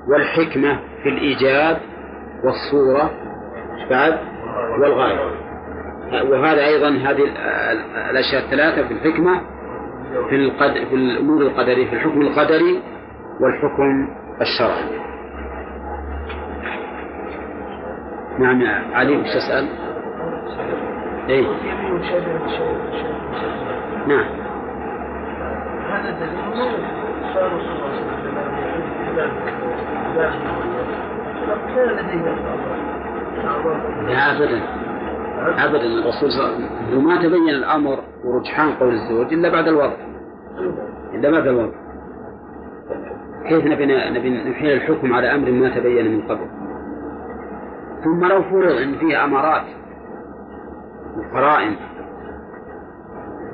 والحكمة 0.10 0.80
في 1.04 1.10
الإيجاد 1.10 1.78
والصورة 2.43 3.10
بعد؟ 3.89 4.17
والغاية. 4.82 5.20
وهذا 6.32 6.65
أيضا 6.65 6.89
هذه 6.89 7.24
الأشياء 8.10 8.46
الثلاثة 8.46 8.88
في 8.88 8.93
الحكمة 8.93 9.41
في 10.30 10.36
القدر 10.36 10.86
في 10.86 10.96
الأمور 10.96 11.41
القدرية 11.41 11.88
في 11.88 11.93
الحكم 11.93 12.22
القدري 12.22 12.82
والحكم 13.41 14.08
الشرعي 14.41 15.00
نعم 18.39 18.62
يا 18.62 18.84
علي 18.93 19.17
وش 19.17 19.28
تسأل؟ 19.28 19.67
إيه؟ 21.30 21.46
نعم 24.08 24.26
هذا 25.89 26.12
دليل 26.12 26.78
لا 34.08 34.32
أبدا 34.32 34.62
أبدا 35.38 35.86
الرسول 35.86 36.32
صلى 36.32 36.45
الله 36.45 36.56
عليه 36.56 36.65
وسلم. 36.65 36.97
وما 36.97 37.17
تبين 37.17 37.50
الأمر 37.50 38.00
ورجحان 38.26 38.73
قول 38.73 38.93
الزوج 38.93 39.34
إلا 39.34 39.50
بعد 39.50 39.67
الوضع. 39.67 39.97
إلا 41.13 41.32
بعد 41.32 41.47
الوضع. 41.47 41.73
كيف 43.50 43.65
نبي 43.65 43.86
نبي 43.86 44.50
نحيل 44.50 44.71
الحكم 44.71 45.13
على 45.13 45.36
أمر 45.36 45.52
ما 45.52 45.69
تبين 45.69 46.12
من 46.12 46.21
قبل؟ 46.21 46.47
ثم 48.04 48.26
لو 48.26 48.43
فرض 48.43 48.76
أن 48.76 48.95
فيه 48.95 49.23
أمارات 49.23 49.63
وقرائن. 51.17 51.76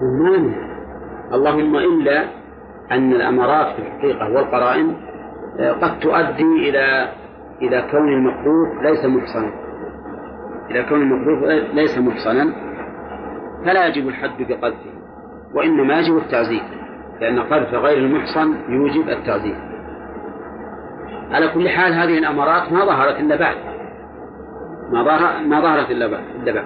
ما 0.02 0.54
اللهم 1.34 1.76
إلا 1.76 2.24
أن 2.92 3.12
الأمارات 3.12 3.76
في 3.76 3.82
الحقيقة 3.82 4.34
والقرائن 4.34 4.96
آه، 5.60 5.72
قد 5.72 6.00
تؤدي 6.00 6.70
إلى 6.70 7.10
إلى 7.62 7.88
كون 7.92 8.14
المخلوق 8.14 8.82
ليس 8.82 9.06
محصنا. 9.06 9.52
إلى 10.72 10.84
كون 10.84 11.02
المخلوق 11.02 11.50
ليس 11.74 11.98
محصنا 11.98 12.54
فلا 13.66 13.88
يجب 13.88 14.08
الحد 14.08 14.38
بقذفه 14.40 14.94
وإنما 15.54 16.00
يجب 16.00 16.18
التعزيز 16.18 16.62
لأن 17.22 17.40
قذف 17.40 17.74
غير 17.74 17.98
المحصن 17.98 18.56
يوجب 18.70 19.10
التعزيز 19.10 19.56
على 21.32 21.48
كل 21.48 21.70
حال 21.70 21.94
هذه 21.94 22.18
الأمارات 22.18 22.72
ما 22.72 22.86
ظهرت 22.86 23.20
إلا 23.20 23.36
بعد. 23.36 23.56
ما 24.92 25.04
ظهر 25.04 25.44
ما 25.48 25.62
ظهرت 25.62 25.92
إلا 25.92 26.08
بعد 26.08 26.24
إلا 26.36 26.54
بعد. 26.54 26.66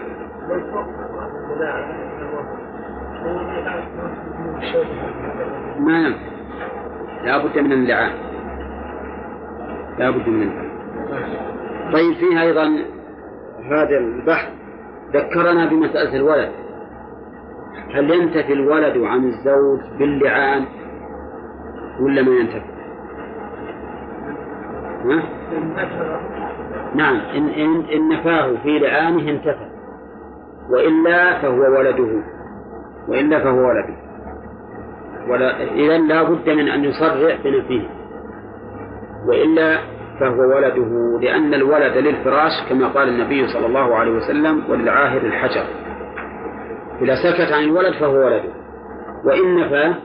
ما 5.80 6.00
ينفع 6.00 6.20
لا 7.26 7.38
بد 7.38 7.60
من 7.60 7.72
اللعان 7.72 8.12
لا 10.00 10.10
بد 10.10 10.30
من 10.30 10.42
اللعان 10.42 10.70
طيب 11.94 12.14
فيه 12.14 12.42
أيضا 12.42 12.97
هذا 13.66 13.98
البحث 13.98 14.50
ذكرنا 15.14 15.66
بمسألة 15.70 16.16
الولد. 16.16 16.52
هل 17.94 18.12
ينتفي 18.12 18.54
الولد 18.54 18.98
عن 18.98 19.24
الزوج 19.24 19.80
باللعان 20.00 20.66
ولا 22.00 22.22
ما 22.22 22.32
ينتفي؟ 22.32 22.78
ها؟ 25.06 25.24
نعم 26.96 27.16
إن, 27.16 27.48
إن, 27.48 27.86
إن 27.86 28.10
نفاه 28.10 28.56
في 28.64 28.80
لعانه 28.80 29.30
انتفى. 29.32 29.68
وإلا 30.70 31.42
فهو 31.42 31.78
ولده. 31.78 32.24
وإلا 33.08 33.40
فهو 33.40 33.68
ولده. 33.68 33.98
ولا 35.30 35.64
إذا 35.64 35.98
لا 35.98 36.24
بد 36.24 36.50
من 36.50 36.68
أن 36.68 36.84
يصرح 36.84 37.42
بنفيه 37.44 37.90
وإلا 39.28 39.78
فهو 40.20 40.56
ولده 40.56 41.20
لأن 41.22 41.54
الولد 41.54 41.98
للفراش 41.98 42.52
كما 42.70 42.88
قال 42.88 43.10
النبي 43.10 43.48
صلى 43.48 43.66
الله 43.66 43.96
عليه 43.96 44.12
وسلم 44.12 44.64
وللعاهر 44.70 45.22
الحجر. 45.22 45.66
إذا 47.02 47.16
سكت 47.16 47.52
عن 47.54 47.64
الولد 47.64 47.94
فهو 48.00 48.26
ولده. 48.26 48.54
وإن 49.26 49.56
نفى 49.56 49.96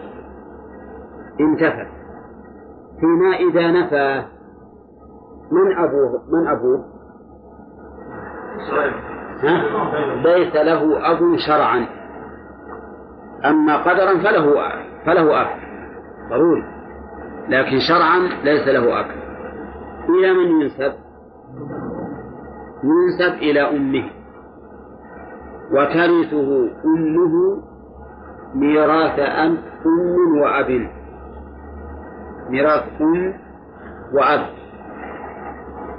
انتفى. 1.41 1.87
فيما 3.01 3.37
إذا 3.37 3.71
نفى 3.71 4.25
من 5.53 5.79
أبوه؟ 5.79 6.23
من 6.33 6.49
أبوه؟ 6.49 6.85
ها؟ 9.43 9.65
ليس 10.23 10.57
له 10.57 11.11
أب 11.13 11.37
شرعا. 11.47 11.87
أما 13.45 13.77
قدرا 13.77 14.19
فله 14.19 14.55
فله 15.07 15.41
أب. 15.41 15.47
ضروري. 16.31 16.65
لكن 17.49 17.79
شرعا 17.89 18.19
ليس 18.45 18.69
له 18.69 19.01
أب. 19.01 19.22
إلى 20.09 20.33
من 20.33 20.61
ينسب؟ 20.61 20.93
ينسب 22.85 23.35
إلى 23.39 23.61
أمه 23.61 24.05
وترثه 25.73 26.71
أمه 26.85 27.63
ميراث 28.55 29.19
أم 29.19 29.59
أم 29.87 30.39
وأب 30.43 30.89
ميراث 32.51 32.83
أم 33.01 33.35
وأب 34.15 34.47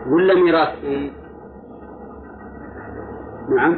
ولا 0.08 0.34
ميراث 0.36 0.86
أم؟ 0.86 1.10
نعم 3.56 3.78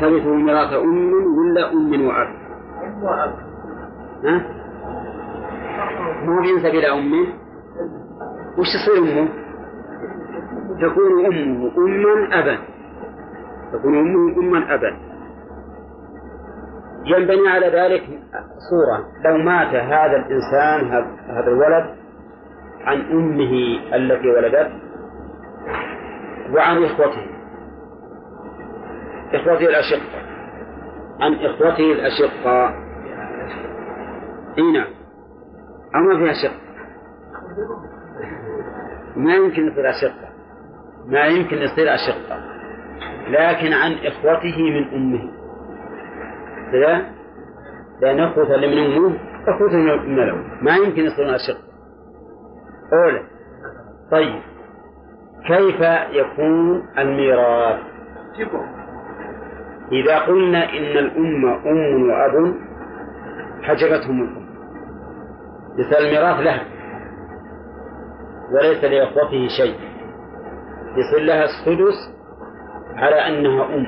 ترثه 0.00 0.34
ميراث 0.34 0.72
أم 0.72 1.12
ولا 1.38 1.72
أم 1.72 2.06
وأب؟ 2.06 2.28
ها؟ 4.24 4.67
مو 6.24 6.42
ينسب 6.42 6.66
إلى 6.66 6.92
أمه؟ 6.92 7.26
وش 8.58 8.66
تصير 8.74 8.98
أمه؟ 9.02 9.28
تكون 10.82 11.26
أمه 11.26 11.72
أما 11.76 12.38
أبا. 12.40 12.58
تكون 13.72 13.98
أمه 13.98 14.38
أما 14.38 14.74
أبا. 14.74 14.96
ينبني 17.04 17.48
على 17.48 17.66
ذلك 17.66 18.02
صورة. 18.70 19.06
لو 19.24 19.36
مات 19.44 19.74
هذا 19.74 20.16
الإنسان 20.16 20.86
هذا 21.30 21.48
الولد 21.48 21.96
عن 22.84 23.00
أمه 23.00 23.78
التي 23.96 24.28
ولدته 24.28 24.78
وعن 26.54 26.84
إخوته. 26.84 27.26
إخوته 29.34 29.66
الأشقة 29.68 30.22
عن 31.20 31.34
إخوته 31.34 31.92
الأشقة 31.92 32.74
نعم. 34.74 34.97
أو 35.94 36.00
ما 36.00 36.18
فيها 36.18 36.32
شق. 36.32 36.54
ما 39.16 39.34
يمكن 39.34 39.66
يصير 39.66 39.90
أشقة. 39.90 40.28
ما 41.06 41.26
يمكن 41.26 41.56
يصير 41.56 41.94
أشقة. 41.94 42.40
لكن 43.28 43.72
عن 43.72 43.92
إخوته 43.92 44.62
من 44.62 44.94
أمه. 44.94 45.30
كذا 46.72 47.02
لأن 48.00 48.20
أخوته 48.20 48.54
اللي 48.54 48.66
من 48.66 48.94
أمه 48.96 49.18
أخوته 49.48 49.76
من 49.76 50.18
الأم 50.18 50.44
ما 50.62 50.76
يمكن 50.76 51.02
يصيرون 51.02 51.34
أشقة. 51.34 51.68
أولى 52.92 53.22
طيب 54.10 54.42
كيف 55.46 55.80
يكون 56.10 56.88
الميراث؟ 56.98 57.80
إذا 59.92 60.18
قلنا 60.18 60.70
إن 60.70 60.98
الأم 60.98 61.46
أم 61.46 62.10
وأب 62.10 62.54
حجبتهم 63.62 64.22
الأم. 64.22 64.47
يصير 65.78 65.98
الميراث 65.98 66.40
لها 66.40 66.62
وليس 68.54 68.84
لإخوته 68.84 69.48
شيء. 69.48 69.74
يصير 70.96 71.20
لها 71.26 71.44
السدس 71.44 72.14
على 72.96 73.16
أنها 73.26 73.64
أم. 73.64 73.86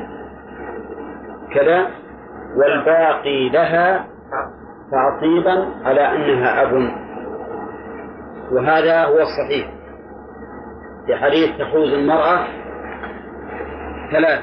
كذا 1.54 1.86
والباقي 2.56 3.48
لها 3.48 4.06
تعصيبا 4.90 5.70
على 5.84 6.00
أنها 6.00 6.62
أب. 6.62 6.72
وهذا 8.52 9.04
هو 9.04 9.18
الصحيح. 9.20 9.70
في 11.06 11.16
حديث 11.16 11.58
تحوز 11.58 11.92
المرأة 11.92 12.46
ثلاث 14.12 14.40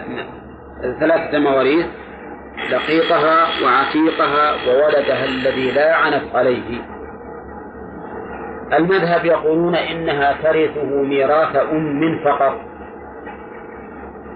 ثلاثة 1.00 1.40
مواريث 1.40 1.86
لقيطها 2.72 3.48
وعتيقها 3.64 4.52
وولدها 4.68 5.26
الذي 5.26 5.72
لا 5.72 5.96
عنت 5.96 6.36
عليه. 6.36 6.97
المذهب 8.74 9.26
يقولون 9.26 9.76
إنها 9.76 10.34
ترثه 10.44 11.02
ميراث 11.02 11.56
أم 11.56 12.20
فقط. 12.24 12.58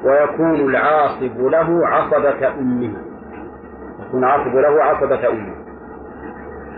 ويكون 0.04 0.70
العاصب 0.70 1.38
له 1.40 1.88
عصبة 1.88 2.48
أمه. 2.48 2.94
يكون 4.00 4.24
العاصب 4.24 4.56
له 4.56 4.84
عصبة 4.84 5.30
أمه. 5.30 5.56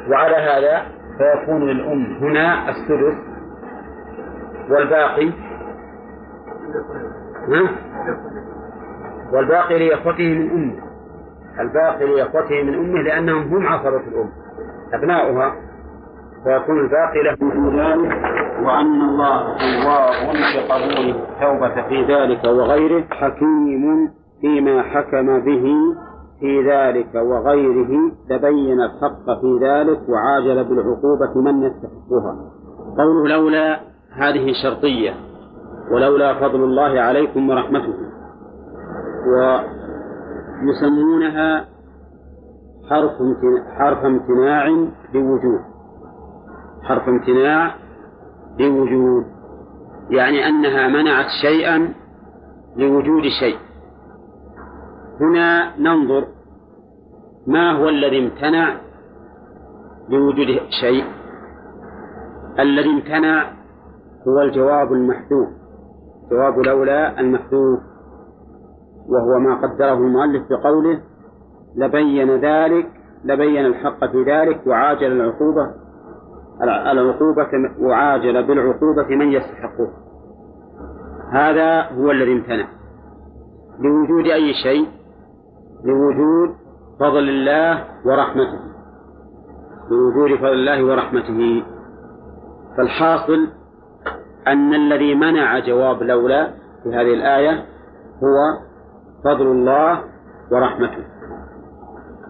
وعلى 0.10 0.36
هذا 0.36 0.82
فيكون 1.18 1.68
للأم 1.68 2.18
هنا 2.22 2.70
السدس 2.70 3.18
والباقي. 4.70 5.32
ها؟ 7.50 7.70
والباقي 9.34 9.90
لإخوته 9.90 10.34
من 10.34 10.50
أمه. 10.52 10.84
الباقي 11.60 12.06
لإخوته 12.06 12.64
من 12.64 12.74
أمه 12.74 13.02
لأنهم 13.02 13.42
هم 13.42 13.68
عصبة 13.68 14.02
الأم. 14.08 14.30
أبناؤها 14.94 15.56
فيكون 16.44 16.80
الباقي 16.80 17.24
له 17.24 17.38
من 17.42 17.80
ذلك 17.80 18.12
وأن 18.66 19.02
الله 19.02 19.58
تواب 19.58 20.36
بقبول 20.56 21.10
التوبة 21.10 21.88
في 21.88 22.06
ذلك 22.14 22.44
وغيره 22.44 23.04
حكيم 23.12 24.12
فيما 24.42 24.82
حكم 24.82 25.40
به 25.40 25.76
في 26.40 26.62
ذلك 26.72 27.16
وغيره 27.16 28.12
تبين 28.30 28.82
الحق 28.82 29.26
في 29.42 29.60
ذلك 29.62 30.00
وعاجل 30.10 30.64
بالعقوبة 30.64 31.42
من 31.42 31.64
يستحقها. 31.64 32.36
قوله 32.98 33.28
لولا 33.28 33.80
هذه 34.12 34.54
شرطية 34.64 35.14
ولولا 35.92 36.34
فضل 36.34 36.64
الله 36.64 37.02
عليكم 37.02 37.50
ورحمته 37.50 37.94
ويسمونها 40.62 41.66
حرف 42.90 43.12
حرف 43.78 44.06
امتناع 44.06 44.68
لوجود 45.14 45.73
حرف 46.84 47.08
امتناع 47.10 47.76
لوجود 48.60 49.26
يعني 50.10 50.48
أنها 50.48 50.88
منعت 50.88 51.26
شيئا 51.42 51.94
لوجود 52.76 53.24
شيء. 53.40 53.58
هنا 55.22 55.78
ننظر 55.80 56.28
ما 57.48 57.72
هو 57.72 57.90
الذي 57.90 58.20
امتنع 58.20 58.78
لوجود 60.10 60.48
شيء. 60.82 61.04
الذي 62.60 62.90
امتنع 62.90 63.54
هو 64.28 64.42
الجواب 64.42 64.94
المحذوف 64.94 65.50
جواب 66.32 66.60
لولا 66.60 67.20
المحذوف 67.20 67.80
وهو 69.10 69.40
ما 69.40 69.56
قدره 69.56 69.94
المؤلف 69.94 70.44
بقوله 70.50 71.02
لبين 71.76 72.36
ذلك 72.36 72.90
لبين 73.24 73.66
الحق 73.66 74.06
في 74.12 74.24
ذلك 74.24 74.68
وعاجل 74.68 75.12
العقوبة 75.12 75.83
العقوبة 76.62 77.50
وعاجل 77.80 78.48
بالعقوبة 78.48 79.16
من 79.16 79.32
يستحقه 79.32 79.90
هذا 81.32 81.82
هو 81.82 82.12
الذي 82.12 82.34
امتنع. 82.34 82.68
لوجود 83.80 84.26
أي 84.26 84.54
شيء 84.64 84.88
لوجود 85.86 86.56
فضل 87.00 87.30
الله 87.30 87.86
ورحمته. 88.06 88.60
لوجود 89.92 90.40
فضل 90.40 90.54
الله 90.54 90.86
ورحمته. 90.86 91.64
فالحاصل 92.78 93.48
أن 94.48 94.74
الذي 94.74 95.16
منع 95.16 95.60
جواب 95.60 96.04
لولا 96.04 96.52
في 96.84 96.90
هذه 96.90 97.14
الآية 97.14 97.66
هو 98.24 98.60
فضل 99.24 99.48
الله 99.48 100.04
ورحمته. 100.52 101.04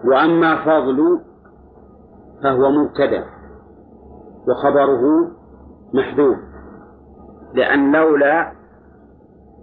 وأما 0.04 0.64
فضل 0.64 1.20
فهو 2.42 2.70
مبتدأ. 2.70 3.24
وخبره 4.48 5.00
محذوف. 5.94 6.36
لأن 7.54 7.92
لولا 7.92 8.52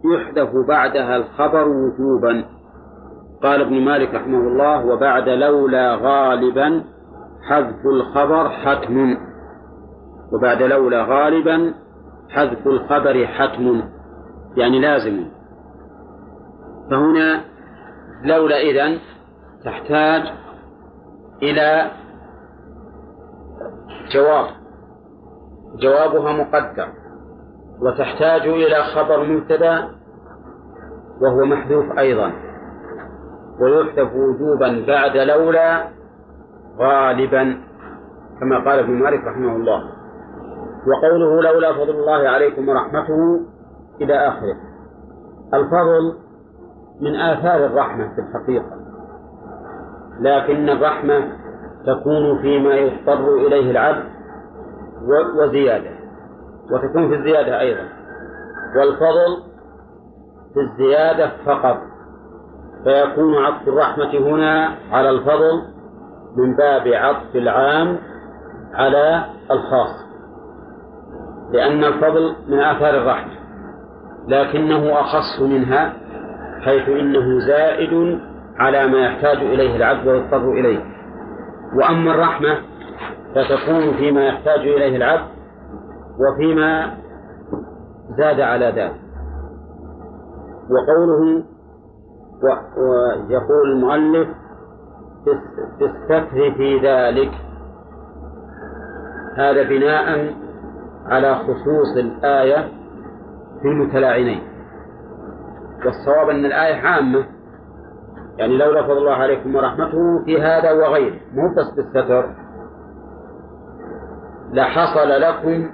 يحذف 0.06 0.50
بعدها 0.68 1.18
الخبر 1.18 1.68
وجوبا. 1.68 2.46
قال 3.44 3.62
ابن 3.62 3.86
مالك 3.86 4.16
رحمه 4.16 4.38
الله 4.38 4.86
وبعد 4.86 5.30
لولا 5.30 5.96
غالبا 5.96 6.84
حذف 7.50 7.86
الخبر 7.86 8.50
حتم. 8.50 9.18
وبعد 10.34 10.62
لولا 10.62 11.06
غالبا 11.06 11.74
حذف 12.30 12.68
الخبر 12.68 13.28
حتم. 13.28 13.82
يعني 14.58 14.80
لازم. 14.80 15.26
فهنا 16.92 17.42
لولا 18.24 18.62
إذن 18.62 19.00
تحتاج 19.66 20.22
إلى 21.44 21.92
جواب. 24.14 24.61
جوابها 25.76 26.34
مقدر 26.34 26.88
وتحتاج 27.82 28.42
إلى 28.42 28.84
خبر 28.96 29.24
مبتدأ 29.24 29.90
وهو 31.22 31.46
محذوف 31.46 32.00
أيضا. 32.00 32.32
ويحذف 33.62 34.12
وجوبا 34.16 34.86
بعد 34.88 35.18
لولا 35.18 35.84
غالبا 36.78 37.62
كما 38.40 38.58
قال 38.58 38.80
ابن 38.80 38.92
مالك 38.92 39.24
رحمه 39.24 39.56
الله. 39.56 39.84
وقوله 40.88 41.42
لولا 41.42 41.74
فضل 41.74 41.90
الله 41.90 42.30
عليكم 42.30 42.70
ورحمته 42.70 43.40
إلى 44.02 44.14
آخره. 44.14 44.56
الفضل 45.54 46.16
من 47.02 47.16
آثار 47.16 47.66
الرحمة 47.66 48.16
في 48.16 48.22
الحقيقة. 48.22 48.82
لكن 50.20 50.70
الرحمة 50.70 51.32
تكون 51.86 52.42
فيما 52.42 52.74
يضطر 52.74 53.36
إليه 53.36 53.72
العبد 53.72 54.11
وزيادة. 55.36 55.90
وتكون 56.72 57.10
في 57.10 57.16
الزيادة 57.16 57.60
أيضا. 57.60 57.84
والفضل 58.78 59.44
في 60.54 60.60
الزيادة 60.60 61.32
فقط. 61.46 61.78
فيكون 62.84 63.36
عطف 63.36 63.68
الرحمة 63.68 64.18
هنا 64.18 64.76
على 64.92 65.10
الفضل 65.10 65.62
من 66.38 66.56
باب 66.56 66.88
عطف 66.88 67.36
العام 67.36 67.98
على 68.74 69.26
الخاص. 69.52 70.12
لأن 71.54 71.84
الفضل 71.84 72.36
من 72.48 72.60
آثار 72.60 72.98
الرحمة. 72.98 73.32
لكنه 74.28 75.00
أخص 75.00 75.42
منها 75.42 75.94
حيث 76.62 76.90
إنه 76.90 77.40
زائد 77.40 78.20
على 78.58 78.88
ما 78.88 79.00
يحتاج 79.00 79.38
إليه 79.38 79.76
العبد 79.76 80.08
ويضطر 80.08 80.52
إليه. 80.52 80.86
وأما 81.76 82.12
الرحمة 82.12 82.58
فتكون 83.36 83.94
فيما 83.98 84.28
يحتاج 84.28 84.60
إليه 84.60 84.96
العبد 84.98 85.28
وفيما 86.20 86.98
زاد 88.18 88.40
على 88.40 88.66
ذلك. 88.66 89.02
وقوله 90.72 91.44
ويقول 92.78 93.72
المؤلف 93.72 94.28
الستر 95.82 96.52
في 96.58 96.80
ذلك. 96.84 97.32
هذا 99.38 99.64
بناء 99.64 100.34
على 101.06 101.36
خصوص 101.36 101.98
الآية 101.98 102.68
في 103.62 103.68
المتلاعنين. 103.68 104.42
والصواب 105.86 106.30
أن 106.30 106.46
الآية 106.46 106.88
عامة. 106.88 107.26
يعني 108.38 108.58
لولا 108.58 108.84
فضل 108.84 108.98
الله 108.98 109.14
عليكم 109.14 109.56
ورحمته 109.56 110.24
في 110.26 110.42
هذا 110.42 110.72
وغيره. 110.72 111.20
مو 111.34 111.56
بس 111.58 111.76
بالستر. 111.76 112.41
لحصل 114.54 115.10
لكم 115.10 115.70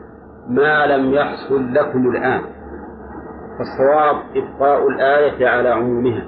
ما 0.49 0.85
لم 0.85 1.13
يحصل 1.13 1.73
لكم 1.73 2.09
الآن. 2.09 2.41
فالصواب 3.57 4.15
إبقاء 4.35 4.87
الآية 4.87 5.47
على 5.47 5.69
عمومها 5.69 6.25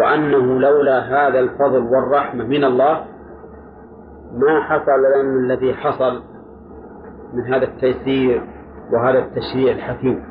وأنه 0.00 0.60
لولا 0.60 0.98
هذا 1.00 1.38
الفضل 1.38 1.78
والرحمة 1.78 2.44
من 2.44 2.64
الله 2.64 3.04
ما 4.32 4.62
حصل 4.62 4.98
لنا 4.98 5.20
الذي 5.20 5.74
حصل 5.74 6.22
من 7.34 7.54
هذا 7.54 7.64
التيسير 7.64 8.42
وهذا 8.92 9.18
التشريع 9.18 9.74
الحكيم. 9.74 10.24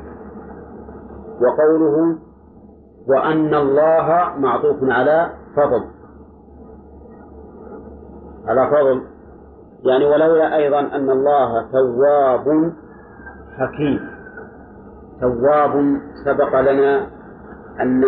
وقوله 1.41 2.17
وأن 3.07 3.53
الله 3.53 4.33
معطوف 4.37 4.77
على 4.83 5.29
فضل 5.55 5.85
على 8.47 8.67
فضل 8.67 9.03
يعني 9.83 10.05
ولولا 10.05 10.55
أيضا 10.55 10.79
أن 10.79 11.09
الله 11.09 11.71
تواب 11.71 12.73
حكيم. 13.57 13.99
تواب 15.21 16.01
سبق 16.25 16.59
لنا 16.59 17.07
أن 17.79 18.03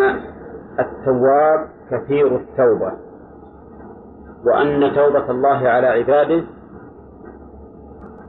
التواب 0.80 1.68
كثير 1.92 2.36
التوبة 2.36 2.92
وأن 4.46 4.96
توبة 4.96 5.32
الله 5.32 5.70
على 5.70 5.88
عباده 5.88 6.44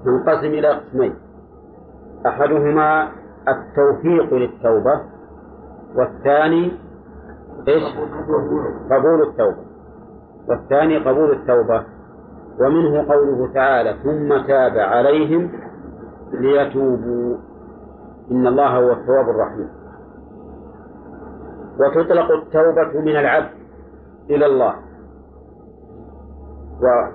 تنقسم 0.04 0.46
إلى 0.46 0.68
قسمين. 0.68 1.14
أحدهما 2.26 3.08
التوفيق 3.48 4.34
للتوبة 4.34 5.00
والثاني 5.96 6.72
إيش؟ 7.68 7.82
قبول 8.90 9.22
التوبة. 9.22 9.64
والثاني 10.48 10.98
قبول 10.98 11.32
التوبة. 11.32 11.84
ومنه 12.60 13.12
قوله 13.12 13.52
تعالى 13.54 13.96
ثم 14.02 14.46
تاب 14.46 14.78
عليهم 14.78 15.50
ليتوبوا. 16.32 17.36
إن 18.30 18.46
الله 18.46 18.76
هو 18.76 18.92
التواب 18.92 19.28
الرحيم. 19.28 19.68
وتطلق 21.80 22.30
التوبة 22.30 23.00
من 23.00 23.16
العبد 23.16 23.50
إلى 24.30 24.46
الله. 24.46 24.74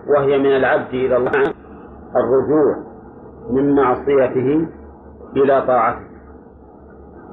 وهي 0.08 0.38
من 0.38 0.56
العبد 0.56 0.94
إلى 0.94 1.18
الله 1.18 1.54
الرجوع 2.16 2.76
من 3.50 3.76
معصيته 3.76 4.68
إلى 5.36 5.64
طاعته. 5.68 6.08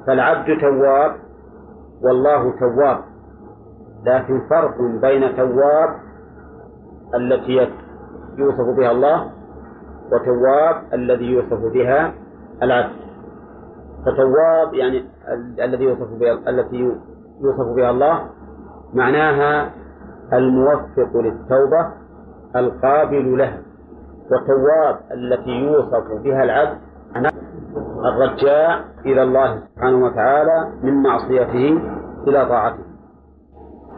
فالعبد 0.07 0.61
تواب 0.61 1.17
والله 2.03 2.59
تواب. 2.59 2.99
لكن 4.07 4.41
فرق 4.51 4.81
بين 5.01 5.37
تواب 5.37 5.91
التي 7.15 7.84
يوصف 8.39 8.76
بها 8.76 8.91
الله 8.91 9.30
وتواب 10.12 10.76
الذي 10.93 11.24
يوصف 11.24 11.72
بها 11.74 12.14
العبد. 12.62 12.97
فتواب 14.07 14.74
يعني 14.74 15.05
الذي 15.64 15.85
يوصف 15.85 16.09
بها 16.20 16.32
التي 16.51 16.76
يوصف 17.41 17.76
بها 17.76 17.91
الله 17.91 18.20
معناها 18.95 19.70
الموفق 20.32 21.16
للتوبة 21.16 21.93
القابل 22.57 23.39
لها 23.39 23.59
وتواب 24.30 25.01
التي 25.12 25.51
يوصف 25.51 26.22
بها 26.24 26.45
العبد 26.45 26.78
الرجاء 28.05 28.85
إلى 29.07 29.22
الله 29.22 29.61
سبحانه 29.61 30.05
وتعالى 30.05 30.72
من 30.82 31.03
معصيته 31.03 31.80
إلى 32.28 32.47
طاعته. 32.47 32.85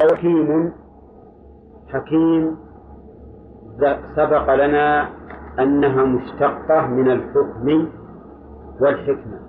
حكيم 0.02 0.72
حكيم 1.88 2.56
سبق 4.16 4.54
لنا 4.54 5.08
أنها 5.58 6.04
مشتقة 6.04 6.86
من 6.86 7.10
الحكم 7.10 7.88
والحكمة. 8.80 9.40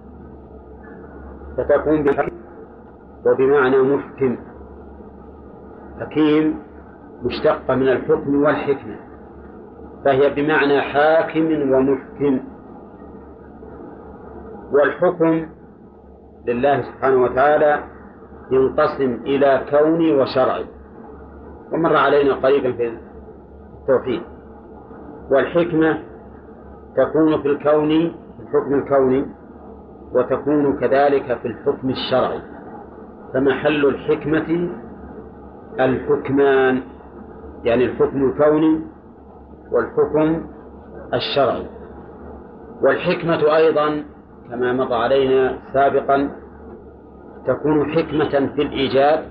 فتكون 1.58 2.04
بحكم 2.04 2.38
وبمعنى 3.26 3.82
محكم. 3.82 4.38
حكيم 6.00 6.60
مشتقة 7.24 7.76
من 7.76 7.88
الحكم 7.88 8.44
والحكمة. 8.44 8.96
فهي 10.06 10.30
بمعنى 10.30 10.82
حاكم 10.82 11.72
ومحكم. 11.74 12.40
والحكم 14.72 15.46
لله 16.48 16.82
سبحانه 16.82 17.24
وتعالى 17.24 17.84
ينقسم 18.52 19.12
إلى 19.26 19.66
كوني 19.70 20.16
وشرعي 20.16 20.66
ومر 21.74 21.96
علينا 21.96 22.34
قريبا 22.34 22.72
في 22.72 23.07
التوحيد. 23.90 24.22
والحكمة 25.32 26.00
تكون 26.98 27.42
في 27.42 27.48
الكون 27.48 27.90
في 27.90 28.44
الحكم 28.44 28.74
الكوني 28.74 29.26
وتكون 30.12 30.80
كذلك 30.80 31.38
في 31.42 31.48
الحكم 31.48 31.90
الشرعي. 31.90 32.42
فمحل 33.34 33.86
الحكمة 33.86 34.70
الحكمان 35.80 36.82
يعني 37.64 37.86
الحكم 37.86 38.30
الكوني 38.30 38.82
والحكم 39.72 40.48
الشرعي. 41.14 41.66
والحكمة 42.84 43.56
أيضا 43.56 44.04
كما 44.50 44.74
مضى 44.74 44.96
علينا 44.96 45.58
سابقا 45.74 46.32
تكون 47.48 47.92
حكمة 47.92 48.30
في 48.56 48.62
الإيجاد 48.62 49.24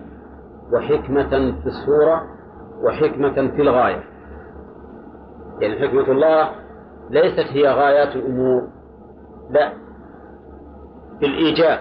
وحكمة 0.72 1.30
في 1.62 1.66
الصورة 1.66 2.22
وحكمة 2.82 3.48
في 3.56 3.62
الغاية. 3.62 4.15
يعني 5.60 5.88
حكمة 5.88 6.12
الله 6.12 6.50
ليست 7.10 7.46
هي 7.52 7.68
غايات 7.68 8.16
الأمور 8.16 8.68
لا. 9.50 9.72
في 11.20 11.26
الإيجاب 11.26 11.78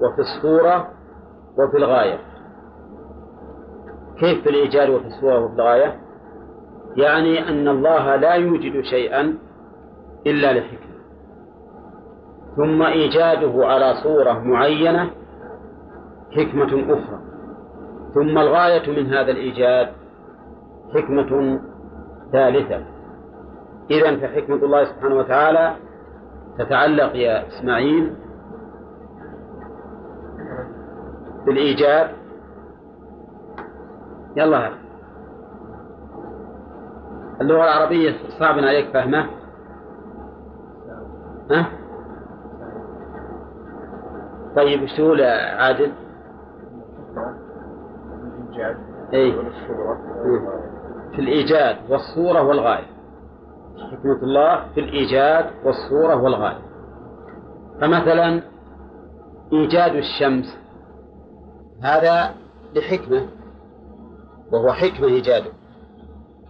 وفي 0.00 0.18
الصورة 0.18 0.88
وفي 1.58 1.76
الغاية. 1.76 2.18
كيف 4.20 4.42
في 4.42 4.50
الإيجاد 4.50 4.90
وفي 4.90 5.06
الصورة 5.06 5.44
وفي 5.44 5.54
الغاية؟ 5.54 6.00
يعني 6.96 7.48
أن 7.48 7.68
الله 7.68 8.16
لا 8.16 8.34
يوجد 8.34 8.80
شيئا 8.80 9.38
إلا 10.26 10.52
لحكمة 10.58 10.96
ثم 12.56 12.82
إيجاده 12.82 13.66
على 13.66 13.94
صورة 14.02 14.32
معينة 14.32 15.10
حكمة 16.36 16.92
أخرى. 16.94 17.20
ثم 18.14 18.38
الغاية 18.38 18.90
من 18.90 19.06
هذا 19.06 19.30
الإيجاد 19.30 19.88
حكمة 20.94 21.60
ثالثة 22.32 22.84
إذا 23.90 24.16
فحكمة 24.16 24.56
الله 24.56 24.84
سبحانه 24.84 25.14
وتعالى 25.14 25.76
تتعلق 26.58 27.16
يا 27.16 27.46
إسماعيل 27.48 28.16
بالإيجاب. 31.46 32.10
يلا. 34.36 34.70
اللغة 37.40 37.64
العربية 37.64 38.12
صعب 38.38 38.58
عليك 38.58 38.90
فهمة؟ 38.92 39.26
ها؟ 41.50 41.66
طيب 44.56 44.80
إيش 44.80 44.96
تقول 44.96 45.22
عادل؟ 45.22 45.92
الإيجاد 48.56 48.76
أي 49.14 49.34
في 51.16 51.22
الإيجاد 51.22 51.76
والصورة 51.88 52.42
والغاية. 52.42 52.86
حكمة 53.92 54.22
الله 54.22 54.72
في 54.74 54.80
الإيجاد 54.80 55.50
والصورة 55.64 56.16
والغاية. 56.22 56.62
فمثلا 57.80 58.42
إيجاد 59.52 59.94
الشمس 59.94 60.58
هذا 61.82 62.34
لحكمة 62.74 63.26
وهو 64.52 64.72
حكمة 64.72 65.06
إيجاده. 65.06 65.50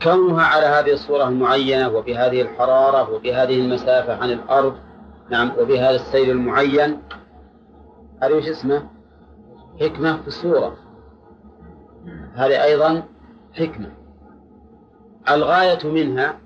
كونها 0.03 0.45
على 0.45 0.67
هذه 0.67 0.93
الصورة 0.93 1.29
المعينة 1.29 1.89
وبهذه 1.89 2.43
الحرارة 2.43 3.11
وبهذه 3.11 3.61
المسافة 3.61 4.23
عن 4.23 4.31
الأرض 4.31 4.75
نعم 5.31 5.53
وبهذا 5.59 5.95
السير 5.95 6.33
المعين 6.33 7.03
هذه 8.23 8.33
وش 8.33 8.49
اسمه؟ 8.49 8.83
حكمة 9.81 10.23
في 10.23 10.29
الصورة. 10.29 10.77
هذه 12.35 12.64
أيضا 12.64 13.03
حكمة. 13.55 13.91
الغاية 15.31 15.87
منها 15.87 16.39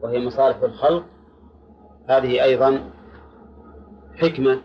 وهي 0.00 0.26
مصالح 0.26 0.56
الخلق 0.62 1.04
هذه 2.08 2.44
أيضا 2.44 2.90
حكمة. 4.16 4.58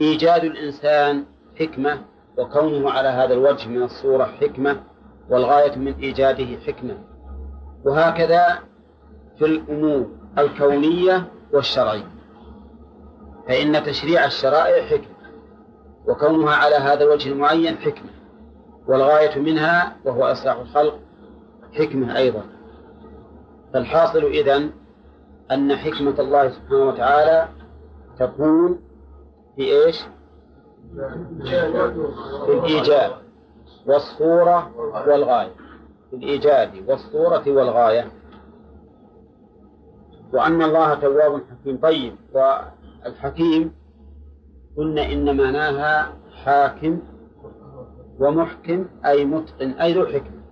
إيجاد 0.00 0.44
الإنسان 0.44 1.24
حكمة 1.60 2.02
وكونه 2.38 2.90
على 2.90 3.08
هذا 3.08 3.34
الوجه 3.34 3.68
من 3.68 3.82
الصورة 3.82 4.24
حكمة 4.24 4.82
والغاية 5.30 5.76
من 5.76 5.94
إيجاده 5.94 6.60
حكمة. 6.66 6.98
وهكذا 7.84 8.58
في 9.38 9.44
الأمور 9.44 10.06
الكونية 10.38 11.26
والشرعية. 11.52 12.08
فإن 13.48 13.84
تشريع 13.84 14.24
الشرائع 14.24 14.86
حكمة 14.86 15.12
وكونها 16.08 16.54
على 16.54 16.74
هذا 16.74 17.04
الوجه 17.04 17.28
المعين 17.32 17.76
حكمة. 17.76 18.10
والغاية 18.88 19.38
منها 19.38 19.96
وهو 20.04 20.24
إصلاح 20.24 20.56
الخلق 20.56 20.98
حكمة 21.72 22.16
أيضا. 22.16 22.42
فالحاصل 23.74 24.24
إذن 24.24 24.70
أن 25.50 25.76
حكمة 25.76 26.20
الله 26.20 26.50
سبحانه 26.50 26.84
وتعالى 26.88 27.48
تكون 28.18 28.80
في 29.56 29.62
إيش؟ 29.62 30.02
في 32.46 32.52
الإيجاد 32.52 33.10
والصورة 33.86 34.70
والغاية. 35.08 35.52
في 36.10 36.16
الإيجاد 36.16 36.88
والصورة 36.88 37.42
والغاية. 37.46 38.12
وأن 40.32 40.62
الله 40.62 40.94
تواب 40.94 41.42
حكيم. 41.50 41.78
طيب 41.82 42.16
والحكيم 42.32 43.72
قلنا 44.76 45.12
إن 45.12 45.36
معناها 45.36 46.12
حاكم 46.44 47.00
ومحكم 48.20 48.86
أي 49.06 49.24
متقن 49.24 49.70
أي 49.70 49.94
ذو 49.94 50.06
حكمة. 50.06 50.42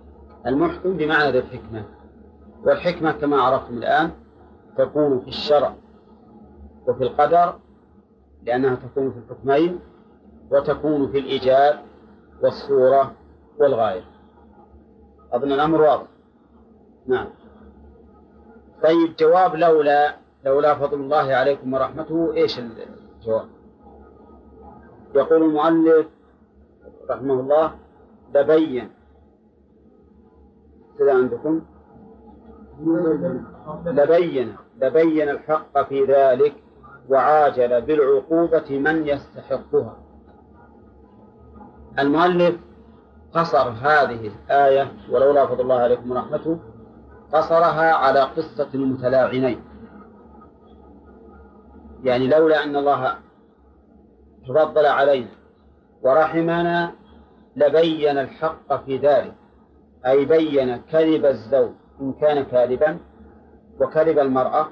المحكم 0.47 0.97
بمعنى 0.97 1.31
ذو 1.31 1.39
الحكمة. 1.39 1.83
والحكمة 2.63 3.11
كما 3.11 3.41
عرفتم 3.41 3.77
الآن 3.77 4.11
تكون 4.77 5.19
في 5.19 5.27
الشرع 5.27 5.75
وفي 6.87 7.03
القدر 7.03 7.59
لأنها 8.43 8.75
تكون 8.75 9.11
في 9.11 9.17
الحكمين 9.17 9.79
وتكون 10.51 11.11
في 11.11 11.19
الإيجاب 11.19 11.79
والصورة 12.43 13.11
والغاية. 13.59 14.03
أظن 15.33 15.51
الأمر 15.51 15.81
واضح. 15.81 16.07
نعم. 17.07 17.27
طيب 18.83 19.15
جواب 19.19 19.55
لولا 19.55 20.15
لولا 20.45 20.75
فضل 20.75 20.99
الله 20.99 21.33
عليكم 21.33 21.73
ورحمته 21.73 22.33
إيش 22.33 22.59
الجواب؟ 22.59 23.47
يقول 25.15 25.43
المؤلف 25.43 26.07
رحمه 27.09 27.33
الله 27.39 27.75
لبين. 28.35 28.91
كذا 30.99 31.13
عندكم؟ 31.13 31.61
لبين 33.85 34.55
لبين 34.81 35.29
الحق 35.29 35.81
في 35.81 36.05
ذلك 36.05 36.53
وعاجل 37.09 37.81
بالعقوبة 37.81 38.79
من 38.79 39.07
يستحقها. 39.07 39.97
المؤلف 41.99 42.55
قصر 43.33 43.69
هذه 43.69 44.27
الآية 44.27 44.91
ولولا 45.11 45.47
فضل 45.47 45.61
الله 45.61 45.79
عليكم 45.79 46.11
ورحمته 46.11 46.59
قصرها 47.33 47.93
على 47.93 48.19
قصة 48.19 48.67
المتلاعنين. 48.73 49.61
يعني 52.03 52.27
لولا 52.27 52.63
أن 52.63 52.75
الله 52.75 53.15
تفضل 54.47 54.85
علينا 54.85 55.31
ورحمنا 56.01 56.91
لبين 57.55 58.17
الحق 58.17 58.85
في 58.85 58.97
ذلك. 58.97 59.33
أي 60.05 60.25
بين 60.25 60.77
كذب 60.77 61.25
الزوج 61.25 61.80
إن 62.01 62.13
كان 62.13 62.43
كاذبا 62.43 62.97
وكذب 63.79 64.19
المرأة 64.19 64.67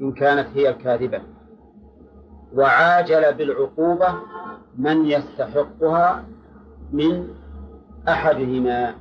إن 0.00 0.12
كانت 0.12 0.48
هي 0.54 0.68
الكاذبة. 0.68 1.20
وعاجل 2.54 3.34
بالعقوبة 3.34 4.14
من 4.78 5.06
يستحقها 5.06 6.24
من 6.92 7.28
أحدهما 8.08 8.94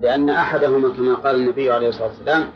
لأن 0.00 0.30
أحدهما 0.30 0.88
كما 0.96 1.14
قال 1.14 1.36
النبي 1.36 1.70
عليه 1.70 1.88
الصلاة 1.88 2.08
والسلام 2.08 2.48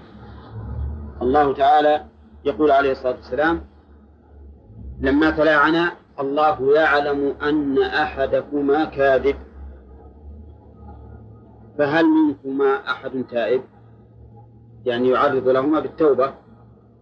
الله 1.23 1.55
تعالى 1.55 2.05
يقول 2.45 2.71
عليه 2.71 2.93
الصلاة 2.93 3.17
والسلام 3.17 3.61
لما 5.01 5.31
تلاعنا 5.31 5.93
الله 6.21 6.75
يعلم 6.75 7.35
أن 7.43 7.83
أحدكما 7.83 8.85
كاذب 8.85 9.37
فهل 11.79 12.05
منكما 12.05 12.91
أحد 12.91 13.25
تائب؟ 13.31 13.63
يعني 14.85 15.09
يعرض 15.09 15.49
لهما 15.49 15.81
بالتوبة 15.81 16.35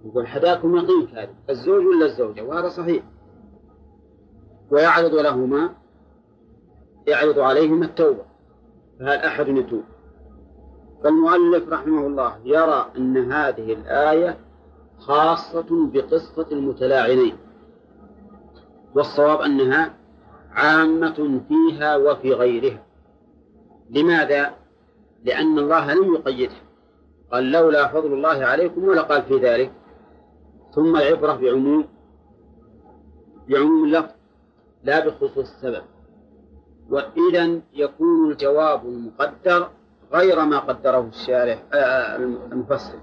يقول 0.04 0.26
حداكم 0.26 0.76
يقين 0.76 1.06
كاذب 1.06 1.34
الزوج 1.50 1.86
ولا 1.86 2.06
الزوجة؟ 2.06 2.42
وهذا 2.42 2.68
صحيح. 2.68 3.02
ويعرض 4.70 5.14
لهما 5.14 5.70
يعرض 7.06 7.38
عليهما 7.38 7.84
التوبة 7.84 8.24
فهل 9.00 9.18
أحد 9.18 9.48
يتوب؟ 9.48 9.82
فالمؤلف 11.04 11.68
رحمه 11.68 12.06
الله 12.06 12.36
يرى 12.44 12.86
أن 12.96 13.32
هذه 13.32 13.72
الآية 13.72 14.38
خاصة 14.98 15.86
بقصة 15.92 16.46
المتلاعنين 16.52 17.36
والصواب 18.94 19.40
أنها 19.40 19.94
عامة 20.50 21.40
فيها 21.48 21.96
وفي 21.96 22.32
غيرها. 22.32 22.82
لماذا؟ 23.90 24.54
لأن 25.24 25.58
الله 25.58 25.94
لم 25.94 26.14
يقيدها. 26.14 26.71
قال 27.32 27.52
لولا 27.52 27.88
فضل 27.88 28.12
الله 28.12 28.44
عليكم 28.46 28.84
ولا 28.84 29.02
قال 29.02 29.22
في 29.22 29.38
ذلك. 29.38 29.72
ثم 30.74 30.96
العبرة 30.96 31.32
بعموم 31.32 31.84
بعموم 33.48 33.84
اللفظ 33.84 34.10
لا 34.84 35.06
بخصوص 35.06 35.38
السبب. 35.38 35.82
وإذا 36.90 37.60
يكون 37.72 38.30
الجواب 38.30 38.86
المقدر 38.86 39.68
غير 40.12 40.44
ما 40.44 40.58
قدره 40.58 41.08
الشارح 41.08 41.62
آه، 41.72 41.76
آه، 41.76 42.16
المفسر. 42.52 42.98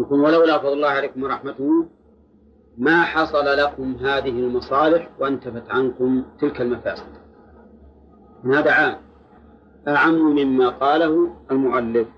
يكون 0.00 0.20
ولولا 0.20 0.58
فضل 0.58 0.72
الله 0.72 0.88
عليكم 0.88 1.22
ورحمته 1.22 1.86
ما 2.78 3.02
حصل 3.02 3.44
لكم 3.44 3.94
هذه 3.94 4.30
المصالح 4.30 5.08
وانتفت 5.20 5.70
عنكم 5.70 6.24
تلك 6.40 6.60
المفاسد. 6.60 7.12
هذا 8.44 8.72
عام 8.72 8.96
أعم 9.88 10.14
مما 10.14 10.68
قاله 10.68 11.36
المؤلف. 11.50 12.08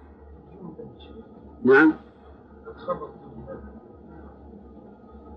نعم. 1.65 1.95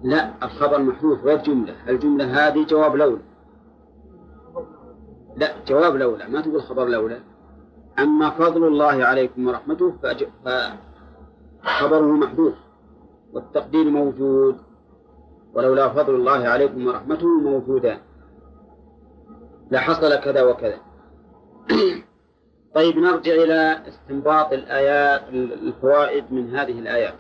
لا 0.04 0.46
الخبر 0.46 0.80
محذوف 0.80 1.24
غير 1.24 1.38
جملة. 1.38 1.90
الجملة 1.90 2.26
هذه 2.26 2.66
جواب 2.66 2.96
لولا. 2.96 3.22
لا 5.36 5.64
جواب 5.68 5.96
لولا. 5.96 6.30
ما 6.30 6.42
تقول 6.42 6.62
خبر 6.62 6.86
لولا. 6.86 7.20
أما 8.00 8.30
فضل 8.30 8.68
الله 8.68 9.06
عليكم 9.06 9.48
ورحمته 9.48 9.94
فخبره 11.64 12.12
محذوف. 12.12 12.54
والتقدير 13.34 13.90
موجود. 13.90 14.58
ولولا 15.54 15.90
فضل 15.90 16.16
الله 16.16 16.48
عليكم 16.48 16.88
ورحمته 16.88 17.28
موجودان. 17.28 18.00
لحصل 19.72 20.16
كذا 20.16 20.44
وكذا. 20.44 20.78
طيب 22.76 22.97
نرجع 22.97 23.32
إلى 23.32 23.82
استنباط 23.88 24.53
الآيات 24.53 25.30
الفوائد 25.30 26.34
من 26.34 26.55
هذه 26.55 26.80
الآيات. 26.80 27.13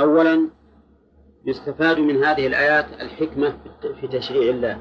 أولا 0.00 0.48
يستفاد 1.46 1.98
من 1.98 2.24
هذه 2.24 2.46
الآيات 2.46 2.86
الحكمة 3.00 3.54
في 4.00 4.08
تشريع 4.08 4.50
الله 4.50 4.80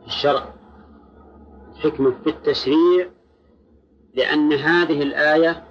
في 0.00 0.06
الشرع. 0.06 0.44
الحكمة 1.76 2.10
في 2.24 2.30
التشريع 2.30 3.08
لأن 4.14 4.52
هذه 4.52 5.02
الآية 5.02 5.64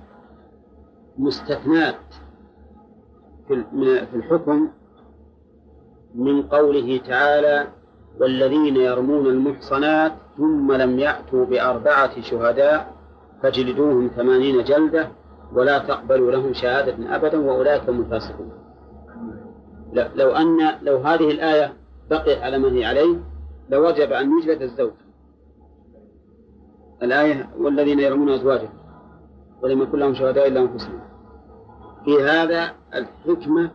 مستثنات 1.17 1.99
في 3.47 4.15
الحكم 4.15 4.69
من 6.15 6.43
قوله 6.43 6.97
تعالى 6.97 7.67
والذين 8.19 8.75
يرمون 8.75 9.27
المحصنات 9.27 10.13
ثم 10.38 10.71
لم 10.71 10.99
يأتوا 10.99 11.45
بأربعة 11.45 12.21
شهداء 12.21 12.93
فجلدوهم 13.43 14.07
ثمانين 14.07 14.63
جلدة 14.63 15.07
ولا 15.53 15.79
تقبلوا 15.79 16.31
لهم 16.31 16.53
شهادة 16.53 17.15
أبدا 17.15 17.38
وأولئك 17.38 17.89
هم 17.89 17.99
الفاسقون. 17.99 18.51
لو 19.93 20.31
أن 20.31 20.57
لو 20.81 20.97
هذه 20.97 21.31
الآية 21.31 21.73
بقيت 22.09 22.41
على 22.41 22.57
ما 22.57 22.71
هي 22.71 22.86
عليه 22.86 23.19
لوجب 23.69 24.11
أن 24.11 24.39
يجلد 24.39 24.61
الزوج. 24.61 24.91
الآية 27.03 27.49
والذين 27.59 27.99
يرمون 27.99 28.29
أزواجهم 28.29 28.73
ولم 29.61 29.81
يكن 29.81 29.99
لهم 29.99 30.13
شهداء 30.13 30.47
إلا 30.47 30.61
أنفسهم. 30.61 30.99
في 32.05 32.23
هذا 32.23 32.71
الحكمة 32.93 33.71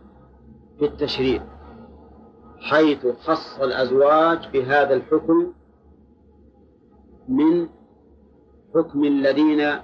في 0.79 0.85
التشريع 0.85 1.41
حيث 2.59 3.07
خص 3.07 3.59
الأزواج 3.61 4.49
بهذا 4.53 4.93
الحكم 4.93 5.53
من 7.29 7.69
حكم 8.75 9.03
الذين 9.03 9.79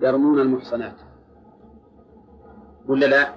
يرمون 0.00 0.40
المحصنات 0.40 0.96
ولا 2.88 3.06
لا؟ 3.06 3.34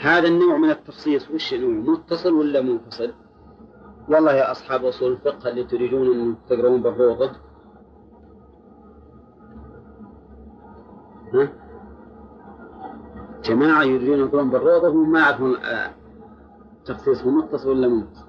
هذا 0.00 0.28
النوع 0.28 0.56
من 0.56 0.70
التخصيص 0.70 1.30
وش 1.30 1.54
نوع 1.54 1.70
متصل 1.70 2.32
ولا 2.32 2.60
منفصل؟ 2.60 3.12
والله 4.08 4.32
يا 4.32 4.50
أصحاب 4.50 4.84
أصول 4.84 5.12
الفقه 5.12 5.48
اللي 5.50 5.64
تريدون 5.64 6.20
أن 6.20 6.36
تقرؤون 6.48 6.82
بالروضة 6.82 7.30
ها؟ 11.34 11.52
جماعة 13.44 13.82
يريدون 13.82 14.18
يقرؤون 14.18 14.50
بالروضة 14.50 14.88
وهم 14.88 15.12
ما 15.12 15.20
يعرفون 15.20 15.56
التخصيص 16.80 17.22
هو 17.22 17.30
متصل 17.30 17.68
ولا 17.68 17.88
منفصل؟ 17.88 18.25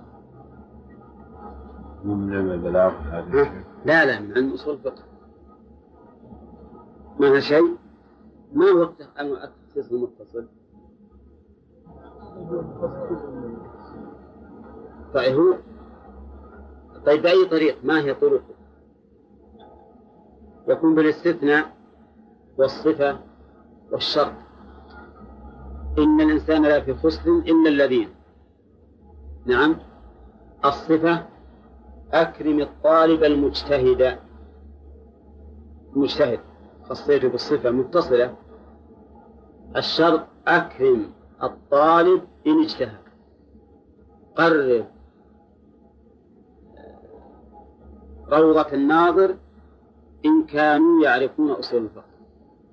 من 2.04 2.34
علم 2.34 2.52
البلاغ 2.52 2.94
لا 3.86 4.06
لا 4.06 4.20
من 4.20 4.34
علم 4.34 4.54
أصول 4.54 4.74
الفقه. 4.74 5.04
ما 7.20 7.40
شيء؟ 7.40 7.76
ما 8.54 8.66
هو 8.66 8.84
التخصيص 8.84 9.92
المتصل؟ 9.92 10.48
طيب 15.14 15.36
هو 15.36 15.58
طيب 17.06 17.22
بأي 17.22 17.46
طريق؟ 17.46 17.78
ما 17.84 18.00
هي 18.00 18.14
طرقه؟ 18.14 18.56
يكون 20.68 20.96
بالاستثناء 20.96 21.78
والصفة 22.58 23.20
والشرط. 23.92 24.34
إن 25.98 26.22
الإنسان 26.22 26.62
لا 26.62 26.82
في 26.82 26.94
خسر 26.94 27.32
إلا 27.32 27.70
الذين. 27.70 28.10
نعم. 29.46 29.76
الصفة 30.66 31.37
أكرم 32.14 32.60
الطالب 32.60 33.24
المجتهد. 33.24 34.20
المجتهد 35.96 36.40
خصيته 36.90 37.28
بالصفة 37.28 37.72
متصلة. 37.72 38.36
الشرط 39.76 40.22
أكرم 40.48 41.12
الطالب 41.44 42.22
إن 42.48 42.64
اجتهد. 42.64 42.98
قرر. 44.36 44.86
روضة 48.32 48.74
الناظر 48.74 49.36
إن 50.26 50.44
كانوا 50.44 51.04
يعرفون 51.04 51.52
أصول 51.52 51.84
الفقه. 51.84 52.06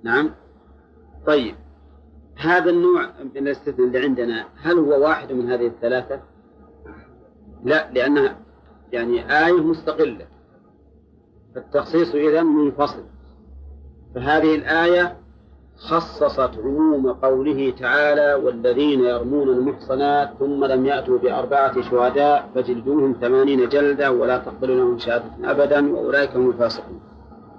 نعم. 0.03 0.31
طيب. 1.27 1.55
هذا 2.37 2.71
النوع 2.71 3.11
من 3.35 3.37
الاستثناء 3.37 3.87
اللي 3.87 3.99
عندنا 3.99 4.49
هل 4.57 4.79
هو 4.79 5.03
واحد 5.03 5.33
من 5.33 5.51
هذه 5.51 5.67
الثلاثة؟ 5.67 6.21
لا 7.65 7.91
لأنها 7.91 8.44
يعني 8.95 9.47
آية 9.47 9.61
مستقلة. 9.61 10.27
التخصيص 11.57 12.15
إذا 12.15 12.43
منفصل. 12.43 13.05
فهذه 14.15 14.55
الآية 14.55 15.17
خصصت 15.77 16.51
عموم 16.65 17.13
قوله 17.13 17.71
تعالى 17.71 18.35
والذين 18.35 19.01
يرمون 19.01 19.49
المحصنات 19.49 20.31
ثم 20.39 20.65
لم 20.65 20.87
يأتوا 20.87 21.19
بأربعة 21.19 21.91
شهداء 21.91 22.51
فجلدوهم 22.55 23.17
ثمانين 23.21 23.69
جلدة 23.69 24.13
ولا 24.13 24.39
تقبلوا 24.39 24.77
لهم 24.77 24.99
شهادة 24.99 25.51
أبدا 25.51 25.95
وأولئك 25.95 26.37
هم 26.37 26.51
الفاسقون. 26.51 27.01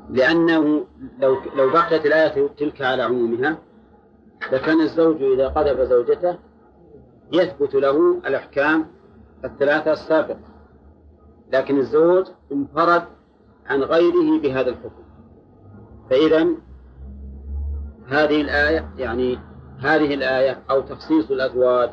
لأنه 0.09 0.85
لو 1.19 1.37
لو 1.55 1.69
بقيت 1.69 2.05
الآية 2.05 2.47
تلك 2.57 2.81
على 2.81 3.03
عمومها 3.03 3.57
لكان 4.51 4.81
الزوج 4.81 5.23
إذا 5.23 5.47
قذف 5.47 5.79
زوجته 5.79 6.37
يثبت 7.33 7.75
له 7.75 8.21
الأحكام 8.27 8.85
الثلاثة 9.45 9.91
السابقة. 9.91 10.54
لكن 11.53 11.77
الزوج 11.77 12.25
انفرد 12.51 13.03
عن 13.67 13.81
غيره 13.83 14.41
بهذا 14.41 14.69
الحكم. 14.69 15.03
فإذا 16.09 16.47
هذه 18.07 18.41
الآية 18.41 18.89
يعني 18.97 19.39
هذه 19.79 20.13
الآية 20.13 20.63
أو 20.69 20.81
تخصيص 20.81 21.31
الأزواج 21.31 21.89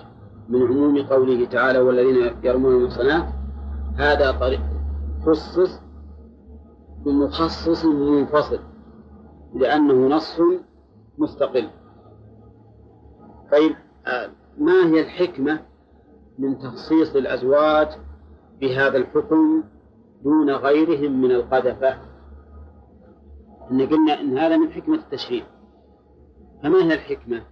من 0.49 0.63
عموم 0.63 1.03
قوله 1.07 1.47
تعالى 1.47 1.79
والذين 1.79 2.37
يرمون 2.45 2.75
المحصنات 2.75 3.29
هذا 3.97 4.33
طريق 4.33 4.61
خصص 5.27 5.81
بمخصص 7.05 7.85
منفصل 7.85 8.61
لأنه 9.55 10.17
نص 10.17 10.41
مستقل. 11.19 11.69
طيب 13.53 13.77
آه، 14.07 14.31
ما 14.59 14.87
هي 14.87 15.01
الحكمة 15.01 15.61
من 16.39 16.59
تخصيص 16.59 17.17
الأزواج 17.17 17.89
بهذا 18.63 18.97
الحكم 18.99 19.65
دون 20.25 20.51
غيرهم 20.51 21.23
من 21.23 21.31
القذفة 21.31 21.99
إن 23.71 23.87
قلنا 23.87 24.21
إن 24.21 24.39
هذا 24.39 24.57
من 24.57 24.73
حكمة 24.73 24.95
التشريع 24.95 25.45
فما 26.63 26.79
هي 26.79 26.95
الحكمة؟ 26.95 27.43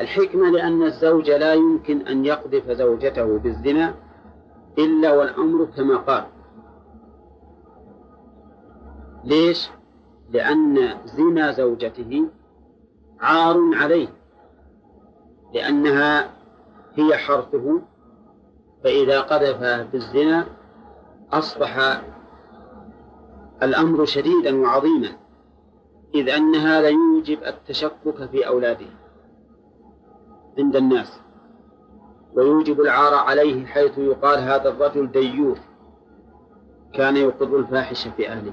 الحكمة 0.00 0.50
لأن 0.50 0.82
الزوج 0.82 1.30
لا 1.30 1.54
يمكن 1.54 2.00
أن 2.00 2.24
يقذف 2.24 2.70
زوجته 2.70 3.38
بالزنا 3.38 3.94
إلا 4.78 5.12
والأمر 5.12 5.64
كما 5.64 5.96
قال 5.96 6.26
ليش؟ 9.24 9.70
لأن 10.30 10.98
زنا 11.04 11.52
زوجته 11.52 12.28
عار 13.20 13.56
عليه 13.74 14.08
لأنها 15.54 16.30
هي 16.94 17.16
حرثه 17.16 17.82
فإذا 18.86 19.20
قذفها 19.20 19.82
بالزنا 19.82 20.46
أصبح 21.32 22.02
الأمر 23.62 24.04
شديدا 24.04 24.60
وعظيما 24.60 25.08
إذ 26.14 26.28
أن 26.28 26.54
هذا 26.54 26.88
يوجب 26.88 27.38
التشكك 27.46 28.30
في 28.30 28.46
أولاده 28.46 28.86
عند 30.58 30.76
الناس 30.76 31.20
ويوجب 32.34 32.80
العار 32.80 33.14
عليه 33.14 33.66
حيث 33.66 33.98
يقال 33.98 34.38
هذا 34.38 34.68
الرجل 34.68 35.12
ديوث 35.12 35.60
كان 36.94 37.16
يقر 37.16 37.56
الفاحشة 37.58 38.10
في 38.10 38.28
أهله. 38.28 38.52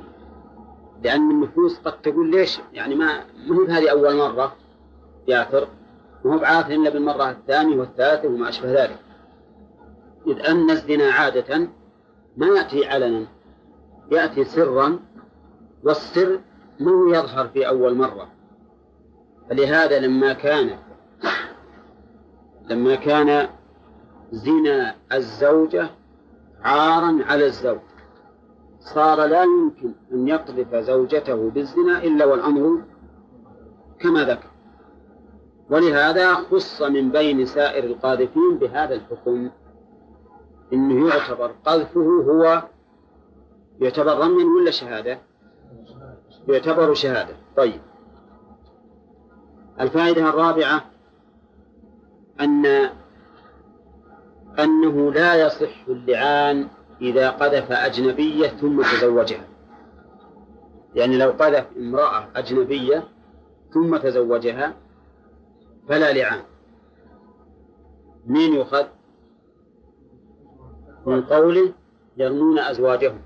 لأن 1.03 1.31
النفوس 1.31 1.79
قد 1.79 2.01
تقول 2.01 2.31
ليش؟ 2.31 2.59
يعني 2.73 2.95
ما 2.95 3.25
مو 3.47 3.63
هذه 3.63 3.91
أول 3.91 4.17
مرة 4.17 4.55
يعثر 5.27 5.67
وهو 6.25 6.37
بعاث 6.37 6.71
إلا 6.71 6.89
بالمرة 6.89 7.29
الثانية 7.29 7.77
والثالثة 7.77 8.27
وما 8.27 8.49
أشبه 8.49 8.83
ذلك. 8.83 9.02
إذ 10.27 10.39
أن 10.45 10.69
الزنا 10.69 11.11
عادة 11.11 11.67
ما 12.37 12.47
يأتي 12.47 12.85
علنا 12.85 13.27
يأتي 14.11 14.43
سرا 14.43 14.99
والسر 15.83 16.39
ما 16.79 17.17
يظهر 17.17 17.47
في 17.47 17.67
أول 17.67 17.95
مرة. 17.95 18.29
فلهذا 19.49 19.99
لما 19.99 20.33
كان 20.33 20.77
لما 22.69 22.95
كان 22.95 23.49
زنا 24.31 24.95
الزوجة 25.13 25.89
عارا 26.61 27.19
على 27.23 27.45
الزوج 27.45 27.79
صار 28.79 29.25
لا 29.25 29.43
يمكن 29.43 29.93
أن 30.13 30.27
يقذف 30.27 30.75
زوجته 30.75 31.49
بالزنا 31.49 32.03
إلا 32.03 32.25
والأمر 32.25 32.81
كما 33.99 34.23
ذكر. 34.23 34.47
ولهذا 35.69 36.33
خص 36.33 36.81
من 36.81 37.11
بين 37.11 37.45
سائر 37.45 37.83
القاذفين 37.83 38.57
بهذا 38.57 38.95
الحكم. 38.95 39.49
إنه 40.73 41.07
يعتبر. 41.07 41.51
قذفه 41.65 42.01
هو 42.01 42.63
يعتبر 43.79 44.17
رميا 44.17 44.45
ولا 44.45 44.71
شهادة؟ 44.71 45.19
يعتبر 46.47 46.93
شهادة. 46.93 47.35
طيب. 47.57 47.81
الفائدة 49.79 50.29
الرابعة 50.29 50.85
أن 52.41 52.65
أنه 54.59 55.11
لا 55.11 55.35
يصح 55.45 55.87
اللعان 55.87 56.67
إذا 57.01 57.29
قذف 57.29 57.71
أجنبية 57.71 58.47
ثم 58.47 58.81
تزوجها. 58.81 59.47
يعني 60.95 61.17
لو 61.17 61.29
قذف 61.29 61.65
امرأة 61.77 62.27
أجنبية 62.35 63.07
ثم 63.73 63.97
تزوجها 63.97 64.73
فلا 65.89 66.13
لعان. 66.13 66.41
مين 68.25 68.53
يؤخذ؟ 68.53 68.85
من 71.05 71.21
قوله 71.21 71.73
يرمون 72.17 72.59
أزواجهم. 72.59 73.21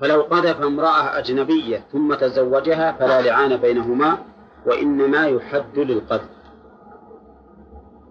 فلو 0.00 0.22
قذف 0.22 0.60
امرأة 0.62 1.18
أجنبية 1.18 1.84
ثم 1.92 2.14
تزوجها 2.14 2.92
فلا 2.92 3.22
لعان 3.22 3.56
بينهما 3.56 4.18
وإنما 4.66 5.26
يحد 5.26 5.78
للقذف. 5.78 6.28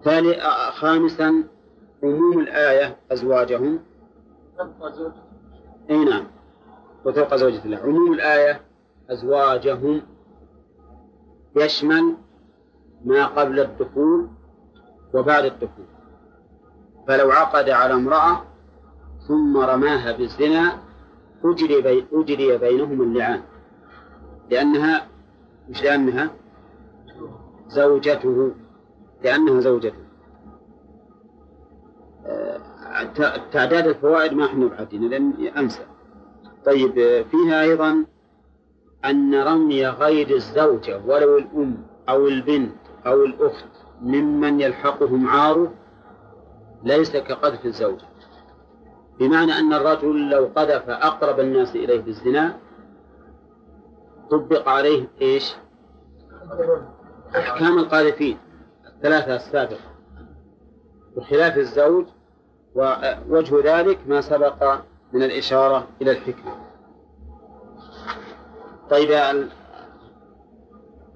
ثاني 0.04 0.40
خامسا 0.70 1.44
عموم 2.02 2.38
الآية 2.38 2.96
أزواجهم. 3.12 3.78
أي 5.90 6.04
نعم. 6.04 6.26
وفوق 7.04 7.34
زوجة 7.34 7.64
الله. 7.64 7.78
عموم 7.78 8.12
الآية 8.12 8.60
أزواجهم. 9.10 10.02
يشمل 11.56 12.14
ما 13.04 13.26
قبل 13.26 13.60
الدخول 13.60 14.28
وبعد 15.14 15.44
الدخول. 15.44 15.95
فلو 17.08 17.30
عقد 17.30 17.70
على 17.70 17.94
امرأة 17.94 18.42
ثم 19.28 19.56
رماها 19.56 20.12
بالزنا 20.12 20.78
أجري, 21.44 21.80
بي 21.80 22.06
أجري 22.12 22.58
بينهم 22.58 23.02
اللعان. 23.02 23.42
لأنها 24.50 25.06
مش 25.68 25.82
لأنها 25.82 26.30
زوجته. 27.68 28.52
لأنها 29.24 29.60
زوجته. 29.60 30.06
آه، 32.26 32.60
تعداد 33.52 33.86
الفوائد 33.86 34.32
ما 34.32 34.44
إحنا 34.44 34.66
بعدين 34.66 35.08
لأن 35.08 35.32
أنسى. 35.56 35.86
طيب 36.66 37.24
فيها 37.30 37.62
أيضا 37.62 38.04
أن 39.04 39.34
رمي 39.34 39.86
غير 39.86 40.30
الزوجة 40.30 41.00
ولو 41.06 41.38
الأم 41.38 41.76
أو 42.08 42.28
البنت 42.28 42.76
أو 43.06 43.24
الأخت 43.24 43.68
ممن 44.02 44.60
يلحقهم 44.60 45.28
عاره 45.28 45.72
ليس 46.86 47.16
كقذف 47.16 47.66
الزوجة 47.66 48.06
بمعنى 49.18 49.52
أن 49.52 49.72
الرجل 49.72 50.30
لو 50.30 50.50
قذف 50.56 50.90
أقرب 50.90 51.40
الناس 51.40 51.76
إليه 51.76 52.00
بالزنا 52.00 52.58
طبق 54.30 54.68
عليه 54.68 55.08
إيش؟ 55.20 55.54
أحكام 57.36 57.78
القاذفين 57.78 58.38
الثلاثة 58.86 59.36
السابقة. 59.36 59.96
بخلاف 61.16 61.58
الزوج 61.58 62.06
ووجه 62.74 63.80
ذلك 63.80 63.98
ما 64.06 64.20
سبق 64.20 64.78
من 65.12 65.22
الإشارة 65.22 65.86
إلى 66.02 66.10
الحكمة. 66.10 66.56
طيب 68.90 69.10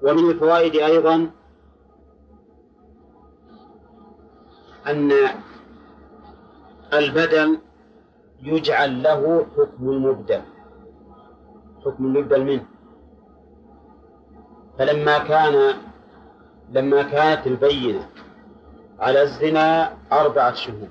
ومن 0.03 0.29
الفوائد 0.29 0.75
أيضا 0.75 1.31
أن 4.87 5.11
البدل 6.93 7.59
يجعل 8.41 9.03
له 9.03 9.45
حكم 9.57 9.89
المبدل. 9.89 10.41
حكم 11.85 12.05
المبدل 12.05 12.43
منه 12.43 12.65
فلما 14.79 15.17
كان 15.17 15.73
لما 16.71 17.03
كانت 17.03 17.47
البينة 17.47 18.09
على 18.99 19.21
الزنا 19.21 19.97
أربعة 20.11 20.53
شهور. 20.53 20.89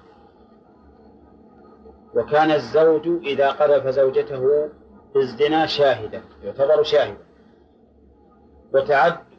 وكان 2.14 2.50
الزوج 2.50 3.06
إذا 3.06 3.50
قذف 3.50 3.86
زوجته 3.86 4.68
بالزنا 5.14 5.66
شاهدا 5.66 6.22
يعتبر 6.42 6.82
شاهدا. 6.82 7.24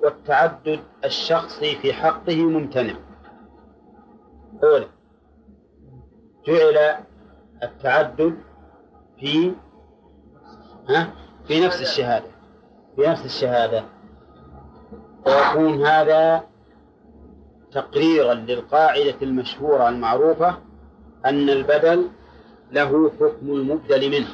والتعدد 0.02 0.80
الشخصي 1.06 1.76
في 1.76 1.94
حقه 1.94 2.36
ممتنع. 2.36 2.96
أولا. 4.64 4.88
جعل 6.48 6.96
التعدد 7.64 8.38
في 9.20 9.52
ها؟ 10.90 11.14
في 11.48 11.66
نفس 11.66 11.82
الشهادة. 11.82 12.28
في 12.96 13.08
نفس 13.08 13.26
الشهادة. 13.26 13.84
ويكون 15.26 15.86
هذا 15.86 16.44
تقريرا 17.72 18.34
للقاعدة 18.34 19.16
المشهورة 19.22 19.90
المعروفة 19.90 20.58
أن 21.26 21.50
البدل 21.50 22.10
له 22.72 23.12
حكم 23.20 23.50
المبدل 23.50 24.12
منه. 24.12 24.30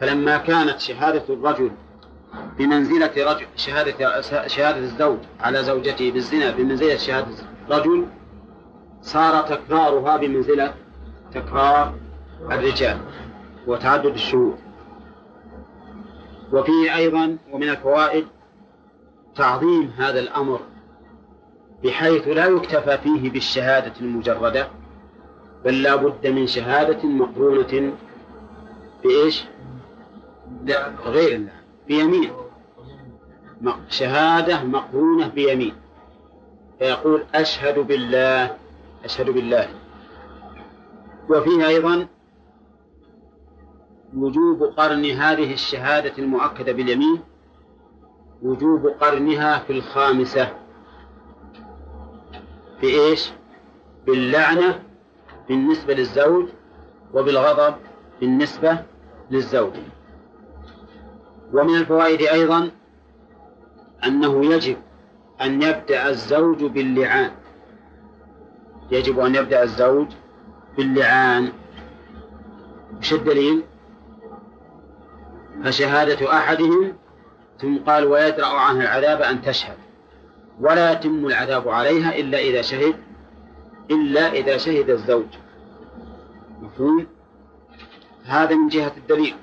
فلما 0.00 0.38
كانت 0.38 0.80
شهادة 0.80 1.34
الرجل 1.34 1.70
بمنزلة 2.58 3.12
رجل 3.16 3.46
شهادة 3.56 4.20
شهادة 4.46 4.78
الزوج 4.78 5.18
على 5.40 5.62
زوجته 5.62 6.10
بالزنا 6.10 6.50
بمنزلة 6.50 6.96
شهادة 6.96 7.26
رجل 7.70 8.06
صار 9.00 9.42
تكرارها 9.42 10.16
بمنزلة 10.16 10.74
تكرار 11.34 11.94
الرجال 12.50 13.00
وتعدد 13.66 14.14
الشهود 14.14 14.58
وفيه 16.52 16.96
أيضا 16.96 17.36
ومن 17.52 17.68
الفوائد 17.68 18.26
تعظيم 19.36 19.92
هذا 19.98 20.20
الأمر 20.20 20.60
بحيث 21.84 22.28
لا 22.28 22.46
يكتفى 22.46 22.98
فيه 22.98 23.30
بالشهادة 23.30 23.92
المجردة 24.00 24.68
بل 25.64 25.82
لا 25.82 25.96
بد 25.96 26.26
من 26.26 26.46
شهادة 26.46 27.08
مقرونة 27.08 27.92
بإيش؟ 29.04 29.44
لا 30.64 30.92
غير 31.04 31.36
الله 31.36 31.52
بيمين. 31.88 32.30
شهادة 33.88 34.64
مقرونة 34.64 35.28
بيمين. 35.28 35.74
فيقول 36.78 37.24
أشهد 37.34 37.78
بالله 37.78 38.56
أشهد 39.04 39.30
بالله. 39.30 39.68
وفيها 41.30 41.68
أيضا 41.68 42.06
وجوب 44.16 44.62
قرن 44.62 45.04
هذه 45.04 45.52
الشهادة 45.52 46.12
المؤكدة 46.18 46.72
باليمين 46.72 47.20
وجوب 48.42 48.86
قرنها 48.86 49.58
في 49.58 49.72
الخامسة. 49.72 50.48
بإيش؟ 52.82 53.32
باللعنة 54.06 54.82
بالنسبة 55.48 55.94
للزوج 55.94 56.48
وبالغضب 57.14 57.74
بالنسبة 58.20 58.84
للزوج. 59.30 59.72
ومن 61.52 61.74
الفوائد 61.76 62.22
أيضا 62.22 62.70
أنه 64.04 64.44
يجب 64.44 64.76
أن 65.42 65.62
يبدأ 65.62 66.08
الزوج 66.08 66.64
باللعان. 66.64 67.30
يجب 68.90 69.18
أن 69.18 69.34
يبدأ 69.34 69.62
الزوج 69.62 70.06
باللعان 70.78 71.52
وش 72.98 73.12
الدليل؟ 73.12 73.62
فشهادة 75.64 76.32
أحدهم 76.38 76.92
ثم 77.60 77.78
قال 77.78 78.04
ويدرأ 78.04 78.46
عنها 78.46 78.82
العذاب 78.82 79.22
أن 79.22 79.42
تشهد. 79.42 79.76
ولا 80.60 80.92
يتم 80.92 81.26
العذاب 81.26 81.68
عليها 81.68 82.16
إلا 82.16 82.38
إذا 82.38 82.62
شهد 82.62 82.94
إلا 83.90 84.32
إذا 84.32 84.56
شهد 84.56 84.90
الزوج. 84.90 85.26
مفهوم؟ 86.62 87.06
هذا 88.24 88.54
من 88.54 88.68
جهة 88.68 88.92
الدليل. 88.96 89.34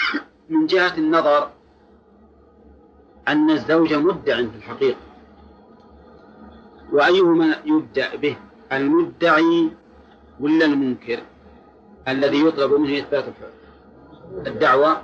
من 0.50 0.66
جهة 0.66 0.94
النظر 0.98 1.50
أن 3.28 3.50
الزوج 3.50 3.94
مدع 3.94 4.36
في 4.36 4.56
الحقيقة. 4.56 4.98
وأيهما 6.92 7.56
يبدأ 7.64 8.16
به؟ 8.16 8.36
المدعي 8.72 9.70
ولا 10.40 10.64
المنكر 10.64 11.18
الذي 12.08 12.46
يطلب 12.46 12.72
منه 12.72 12.98
إثبات 12.98 13.24
الدعوة 14.46 15.02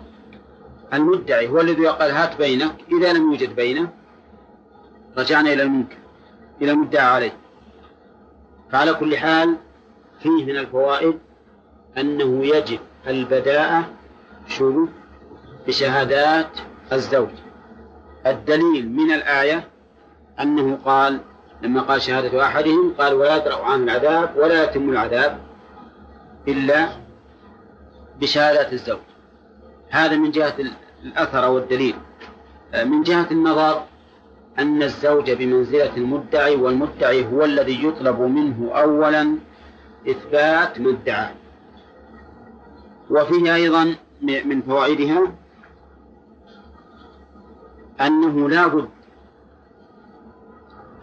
المدعي 0.94 1.48
هو 1.48 1.60
الذي 1.60 1.86
قال 1.86 2.10
هات 2.10 2.36
بينك 2.38 2.74
إذا 2.92 3.12
لم 3.12 3.32
يوجد 3.32 3.56
بينه 3.56 3.88
رجعنا 5.18 5.52
إلى 5.52 5.62
المنكر 5.62 5.96
إلى 6.62 6.70
المدعى 6.70 7.06
عليه. 7.06 7.36
فعلى 8.70 8.94
كل 8.94 9.16
حال 9.16 9.56
فيه 10.20 10.44
من 10.44 10.56
الفوائد 10.56 11.18
أنه 11.98 12.46
يجب 12.46 12.78
البداءة 13.06 13.90
شروط 14.48 14.88
بشهادات 15.66 16.50
الزوج. 16.92 17.28
الدليل 18.26 18.92
من 18.92 19.10
الآية 19.10 19.68
أنه 20.40 20.78
قال 20.84 21.20
لما 21.64 21.80
قال 21.80 22.02
شهادة 22.02 22.44
أحدهم 22.44 22.94
قال 22.98 23.14
ولا 23.14 23.36
يدرأ 23.36 23.64
عنه 23.64 23.84
العذاب 23.84 24.36
ولا 24.36 24.64
يتم 24.64 24.90
العذاب 24.90 25.38
إلا 26.48 26.88
بشهادة 28.20 28.72
الزوج. 28.72 28.98
هذا 29.90 30.16
من 30.16 30.30
جهة 30.30 30.54
الأثر 31.04 31.50
والدليل. 31.50 31.94
من 32.84 33.02
جهة 33.02 33.26
النظر 33.30 33.82
أن 34.58 34.82
الزوج 34.82 35.30
بمنزلة 35.30 35.96
المدعي 35.96 36.56
والمدعي 36.56 37.26
هو 37.26 37.44
الذي 37.44 37.86
يطلب 37.86 38.20
منه 38.20 38.72
أولا 38.72 39.38
إثبات 40.08 40.80
ما 40.80 40.90
ادعى. 40.90 41.28
وفيه 43.10 43.54
أيضا 43.54 43.94
من 44.22 44.62
فوائدها 44.62 45.32
أنه 48.00 48.48
لا 48.48 48.66
بد 48.66 48.88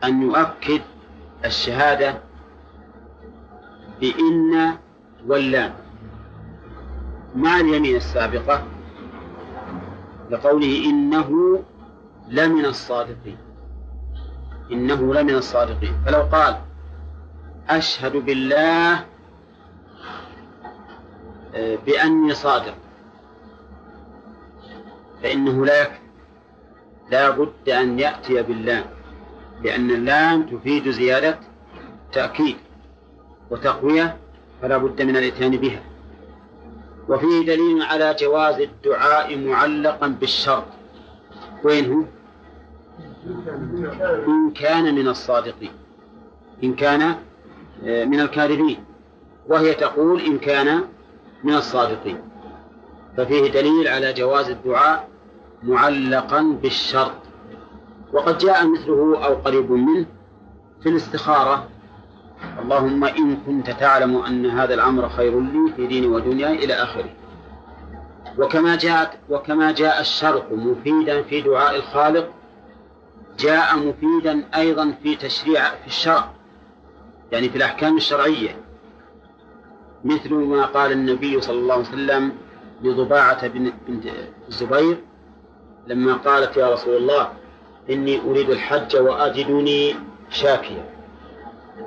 أن 0.03 0.21
يؤكد 0.21 0.81
الشهادة 1.45 2.19
بإن 4.01 4.77
واللام. 5.27 5.73
مع 7.35 7.59
اليمين 7.59 7.95
السابقة 7.95 8.63
لقوله 10.29 10.85
إنه 10.85 11.59
لمن 12.27 12.65
الصادقين. 12.65 13.37
إنه 14.71 15.13
لمن 15.13 15.35
الصادقين. 15.35 15.93
فلو 16.05 16.21
قال 16.21 16.61
أشهد 17.69 18.17
بالله 18.17 19.05
آه، 21.55 21.75
بأني 21.85 22.33
صادق 22.33 22.73
فإنه 25.23 25.65
لا 25.65 25.87
لا 27.11 27.29
بد 27.29 27.69
أن 27.69 27.99
يأتي 27.99 28.41
بالله 28.41 28.85
لأن 29.63 29.91
اللام 29.91 30.45
تفيد 30.45 30.89
زيادة 30.89 31.39
تأكيد 32.13 32.55
وتقوية 33.51 34.17
فلا 34.61 34.77
بد 34.77 35.01
من 35.01 35.17
الإتيان 35.17 35.57
بها. 35.57 35.81
وفيه 37.09 37.45
دليل 37.45 37.83
على 37.83 38.15
جواز 38.19 38.59
الدعاء 38.61 39.37
معلقا 39.37 40.07
بالشرط. 40.07 40.65
وين 41.63 41.93
هو؟ 41.93 42.03
إن 44.27 44.51
كان 44.51 44.95
من 44.95 45.07
الصادقين. 45.07 45.71
إن 46.63 46.73
كان 46.75 47.15
آه، 47.85 48.05
من 48.05 48.19
الكاذبين. 48.19 48.83
وهي 49.47 49.73
تقول 49.73 50.21
إن 50.21 50.37
كان 50.37 50.83
من 51.43 51.53
الصادقين. 51.53 52.17
ففيه 53.17 53.51
دليل 53.51 53.87
على 53.87 54.13
جواز 54.13 54.49
الدعاء 54.49 55.09
معلقا 55.63 56.41
بالشرط. 56.61 57.20
وقد 58.13 58.37
جاء 58.37 58.67
مثله 58.67 59.25
أو 59.25 59.33
قريب 59.35 59.71
منه 59.71 60.05
في 60.83 60.89
الاستخارة. 60.89 61.67
اللهم 62.59 63.03
إن 63.03 63.37
كنت 63.45 63.69
تعلم 63.69 64.17
أن 64.17 64.45
هذا 64.45 64.73
الأمر 64.73 65.09
خير 65.09 65.39
لي 65.39 65.73
في 65.75 65.87
ديني 65.87 66.07
ودنياي 66.07 66.65
إلى 66.65 66.73
آخره. 66.73 67.09
وكما 68.39 68.75
جاءت 68.75 69.09
وكما 69.29 69.71
جاء 69.71 70.01
الشرط 70.01 70.51
مفيدا 70.51 71.21
في 71.21 71.41
دعاء 71.41 71.75
الخالق 71.75 72.29
جاء 73.39 73.77
مفيدا 73.77 74.43
أيضا 74.55 74.93
في 75.03 75.15
تشريع 75.15 75.69
في 75.69 75.87
الشرع 75.87 76.29
يعني 77.31 77.49
في 77.49 77.55
الأحكام 77.55 77.97
الشرعية. 77.97 78.55
مثل 80.03 80.33
ما 80.33 80.65
قال 80.65 80.91
النبي 80.91 81.41
صلى 81.41 81.59
الله 81.59 81.73
عليه 81.73 81.83
وسلم 81.83 82.31
لضباعة 82.83 83.47
بنت 83.47 83.73
الزبير 84.47 84.97
لما 85.87 86.13
قالت 86.13 86.57
يا 86.57 86.73
رسول 86.73 86.97
الله 86.97 87.29
إني 87.89 88.21
أريد 88.21 88.49
الحج 88.49 88.97
وأجدني 88.97 89.95
شاكيا. 90.29 90.89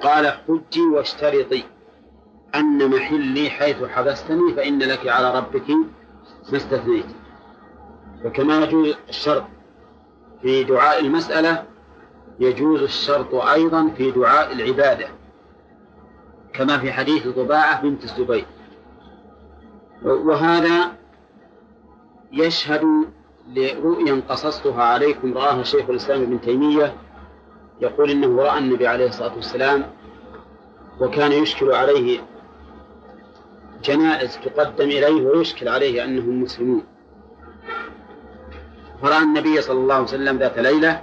قال 0.02 0.26
حجي 0.26 0.80
واشترطي. 0.92 1.64
أن 2.54 2.90
محلي 2.90 3.50
حيث 3.50 3.84
حبستني 3.84 4.54
فإن 4.56 4.78
لك 4.78 5.08
على 5.08 5.38
ربك 5.38 5.70
ما 6.50 6.56
استثنيت. 6.56 7.06
وكما 8.24 8.64
يجوز 8.64 8.94
الشرط 9.08 9.44
في 10.42 10.64
دعاء 10.64 11.00
المسألة 11.00 11.64
يجوز 12.40 12.82
الشرط 12.82 13.34
أيضا 13.34 13.88
في 13.96 14.10
دعاء 14.10 14.52
العبادة. 14.52 15.08
كما 16.52 16.78
في 16.78 16.92
حديث 16.92 17.28
ضباعة 17.28 17.82
بنت 17.82 18.04
الزبير. 18.04 18.46
وهذا 20.02 20.92
يشهد 22.32 22.84
لرؤيا 23.52 24.22
قصصتها 24.28 24.82
عليكم 24.82 25.38
رآها 25.38 25.62
شيخ 25.62 25.90
الإسلام 25.90 26.22
ابن 26.22 26.40
تيمية 26.40 26.94
يقول 27.80 28.10
إنه 28.10 28.42
رأى 28.42 28.58
النبي 28.58 28.86
عليه 28.86 29.08
الصلاة 29.08 29.34
والسلام 29.34 29.84
وكان 31.00 31.32
يشكل 31.32 31.72
عليه 31.72 32.20
جنائز 33.84 34.38
تقدم 34.44 34.84
إليه 34.84 35.26
ويشكل 35.26 35.68
عليه 35.68 36.04
أنهم 36.04 36.42
مسلمون. 36.42 36.84
فرأى 39.02 39.18
النبي 39.22 39.60
صلى 39.60 39.78
الله 39.78 39.94
عليه 39.94 40.04
وسلم 40.04 40.38
ذات 40.38 40.58
ليلة 40.58 41.00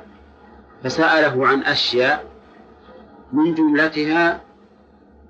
فسأله 0.84 1.48
عن 1.48 1.64
أشياء 1.64 2.26
من 3.34 3.54
جملتها 3.54 4.42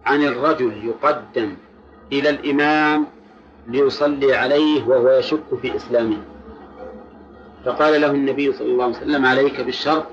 عن 0.05 0.24
الرجل 0.24 0.86
يقدم 0.88 1.55
إلى 2.12 2.30
الإمام 2.30 3.07
ليصلي 3.68 4.36
عليه 4.36 4.88
وهو 4.88 5.09
يشك 5.09 5.55
في 5.62 5.76
إسلامه. 5.76 6.18
فقال 7.66 8.01
له 8.01 8.12
النبي 8.12 8.53
صلى 8.53 8.72
الله 8.72 8.84
عليه 8.84 8.97
وسلم 8.97 9.26
عليك 9.26 9.62
بالشرط 9.62 10.05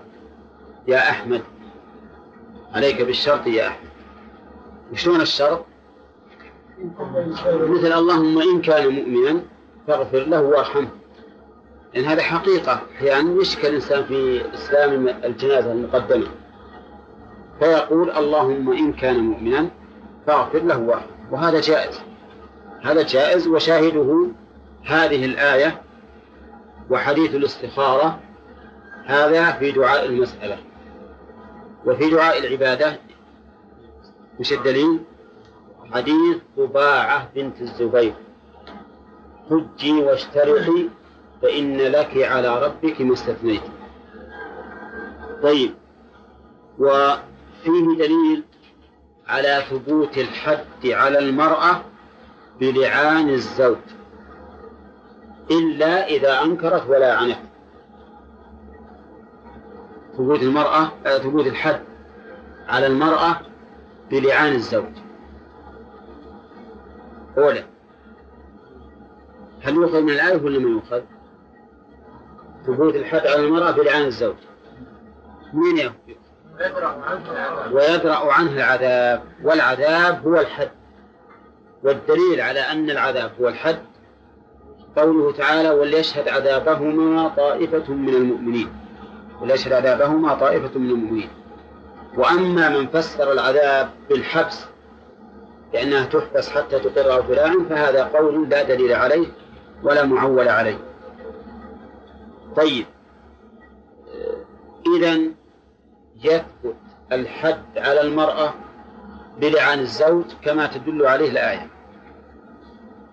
يا 0.88 1.10
أحمد. 1.10 1.42
عليك 2.74 3.02
بالشرط 3.02 3.46
يا 3.46 3.68
أحمد. 3.68 3.88
وشلون 4.92 5.20
الشرط؟ 5.20 5.64
مثل 7.46 7.92
اللهم 7.92 8.42
إن 8.42 8.60
كان 8.62 8.88
مؤمنا 8.88 9.40
فاغفر 9.86 10.18
له 10.18 10.42
وارحمه. 10.42 10.88
لأن 11.94 12.04
هذا 12.04 12.22
حقيقة. 12.22 12.82
أحيانا 12.96 13.40
يشكل 13.40 13.68
الإنسان 13.68 14.04
في 14.04 14.42
إسلام 14.54 15.08
الجنازة 15.08 15.72
المقدمة. 15.72 16.26
فيقول 17.58 18.10
اللهم 18.10 18.72
إن 18.72 18.92
كان 18.92 19.18
مؤمنا 19.20 19.70
فاغفر 20.26 20.58
له 20.58 20.78
وارحمه. 20.78 21.12
وهذا 21.30 21.60
جائز. 21.60 22.00
هذا 22.82 23.02
جائز 23.02 23.48
وشاهده 23.48 24.26
هذه 24.84 25.24
الآية 25.24 25.82
وحديث 26.90 27.34
الاستخارة 27.34 28.20
هذا 29.06 29.52
في 29.52 29.72
دعاء 29.72 30.06
المسألة 30.06 30.58
وفي 31.86 32.10
دعاء 32.10 32.38
العبادة. 32.38 32.98
مش 34.40 34.52
الدليل؟ 34.52 35.00
حديث 35.92 36.36
طباعة 36.56 37.28
بنت 37.34 37.60
الزبير. 37.60 38.14
حجي 39.50 39.92
واشترطي 39.92 40.88
فإن 41.42 41.76
لك 41.76 42.16
على 42.16 42.64
ربك 42.64 43.00
ما 43.00 43.12
استثنيت. 43.12 43.62
طيب 45.42 45.74
وفيه 46.78 47.96
دليل 47.98 48.44
على 49.26 49.62
ثبوت 49.70 50.18
الحد 50.18 50.86
على 50.86 51.18
المرأة 51.18 51.82
بلعان 52.60 53.28
الزوج. 53.28 53.76
إلا 55.50 56.06
إذا 56.06 56.42
أنكرت 56.42 56.88
ولا 56.88 57.14
عنت 57.14 57.38
ثبوت 60.16 60.42
المرأة 60.42 60.92
آه، 61.06 61.18
ثبوت 61.18 61.46
الحد 61.46 61.80
على 62.68 62.86
المرأة 62.86 63.40
بلعان 64.10 64.52
الزوج 64.52 64.92
أولا 67.38 67.64
هل 69.62 69.74
يؤخذ 69.74 70.00
من 70.00 70.10
الآية 70.10 70.42
ولا 70.42 70.58
ما 70.58 70.70
يؤخذ؟ 70.70 71.02
ثبوت 72.66 72.94
الحد 72.94 73.26
على 73.26 73.44
المرأة 73.44 73.70
بلعان 73.70 74.02
الزوج 74.02 74.36
من 75.52 75.78
يؤخذ؟ 75.78 76.18
ويدرأ 77.72 78.32
عنه 78.32 78.52
العذاب 78.52 79.22
والعذاب 79.42 80.26
هو 80.26 80.40
الحد 80.40 80.70
والدليل 81.82 82.40
على 82.40 82.60
أن 82.60 82.90
العذاب 82.90 83.32
هو 83.40 83.48
الحد 83.48 83.87
قوله 84.98 85.32
تعالى 85.32 85.70
وليشهد 85.70 86.28
عذابهما 86.28 87.28
طائفة 87.28 87.92
من 87.92 88.14
المؤمنين. 88.14 88.68
وليشهد 89.40 89.72
عذابهما 89.72 90.34
طائفة 90.34 90.78
من 90.78 90.90
المؤمنين. 90.90 91.28
وأما 92.16 92.68
من 92.68 92.86
فسر 92.86 93.32
العذاب 93.32 93.90
بالحبس 94.08 94.64
لأنها 95.74 96.04
تحبس 96.04 96.50
حتى 96.50 96.78
تقر 96.78 97.12
أو 97.12 97.22
فهذا 97.68 98.04
قول 98.04 98.48
لا 98.48 98.62
دليل 98.62 98.92
عليه 98.92 99.26
ولا 99.82 100.04
معول 100.04 100.48
عليه. 100.48 100.78
طيب. 102.56 102.86
إذا 104.96 105.18
يثبت 106.24 106.76
الحد 107.12 107.78
على 107.78 108.00
المرأة 108.00 108.54
بلعان 109.40 109.78
الزوج 109.78 110.24
كما 110.42 110.66
تدل 110.66 111.06
عليه 111.06 111.30
الآية. 111.30 111.66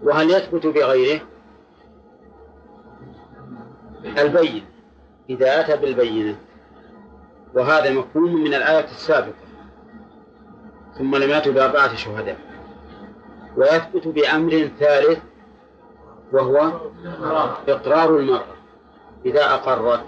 وهل 0.04 0.30
يثبت 0.30 0.68
بغيره؟ 0.68 1.22
البين 4.06 4.66
إذا 5.30 5.60
أتى 5.60 5.78
بالبينة 5.78 6.36
وهذا 7.54 7.92
مفهوم 7.92 8.36
من 8.36 8.54
الآية 8.54 8.86
السابقة. 8.86 9.46
ثم 10.98 11.16
لم 11.16 11.30
يأتوا 11.30 11.54
بأربعة 11.54 11.96
شهداء. 11.96 12.38
ويثبت 13.58 14.08
بأمر 14.08 14.70
ثالث 14.80 15.20
وهو 16.34 16.72
إقرار 17.68 18.18
المرأة. 18.18 18.56
إذا 19.26 19.54
أقرت 19.54 20.06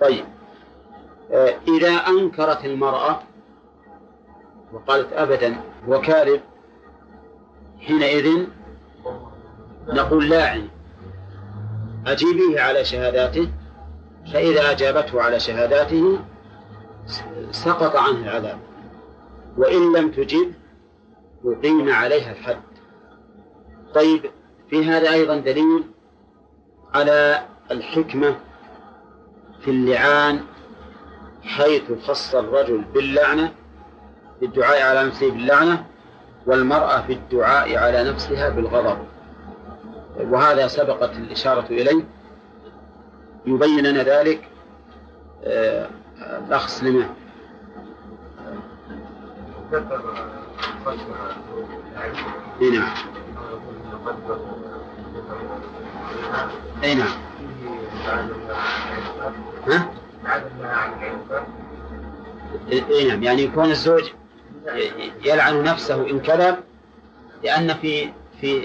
طيب. 0.00 0.24
آه، 1.32 1.54
إذا 1.68 1.90
أنكرت 1.90 2.64
المرأة 2.64 3.22
وقالت 4.72 5.12
أبدا 5.12 5.56
هو 5.88 6.00
كاذب 6.00 6.40
حينئذ 7.80 8.46
نقول 9.88 10.28
لاعن. 10.28 10.68
أجيبيه 12.06 12.60
على 12.60 12.84
شهاداته 12.84 13.48
فإذا 14.32 14.70
أجابته 14.70 15.22
على 15.22 15.40
شهاداته 15.40 16.18
سقط 17.50 17.96
عنه 17.96 18.18
العذاب. 18.18 18.58
وإن 19.56 19.92
لم 19.96 20.10
تجب 20.10 20.52
أقيم 21.44 21.92
عليها 21.92 22.32
الحد. 22.32 22.62
طيب 23.94 24.30
في 24.70 24.84
هذا 24.84 25.12
أيضا 25.12 25.36
دليل 25.36 25.84
على 26.94 27.46
الحكمة 27.70 28.36
في 29.60 29.70
اللعان 29.70 30.40
حيث 31.42 31.92
خص 31.92 32.34
الرجل 32.34 32.84
باللعنة 32.94 33.52
في 34.40 34.46
الدعاء 34.46 34.82
على 34.82 35.04
نفسه 35.06 35.30
باللعنة 35.30 35.86
والمرأة 36.46 37.06
في 37.06 37.12
الدعاء 37.12 37.76
على 37.76 38.10
نفسها 38.10 38.48
بالغضب. 38.48 38.98
وهذا 40.20 40.66
سبقت 40.66 41.16
الإشارة 41.16 41.66
إليه. 41.70 42.04
يبين 43.46 43.86
لنا 43.86 44.02
ذلك 44.02 44.48
آه، 45.44 45.88
الأخ 46.48 46.68
سليمان. 46.68 47.08
إي 52.60 52.70
نعم. 52.70 52.94
إي 56.84 56.94
نعم. 56.94 57.08
ها؟ 59.68 59.90
إي 62.72 63.08
نعم. 63.08 63.22
يعني 63.22 63.42
يكون 63.42 63.70
الزوج 63.70 64.04
يلعن 65.24 65.62
نفسه 65.62 66.10
إن 66.10 66.20
كذب 66.20 66.56
لأن 67.44 67.74
في 67.74 68.12
في 68.40 68.62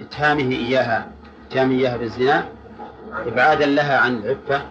اتهامه 0.00 0.52
إياها 0.52 1.10
اتهامه 1.48 1.72
إياها 1.74 1.96
بالزنا 1.96 2.48
إبعادا 3.26 3.66
لها 3.66 3.98
عن 3.98 4.16
العفه 4.16 4.62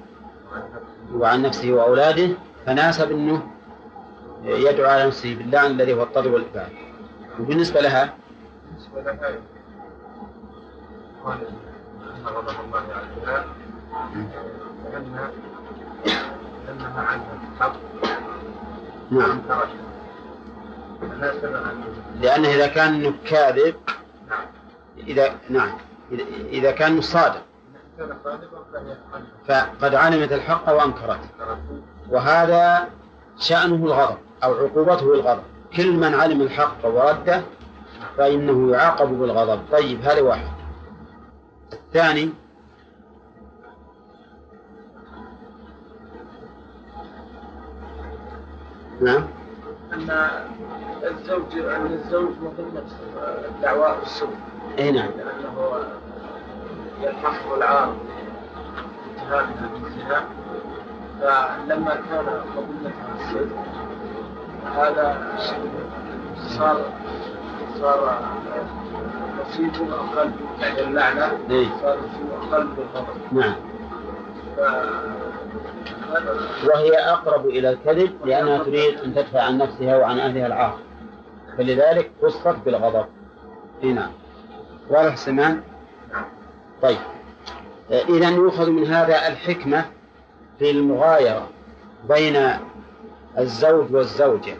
وعن 1.13 1.41
نفسه 1.41 1.71
وأولاده 1.71 2.29
فناسب 2.65 3.11
إنه 3.11 3.47
يدعو 4.43 4.89
على 4.89 5.07
نفسه 5.07 5.35
باللعن 5.35 5.71
الذي 5.71 5.93
هو 5.93 6.03
الطرد 6.03 6.27
والإبعاد. 6.27 6.69
وبالنسبة 7.39 7.81
لها 7.81 8.13
بالنسبة 8.69 9.01
لها 9.01 9.35
قال 11.25 11.37
غضب 12.25 12.55
الله 12.65 12.79
عليها 12.79 13.45
لأن 14.91 15.29
لأنها 16.67 17.01
عنها 17.01 17.37
الحق 17.55 17.75
نعم 19.11 19.41
لأنه 22.21 22.49
إذا 22.49 22.67
كان 22.67 23.13
كاذب 23.25 23.75
إذا 24.97 25.35
نعم. 25.49 25.71
إذا 26.49 26.71
كان 26.71 27.01
صادق 27.01 27.41
فقد 29.47 29.95
علمت 29.95 30.31
الحق 30.31 30.69
وأنكرته 30.69 31.29
وهذا 32.09 32.87
شأنه 33.39 33.75
الغضب 33.75 34.17
أو 34.43 34.53
عقوبته 34.53 35.13
الغضب. 35.13 35.43
كل 35.75 35.97
من 35.97 36.13
علم 36.13 36.41
الحق 36.41 36.85
ورده 36.85 37.41
فإنه 38.17 38.71
يعاقب 38.71 39.19
بالغضب. 39.19 39.61
طيب 39.71 40.01
هذا 40.01 40.21
واحد. 40.21 40.47
الثاني 41.73 42.33
نعم. 49.01 49.27
أن 49.93 50.09
الزوج 51.03 51.57
أن 51.57 51.85
الزوج 51.85 52.31
مظنة 52.41 52.85
الدعوة 53.47 53.99
بالسوء 53.99 54.35
أي 54.79 54.91
نعم. 54.91 55.09
يلحقه 57.01 57.57
العار 57.57 57.95
فلما 61.21 61.95
كان 62.09 62.25
مظنة 62.55 62.93
الصدق 63.15 63.65
هذا 64.75 65.37
صار 66.37 66.85
صار 67.79 68.19
نصيبه 69.41 69.95
أقل 69.95 70.31
يعني 70.59 70.81
اللعنة 70.81 71.31
إيه. 71.49 71.67
صار 71.81 71.97
نصيبه 71.97 72.55
أقل 72.55 72.67
بالغضب. 72.67 73.17
نعم. 73.31 73.55
وهي 76.67 76.97
أقرب 76.97 77.45
إلى 77.45 77.69
الكذب 77.69 78.25
لأنها 78.25 78.63
تريد 78.63 78.99
أن 78.99 79.15
تدفع 79.15 79.41
عن 79.41 79.57
نفسها 79.57 79.97
وعن 79.97 80.19
أهلها 80.19 80.47
العار 80.47 80.77
فلذلك 81.57 82.11
خصت 82.21 82.55
بالغضب. 82.65 83.05
اي 83.83 83.93
نعم. 83.93 84.11
واضح 84.89 85.15
سمان 85.15 85.61
طيب. 86.81 86.97
إذا 87.91 88.29
يؤخذ 88.29 88.69
من 88.69 88.87
هذا 88.87 89.27
الحكمة 89.27 89.85
في 90.59 90.71
المغايرة 90.71 91.49
بين 92.09 92.49
الزوج 93.37 93.95
والزوجة 93.95 94.57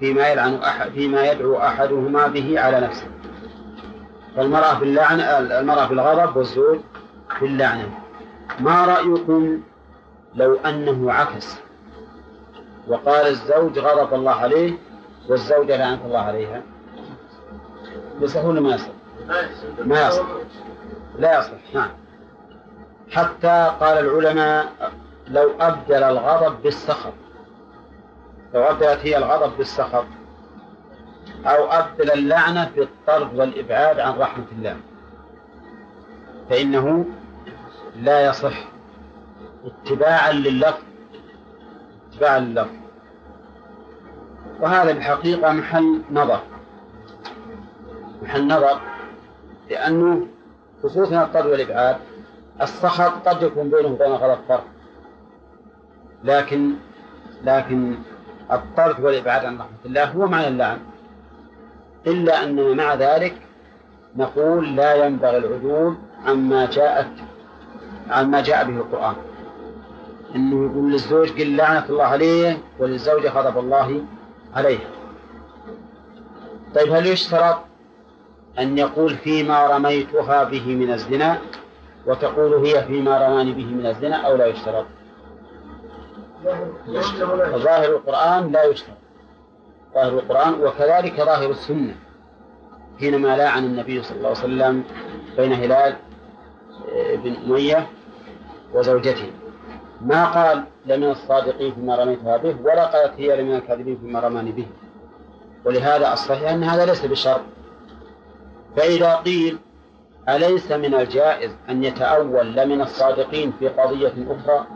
فيما 0.00 0.28
يلعن 0.28 0.54
أحد 0.54 0.90
فيما 0.90 1.30
يدعو 1.30 1.58
أحدهما 1.58 2.26
به 2.26 2.60
على 2.60 2.80
نفسه. 2.80 3.06
فالمرأة 4.36 4.78
في 4.78 4.84
اللعنة 4.84 5.22
المرأة 5.38 5.86
في 5.86 5.92
الغضب 5.92 6.36
والزوج 6.36 6.80
في 7.38 7.46
اللعنة. 7.46 7.98
ما 8.60 8.84
رأيكم 8.84 9.60
لو 10.34 10.54
أنه 10.54 11.12
عكس؟ 11.12 11.56
وقال 12.88 13.26
الزوج 13.26 13.78
غضب 13.78 14.14
الله 14.14 14.32
عليه 14.32 14.78
والزوجة 15.28 15.76
لعنة 15.76 16.04
الله 16.06 16.18
عليها. 16.18 16.62
يصح 18.20 18.44
ولا 18.44 18.60
ما 18.60 18.74
يصح؟ 18.74 18.99
ما 19.84 20.08
يصح. 20.08 20.26
لا 21.18 21.38
يصح 21.38 21.74
نعم. 21.74 21.90
حتى 23.10 23.76
قال 23.80 23.98
العلماء 23.98 24.92
لو 25.28 25.50
أبدل 25.60 26.02
الغضب 26.02 26.62
بالسخط 26.62 27.12
لو 28.54 28.62
أبدلت 28.62 28.98
هي 29.02 29.16
الغضب 29.16 29.56
بالسخط 29.56 30.06
أو 31.46 31.64
أبدل 31.64 32.10
اللعنة 32.10 32.70
بالطرد 32.76 33.34
والإبعاد 33.34 34.00
عن 34.00 34.18
رحمة 34.18 34.44
الله 34.52 34.76
فإنه 36.50 37.06
لا 37.96 38.26
يصح. 38.26 38.64
اتباعا 39.64 40.32
لللفظ 40.32 40.82
اتباعا 42.12 42.38
لللفظ. 42.38 42.74
وهذا 44.60 44.90
الحقيقة 44.90 45.52
محل 45.52 46.02
نظر. 46.10 46.40
محل 48.22 48.46
نظر. 48.46 48.80
لأنه 49.70 50.26
خصوصا 50.82 51.22
الطرد 51.22 51.46
والإبعاد 51.46 51.96
السخط 52.62 53.28
قد 53.28 53.42
يكون 53.42 53.70
بينه 53.70 53.88
وبين 53.88 54.06
الغضب 54.06 54.38
فرق. 54.48 54.64
لكن 56.24 56.72
لكن 57.44 57.94
الطرد 58.52 59.00
والإبعاد 59.00 59.44
عن 59.44 59.54
رحمة 59.58 59.70
الله 59.84 60.04
هو 60.04 60.26
معنى 60.26 60.48
اللعن. 60.48 60.78
إلا 62.06 62.44
أننا 62.44 62.74
مع 62.74 62.94
ذلك 62.94 63.34
نقول 64.16 64.76
لا 64.76 65.06
ينبغي 65.06 65.36
العدول 65.36 65.96
عما 66.26 66.66
جاءت 66.66 67.10
عما 68.10 68.40
جاء 68.40 68.64
به 68.64 68.76
القرآن. 68.76 69.14
إنه 70.34 70.70
يقول 70.70 70.92
للزوج 70.92 71.30
قل 71.40 71.56
لعنة 71.56 71.84
الله 71.88 72.04
عليه 72.04 72.58
وللزوجة 72.78 73.28
غضب 73.28 73.58
الله 73.58 74.04
عليه. 74.54 74.78
طيب 76.74 76.92
هل 76.92 77.06
يشترط 77.06 77.69
أن 78.58 78.78
يقول 78.78 79.16
فيما 79.16 79.66
رميتها 79.66 80.44
به 80.44 80.74
من 80.74 80.92
الزنا 80.92 81.38
وتقول 82.06 82.66
هي 82.66 82.84
فيما 82.84 83.18
رماني 83.18 83.52
به 83.52 83.64
من 83.64 83.86
الزنا 83.86 84.16
أو 84.16 84.36
لا 84.36 84.46
يشترط؟ 84.46 84.86
ظاهر 87.56 87.90
القرآن 87.90 88.52
لا 88.52 88.64
يشترط. 88.64 88.96
ظاهر 89.94 90.12
القرآن 90.12 90.54
وكذلك 90.62 91.16
ظاهر 91.16 91.50
السنة. 91.50 91.96
حينما 93.00 93.36
لاعن 93.36 93.64
النبي 93.64 94.02
صلى 94.02 94.16
الله 94.16 94.28
عليه 94.28 94.38
وسلم 94.38 94.84
بين 95.36 95.52
هلال 95.52 95.96
آه، 96.92 97.14
بن 97.14 97.36
أمية 97.36 97.86
وزوجته. 98.74 99.30
ما 100.00 100.24
قال 100.24 100.64
لمن 100.86 101.10
الصادقين 101.10 101.74
فيما 101.74 101.96
رميتها 101.96 102.36
به 102.36 102.56
ولا 102.62 102.86
قالت 102.86 103.20
هي 103.20 103.42
لمن 103.42 103.54
الكاذبين 103.54 103.98
فيما 103.98 104.20
رماني 104.20 104.52
به. 104.52 104.66
ولهذا 105.64 106.12
الصحيح 106.12 106.50
أن 106.50 106.64
هذا 106.64 106.86
ليس 106.86 107.06
بشرط. 107.06 107.40
فإذا 108.76 109.14
قيل 109.14 109.58
أليس 110.28 110.72
من 110.72 110.94
الجائز 110.94 111.50
أن 111.68 111.84
يتأول 111.84 112.52
لمن 112.52 112.80
الصادقين 112.80 113.52
في 113.58 113.68
قضية 113.68 114.12
أخرى؟ 114.28 114.66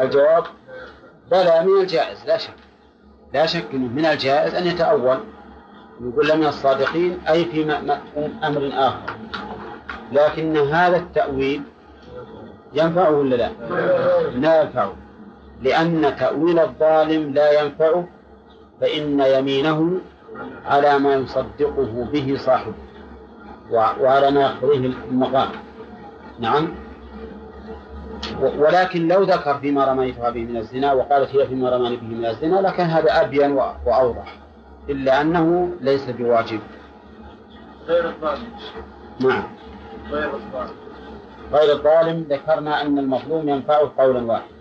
الجواب 0.00 0.44
بلى 1.30 1.64
من 1.64 1.80
الجائز 1.80 2.26
لا 2.26 2.36
شك 2.36 2.54
لا 3.34 3.46
شك 3.46 3.64
أنه 3.74 3.88
من 3.88 4.04
الجائز 4.04 4.54
أن 4.54 4.66
يتأول. 4.66 5.18
يقول 6.00 6.38
من 6.38 6.46
الصادقين 6.46 7.18
أي 7.28 7.44
في 7.44 7.72
أمر 8.44 8.70
آخر. 8.72 9.16
لكن 10.12 10.56
هذا 10.56 10.96
التأويل 10.96 11.62
ينفعه 12.74 13.10
ولا 13.10 13.36
لا؟ 13.36 13.50
لا 14.30 14.62
ينفعه. 14.62 14.92
لأن 15.62 16.16
تأويل 16.16 16.58
الظالم 16.58 17.32
لا 17.32 17.62
ينفعه 17.62 18.08
فإن 18.80 19.20
يمينه 19.20 20.00
على 20.64 20.98
ما 20.98 21.14
يصدقه 21.14 22.08
به 22.12 22.36
صاحبه 22.38 22.74
وعلى 23.70 24.30
ما 24.30 24.40
يقضيه 24.40 24.92
المقام. 25.10 25.48
نعم. 26.38 26.68
ولكن 28.40 29.08
لو 29.08 29.22
ذكر 29.22 29.58
فيما 29.58 29.84
رميتها 29.84 30.30
به 30.30 30.44
من 30.44 30.56
الزنا 30.56 30.92
وقالت 30.92 31.36
هي 31.36 31.46
فيما 31.46 31.70
رماني 31.70 31.96
به 31.96 32.06
من 32.06 32.26
الزنا 32.26 32.56
لكان 32.60 32.86
هذا 32.86 33.20
أبين 33.20 33.52
وأوضح 33.86 34.36
إلا 34.88 35.20
أنه 35.20 35.70
ليس 35.80 36.10
بواجب. 36.10 36.60
غير 37.86 38.08
الظالم. 38.08 38.48
نعم. 39.20 39.44
غير 40.10 40.34
الظالم. 40.34 40.74
غير 41.52 41.72
الظالم 41.72 42.26
ذكرنا 42.30 42.82
أن 42.82 42.98
المظلوم 42.98 43.48
ينفعه 43.48 43.92
قولا 43.98 44.22
واحدا. 44.22 44.58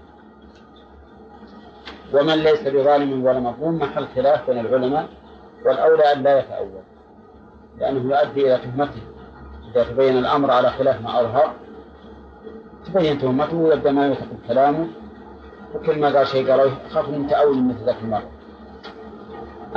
ومن 2.13 2.35
ليس 2.35 2.67
بظالم 2.67 3.25
ولا 3.25 3.39
مظلوم 3.39 3.75
محل 3.75 4.07
خلاف 4.15 4.49
بين 4.49 4.59
العلماء 4.59 5.07
والأولى 5.65 6.13
أن 6.13 6.23
لا 6.23 6.39
يتأول 6.39 6.81
لأنه 7.79 8.15
يؤدي 8.15 8.41
إلى 8.41 8.57
تهمته. 8.57 9.01
إذا 9.71 9.83
تبين 9.83 10.17
الأمر 10.17 10.51
على 10.51 10.69
خلاف 10.69 11.01
ما 11.01 11.21
أظهر 11.21 11.53
تبين 12.85 13.19
تهمته 13.19 13.55
ويبدأ 13.57 13.91
ما 13.91 14.07
يثق 14.07 14.27
كلامه 14.47 14.87
وكل 15.75 15.99
ما 15.99 16.17
قال 16.17 16.27
شيء 16.27 16.51
قال 16.51 16.71
أخاف 16.91 17.09
من 17.09 17.27
تأول 17.27 17.63
مثل 17.63 17.85
ذاك 17.85 17.97
المرة. 18.03 18.29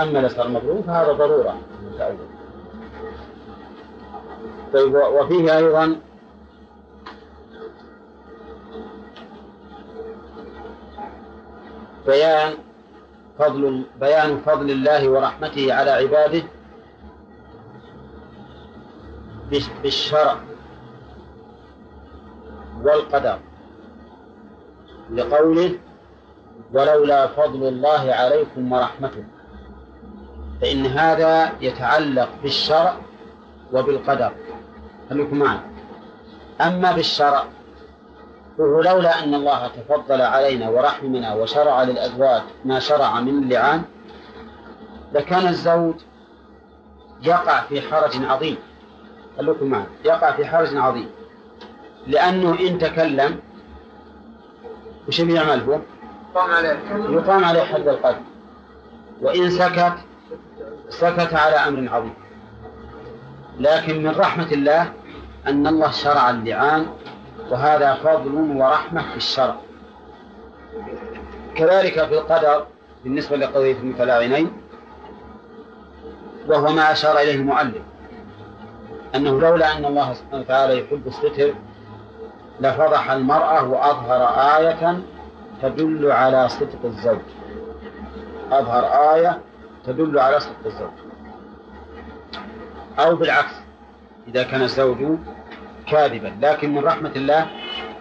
أما 0.01 0.20
الإسرار 0.20 0.47
المظلوم 0.47 0.82
فهذا 0.82 1.12
ضرورة 1.12 1.59
من 1.82 1.98
تأول 1.98 2.16
طيب 4.73 4.94
وفيه 4.94 5.57
أيضا 5.57 5.97
بيان 12.07 12.52
فضل 13.40 13.84
بيان 14.00 14.38
فضل 14.38 14.70
الله 14.70 15.08
ورحمته 15.08 15.74
على 15.74 15.90
عباده 15.90 16.42
بالشرع 19.82 20.36
والقدر 22.82 23.38
لقوله 25.10 25.78
ولولا 26.72 27.26
فضل 27.26 27.68
الله 27.68 28.12
عليكم 28.12 28.72
ورحمته. 28.72 29.24
فإن 30.60 30.86
هذا 30.86 31.52
يتعلق 31.60 32.28
بالشرع 32.42 32.96
وبالقدر. 33.72 34.32
خليكم 35.10 35.38
معي. 35.38 35.58
أما 36.60 36.92
بالشرع 36.92 37.44
فهو 38.61 38.81
لولا 38.81 39.24
أن 39.24 39.35
الله 39.35 39.69
تفضل 39.69 40.23
علينا 40.23 40.69
ورحمنا 40.69 41.35
وشرع 41.35 41.82
للأزواج 41.82 42.43
ما 42.65 42.78
شرع 42.78 43.20
من 43.20 43.43
اللعان 43.43 43.82
لكان 45.12 45.47
الزوج 45.47 45.95
يقع 47.23 47.61
في 47.61 47.81
حرج 47.81 48.24
عظيم. 48.24 48.57
خليكم 49.39 49.66
معي 49.66 49.85
يقع 50.05 50.32
في 50.32 50.47
حرج 50.47 50.77
عظيم. 50.77 51.11
لأنه 52.07 52.59
إن 52.61 52.78
تكلم 52.78 53.39
وش 55.09 55.20
يعمل 55.20 55.61
به؟ 55.61 55.81
يقام 56.35 56.51
عليه. 56.51 56.78
يقام 57.11 57.45
عليه 57.45 57.62
حد 57.62 57.89
القتل. 57.89 58.23
وإن 59.20 59.51
سكت 59.51 59.95
سكت 60.89 61.35
على 61.35 61.57
أمر 61.57 61.95
عظيم. 61.95 62.15
لكن 63.59 64.03
من 64.03 64.11
رحمة 64.11 64.53
الله 64.53 64.93
أن 65.47 65.66
الله 65.66 65.91
شرع 65.91 66.31
اللعان 66.31 66.87
وهذا 67.51 67.94
فضل 67.94 68.35
ورحمة 68.56 69.02
في 69.10 69.16
الشرع. 69.16 69.56
كذلك 71.55 72.05
في 72.05 72.14
القدر 72.18 72.66
بالنسبة 73.05 73.36
لقضية 73.36 73.77
المتلاعنين 73.78 74.52
وهو 76.48 76.72
ما 76.72 76.93
أشار 76.93 77.18
إليه 77.18 77.35
المؤلف 77.35 77.82
أنه 79.14 79.40
لولا 79.40 79.77
أن 79.78 79.85
الله 79.85 80.12
سبحانه 80.14 80.40
وتعالى 80.43 80.81
يحب 80.81 81.06
الستر 81.06 81.55
لفضح 82.60 83.10
المرأة 83.10 83.68
وأظهر 83.68 84.22
آية 84.59 85.01
تدل 85.62 86.12
على 86.12 86.48
صدق 86.48 86.85
الزوج. 86.85 87.18
أظهر 88.52 88.85
آية 89.14 89.40
تدل 89.86 90.18
على 90.18 90.40
صدق 90.40 90.66
الزوج. 90.66 90.90
أو 92.98 93.16
بالعكس 93.16 93.52
إذا 94.28 94.43
كان 94.43 94.62
الزوج 94.62 95.18
كاذبا 95.90 96.32
لكن 96.42 96.74
من 96.74 96.84
رحمة 96.84 97.12
الله 97.16 97.46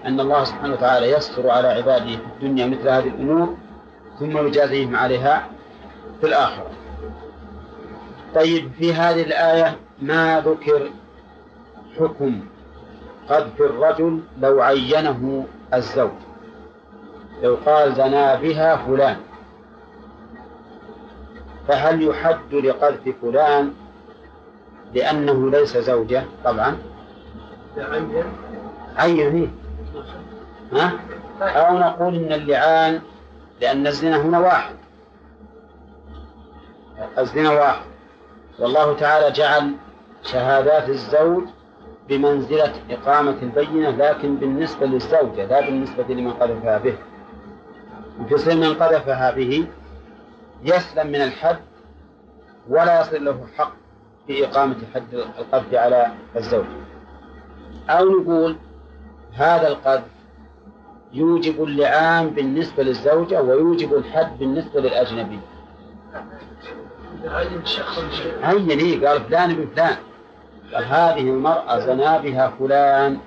أن 0.05 0.19
الله 0.19 0.43
سبحانه 0.43 0.73
وتعالى 0.73 1.11
يستر 1.11 1.49
على 1.49 1.67
عباده 1.67 2.05
في 2.05 2.19
الدنيا 2.35 2.65
مثل 2.65 2.89
هذه 2.89 3.07
الأمور 3.07 3.57
ثم 4.19 4.47
يجازيهم 4.47 4.95
عليها 4.95 5.47
في 6.21 6.27
الآخرة. 6.27 6.71
طيب 8.35 8.71
في 8.79 8.93
هذه 8.93 9.21
الآية 9.21 9.75
ما 10.01 10.41
ذكر 10.41 10.89
حكم 11.99 12.41
قذف 13.29 13.61
الرجل 13.61 14.21
لو 14.41 14.61
عينه 14.61 15.45
الزوج؟ 15.73 16.11
لو 17.43 17.57
قال 17.65 17.95
زنا 17.95 18.35
بها 18.35 18.75
فلان. 18.75 19.17
فهل 21.67 22.03
يحد 22.03 22.53
لقذف 22.53 23.15
فلان 23.21 23.73
لأنه 24.93 25.51
ليس 25.51 25.77
زوجة؟ 25.77 26.23
طبعا. 26.45 26.77
عين 28.97 29.51
ها؟ 30.73 30.91
أو 31.41 31.77
نقول 31.77 32.15
إن 32.15 32.33
اللعان 32.33 33.01
لأن 33.61 33.87
الزنا 33.87 34.21
هنا 34.21 34.39
واحد. 34.39 34.75
الزنا 37.17 37.51
واحد. 37.51 37.85
والله 38.59 38.95
تعالى 38.95 39.31
جعل 39.31 39.71
شهادات 40.23 40.89
الزوج 40.89 41.43
بمنزلة 42.09 42.73
إقامة 42.89 43.37
البينة 43.41 43.89
لكن 43.89 44.35
بالنسبة 44.35 44.85
للزوجة 44.85 45.45
لا 45.45 45.61
بالنسبة 45.61 46.03
لمن 46.03 46.33
قذفها 46.33 46.77
به. 46.77 46.97
في 48.29 48.55
من 48.55 48.73
قذفها 48.73 49.31
به 49.31 49.67
يسلم 50.63 51.07
من 51.07 51.21
الحد 51.21 51.59
ولا 52.69 53.01
يصل 53.01 53.25
له 53.25 53.47
حق 53.57 53.73
في 54.27 54.45
إقامة 54.45 54.75
حد 54.95 55.13
القذف 55.13 55.73
على 55.73 56.11
الزوج. 56.35 56.65
أو 57.89 58.09
نقول 58.09 58.55
هذا 59.33 59.67
القذف 59.67 60.03
يوجب 61.13 61.63
اللعان 61.63 62.29
بالنسبة 62.29 62.83
للزوجة 62.83 63.41
ويوجب 63.41 63.93
الحد 63.93 64.39
بالنسبة 64.39 64.81
للأجنبي. 64.81 65.39
عين 68.43 68.69
إيه 68.69 69.07
قال 69.07 69.21
فلان 69.21 69.51
ابن 69.51 69.67
فلان. 69.75 69.95
قال 70.73 70.85
هذه 70.85 71.21
المرأة 71.21 71.79
زنا 71.79 72.17
بها 72.17 72.53
فلان. 72.59 73.19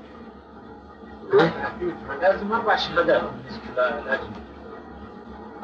لازم 2.21 2.53
أربع 2.53 2.77
شهادات 2.77 3.23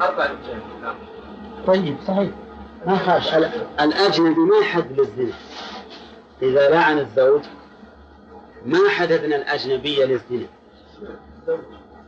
أربع 0.01 0.25
رجال. 0.25 0.61
طيب 1.67 1.95
صحيح. 2.07 2.29
ما 2.87 2.97
خاش. 2.97 3.33
الأجنبي 3.81 4.39
ما 4.39 4.63
حد 4.63 4.95
بالزنا. 4.95 5.33
إذا 6.41 6.69
لعن 6.69 6.99
الزوج 6.99 7.41
ما 8.65 8.89
حددنا 8.89 9.35
الأجنبية 9.35 10.05
للزنا. 10.05 10.47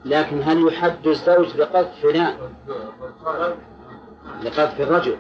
لكن 0.06 0.42
هل 0.44 0.68
يحد 0.68 1.08
الزوج 1.08 1.58
بقذف 1.58 2.02
فلان؟ 2.02 2.36
لقذف 4.44 4.82
الرجل. 4.82 5.18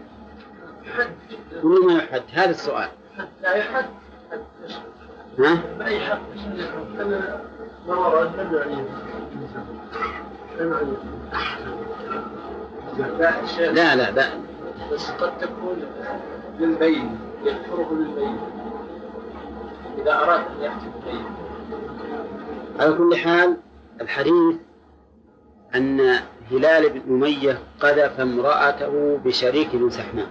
ولا 1.63 1.85
ما 1.85 2.03
يحد 2.03 2.23
هذا 2.33 2.49
السؤال. 2.49 2.89
لا 3.41 3.53
يحد 3.55 3.85
ها؟ 5.39 5.63
لا 13.57 13.95
لا 13.95 14.11
لا. 14.11 14.29
بس 14.91 15.11
قد 15.11 15.37
تكون 15.37 15.83
للبين 16.59 17.19
يذكره 17.43 17.93
للبين. 17.93 18.37
إذا 19.97 20.13
أراد 20.13 20.39
أن 20.39 20.71
بالبين 20.79 21.25
على 22.79 22.93
كل 22.93 23.15
حال 23.15 23.57
الحديث 24.01 24.55
أن 25.75 26.19
هلال 26.51 26.89
بن 26.89 27.01
أمية 27.13 27.59
قذف 27.79 28.19
امرأته 28.19 29.19
بشريك 29.25 29.75
بن 29.75 29.89
سحمان. 29.89 30.27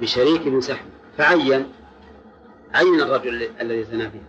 بشريك 0.00 0.48
بن 0.48 0.60
سحمان. 0.60 0.92
فعين 1.18 1.72
عين 2.74 3.00
الرجل 3.00 3.48
الذي 3.60 3.84
زنى 3.84 4.06
به 4.08 4.22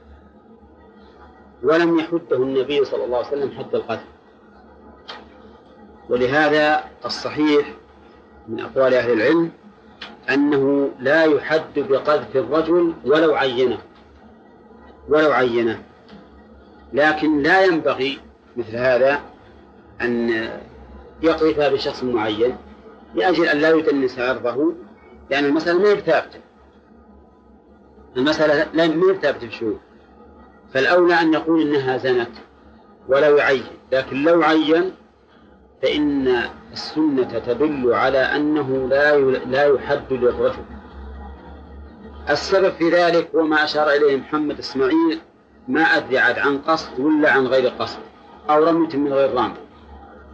ولم 1.63 1.99
يحده 1.99 2.35
النبي 2.35 2.85
صلى 2.85 3.05
الله 3.05 3.17
عليه 3.17 3.27
وسلم 3.27 3.51
حد 3.51 3.75
القتل. 3.75 4.05
ولهذا 6.09 6.83
الصحيح 7.05 7.73
من 8.47 8.59
أقوال 8.59 8.93
أهل 8.93 9.11
العلم 9.11 9.51
أنه 10.29 10.91
لا 10.99 11.23
يحد 11.23 11.79
بقذف 11.79 12.35
الرجل 12.35 12.93
ولو 13.05 13.35
عينه 13.35 13.77
ولو 15.09 15.31
عينه. 15.31 15.81
لكن 16.93 17.41
لا 17.41 17.65
ينبغي 17.65 18.19
مثل 18.57 18.75
هذا 18.75 19.19
أن 20.01 20.29
يقذف 21.21 21.59
بشخص 21.59 22.03
معين 22.03 22.57
لأجل 23.15 23.47
أن 23.47 23.57
لا 23.57 23.69
يدنس 23.69 24.19
عرضه 24.19 24.73
لأن 25.29 25.45
المسألة 25.45 25.79
ما 25.79 25.95
ثابتة 25.95 26.39
المسألة 28.17 28.67
لا 28.73 28.87
ما 28.87 29.13
ثابتة 29.13 29.47
بشروط 29.47 29.79
فالأولى 30.73 31.13
أن 31.13 31.33
يقول 31.33 31.61
إنها 31.61 31.97
زنت 31.97 32.31
ولو 33.07 33.37
يعين 33.37 33.63
لكن 33.91 34.23
لو 34.23 34.43
عين 34.43 34.91
فإن 35.83 36.43
السنة 36.71 37.39
تدل 37.39 37.93
على 37.93 38.17
أنه 38.17 38.87
لا 38.89 39.17
لا 39.45 39.65
يحد 39.65 40.13
للرجل. 40.13 40.63
السبب 42.29 42.69
في 42.69 42.89
ذلك 42.89 43.35
هو 43.35 43.43
ما 43.43 43.63
أشار 43.63 43.89
إليه 43.89 44.17
محمد 44.17 44.59
إسماعيل 44.59 45.19
ما 45.67 45.81
أدري 45.81 46.17
عاد 46.17 46.39
عن 46.39 46.57
قصد 46.57 46.99
ولا 46.99 47.31
عن 47.31 47.47
غير 47.47 47.69
قصد 47.69 47.99
أو 48.49 48.63
رمية 48.63 48.97
من 48.97 49.13
غير 49.13 49.33
رامي. 49.33 49.53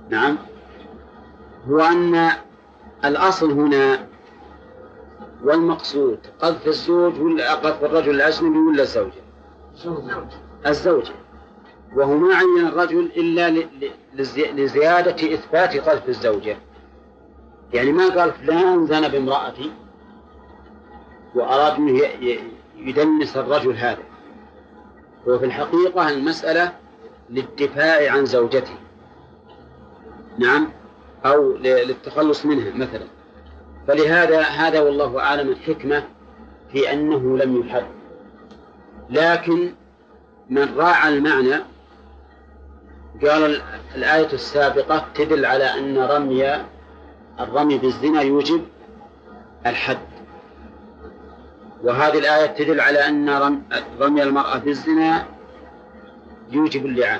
نعم. 0.09 0.37
هو 1.69 1.79
أن 1.79 2.29
الأصل 3.05 3.51
هنا 3.51 4.07
والمقصود 5.43 6.19
قذف 6.41 6.67
الزوج 6.67 7.21
ولا 7.21 7.55
قذف 7.55 7.83
الرجل 7.83 8.15
الأجنبي 8.15 8.57
ولا 8.57 8.81
الزوجة؟ 8.81 9.11
الزوجة. 10.67 11.13
وهو 11.95 12.17
ما 12.17 12.35
عين 12.35 12.67
الرجل 12.67 13.11
إلا 13.17 13.67
لزيادة 14.53 15.33
إثبات 15.33 15.77
قذف 15.77 16.09
الزوجة. 16.09 16.57
يعني 17.73 17.91
ما 17.91 18.09
قال 18.09 18.31
فلان 18.31 18.87
زنى 18.87 19.09
بامرأتي 19.09 19.71
وأراد 21.35 21.73
أنه 21.73 22.01
يدنس 22.77 23.37
الرجل 23.37 23.75
هذا. 23.75 24.03
هو 25.27 25.39
في 25.39 25.45
الحقيقة 25.45 26.09
المسألة 26.09 26.73
للدفاع 27.29 28.11
عن 28.11 28.25
زوجته. 28.25 28.75
نعم؟ 30.37 30.69
أو 31.25 31.57
للتخلص 31.57 32.45
منها 32.45 32.73
مثلا. 32.73 33.05
فلهذا 33.87 34.41
هذا 34.41 34.79
والله 34.79 35.19
أعلم 35.19 35.49
الحكمة 35.49 36.03
في 36.71 36.93
أنه 36.93 37.37
لم 37.37 37.59
يحد 37.59 37.85
لكن 39.09 39.73
من 40.49 40.77
راعى 40.77 41.17
المعنى 41.17 41.55
قال 43.21 43.61
الآية 43.95 44.33
السابقة 44.33 45.05
تدل 45.15 45.45
على 45.45 45.63
أن 45.63 45.97
رمي 45.97 46.65
الرمي 47.39 47.77
بالزنا 47.77 48.21
يوجب 48.21 48.65
الحد. 49.65 49.97
وهذه 51.83 52.19
الآية 52.19 52.45
تدل 52.45 52.81
على 52.81 53.07
أن 53.07 53.29
رمي 54.01 54.23
المرأة 54.23 54.57
بالزنا 54.57 55.25
يوجب 56.51 56.85
اللعان. 56.85 57.19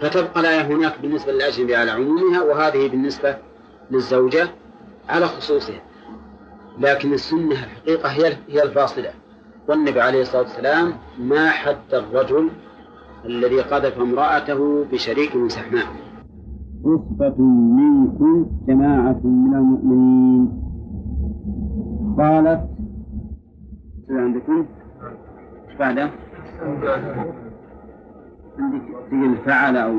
فتبقى 0.00 0.40
الآية 0.40 0.60
هناك 0.60 0.98
بالنسبة 1.00 1.32
للأجنبي 1.32 1.76
على 1.76 1.90
عمومها 1.90 2.42
وهذه 2.42 2.88
بالنسبة 2.88 3.38
للزوجة 3.90 4.48
على 5.08 5.28
خصوصها. 5.28 5.80
لكن 6.78 7.12
السنة 7.12 7.64
الحقيقة 7.64 8.08
هي 8.08 8.36
هي 8.48 8.62
الفاصلة. 8.62 9.12
والنبي 9.68 10.00
عليه 10.00 10.22
الصلاة 10.22 10.42
والسلام 10.42 10.98
ما 11.18 11.50
حد 11.50 11.94
الرجل 11.94 12.50
الذي 13.24 13.60
قذف 13.60 14.00
امرأته 14.00 14.84
بشريك 14.92 15.36
من 15.36 15.48
سحماء. 15.48 15.86
عصبة 16.84 17.42
منكم 17.42 18.46
جماعة 18.68 19.20
من 19.24 19.54
المؤمنين. 19.54 20.62
قالت 22.18 22.68
عندكم؟ 24.10 24.66
إيش 25.68 25.76
بعده؟ 25.78 26.10
عندك 28.58 28.82
تقول 29.08 29.36
فعل 29.36 29.76
أو 29.76 29.98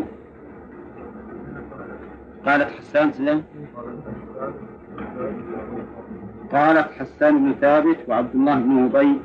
قالت 2.46 2.70
حسان 2.70 3.12
سلام. 3.12 3.44
قالت 6.52 6.92
حسان 6.92 7.38
بن 7.44 7.54
ثابت 7.54 7.98
وعبد 8.08 8.36
الله 8.36 8.60
بن 8.60 8.78
أبي 8.84 9.20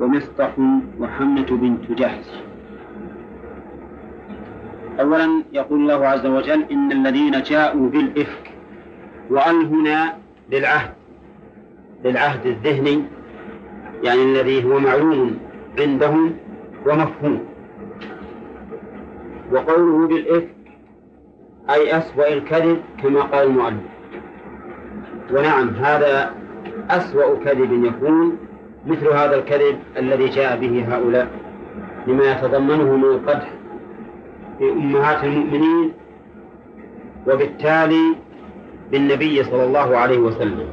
ومصطح 0.00 0.58
وحمة 1.00 1.46
بنت 1.50 1.92
جحش. 1.92 2.42
أولا 5.00 5.42
يقول 5.52 5.80
الله 5.80 6.06
عز 6.06 6.26
وجل 6.26 6.64
إن 6.72 6.92
الذين 6.92 7.42
جاءوا 7.42 7.88
بالإفك 7.88 8.50
وأل 9.30 9.66
هنا 9.66 10.14
للعهد 10.50 10.92
للعهد 12.04 12.46
الذهني 12.46 13.02
يعني 14.02 14.22
الذي 14.22 14.64
هو 14.64 14.78
معلوم 14.78 15.38
عندهم 15.78 16.36
ومفهوم. 16.86 17.46
وقوله 19.52 20.08
بالإفك 20.08 20.48
أي 21.70 21.98
أسوأ 21.98 22.32
الكذب 22.32 22.80
كما 23.02 23.20
قال 23.20 23.46
المؤلف. 23.46 23.96
ونعم 25.32 25.68
هذا 25.68 26.34
أسوأ 26.90 27.44
كذب 27.44 27.84
يكون 27.84 28.38
مثل 28.86 29.08
هذا 29.08 29.36
الكذب 29.36 29.78
الذي 29.96 30.28
جاء 30.28 30.56
به 30.58 30.84
هؤلاء 30.88 31.28
لما 32.06 32.32
يتضمنه 32.32 32.96
من 32.96 33.04
القدح 33.04 33.48
في 34.58 34.72
أمهات 34.72 35.24
المؤمنين 35.24 35.92
وبالتالي 37.28 38.16
بالنبي 38.92 39.44
صلى 39.44 39.64
الله 39.64 39.96
عليه 39.96 40.18
وسلم 40.18 40.68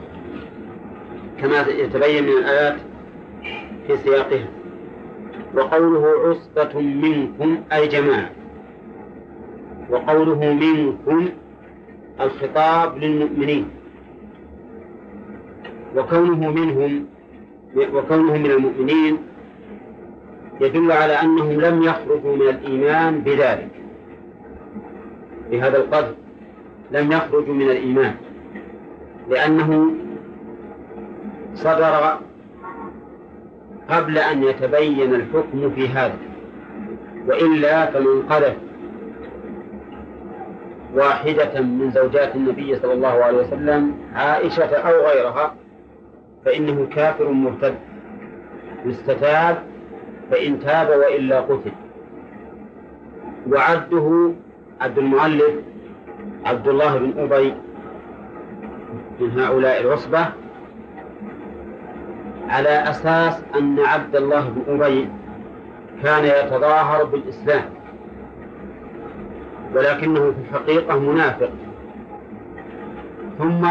كما 1.42 1.62
يتبين 1.68 2.24
من 2.24 2.30
الآيات 2.30 2.76
في 3.88 3.98
سياقها. 3.98 4.48
وقوله 5.56 6.08
عصبة 6.08 6.82
منكم 6.82 7.58
أي 7.74 7.88
جماعة. 7.88 8.30
وقوله 9.90 10.54
منكم 10.54 11.30
الخطاب 12.22 12.98
للمؤمنين. 12.98 13.68
وكونه 15.96 16.52
منهم 16.52 17.06
وكونهم 17.76 18.44
من 18.44 18.52
المؤمنين 18.52 19.18
يدل 20.62 20.92
على 20.92 21.14
أنهم 21.14 21.62
لم 21.62 21.84
يخرجوا 21.84 22.36
من 22.36 22.50
الإيمان 22.50 23.20
بذلك. 23.22 23.70
بهذا 25.52 25.78
القدر 25.78 26.14
لم 26.92 27.12
يخرجوا 27.12 27.54
من 27.54 27.70
الإيمان. 27.70 28.16
لأنه 29.30 29.92
صدر 31.54 32.18
قبل 33.90 34.18
أن 34.18 34.44
يتبين 34.44 35.16
الحكم 35.16 35.72
في 35.76 35.88
هذا. 35.88 36.18
وإلا 37.28 37.86
فمن 37.86 38.22
قذف 38.22 38.56
واحدة 40.94 41.62
من 41.62 41.92
زوجات 41.92 42.36
النبي 42.36 42.76
صلى 42.76 42.94
الله 42.94 43.24
عليه 43.24 43.38
وسلم 43.38 43.94
عائشة 44.16 44.76
أو 44.76 45.08
غيرها 45.08 45.56
فإنه 46.46 46.88
كافر 46.96 47.32
مرتد. 47.32 47.76
يستتاب 48.86 49.73
فإن 50.32 50.60
تاب 50.60 50.90
وإلا 50.90 51.40
قتل. 51.40 51.72
وعده 53.52 54.32
عبد 54.82 54.98
المؤلف 54.98 55.54
عبد 56.46 56.68
الله 56.68 56.98
بن 56.98 57.14
أبي 57.18 57.54
من 59.20 59.40
هؤلاء 59.40 59.82
العصبة 59.82 60.26
على 62.50 62.70
أساس 62.70 63.42
أن 63.56 63.80
عبد 63.80 64.16
الله 64.16 64.50
بن 64.50 64.82
أبي 64.82 65.10
كان 66.04 66.26
يتظاهر 66.26 67.04
بالإسلام. 67.04 67.66
ولكنه 69.76 70.20
في 70.20 70.38
الحقيقة 70.50 71.00
منافق. 71.00 71.50
ثم 73.38 73.66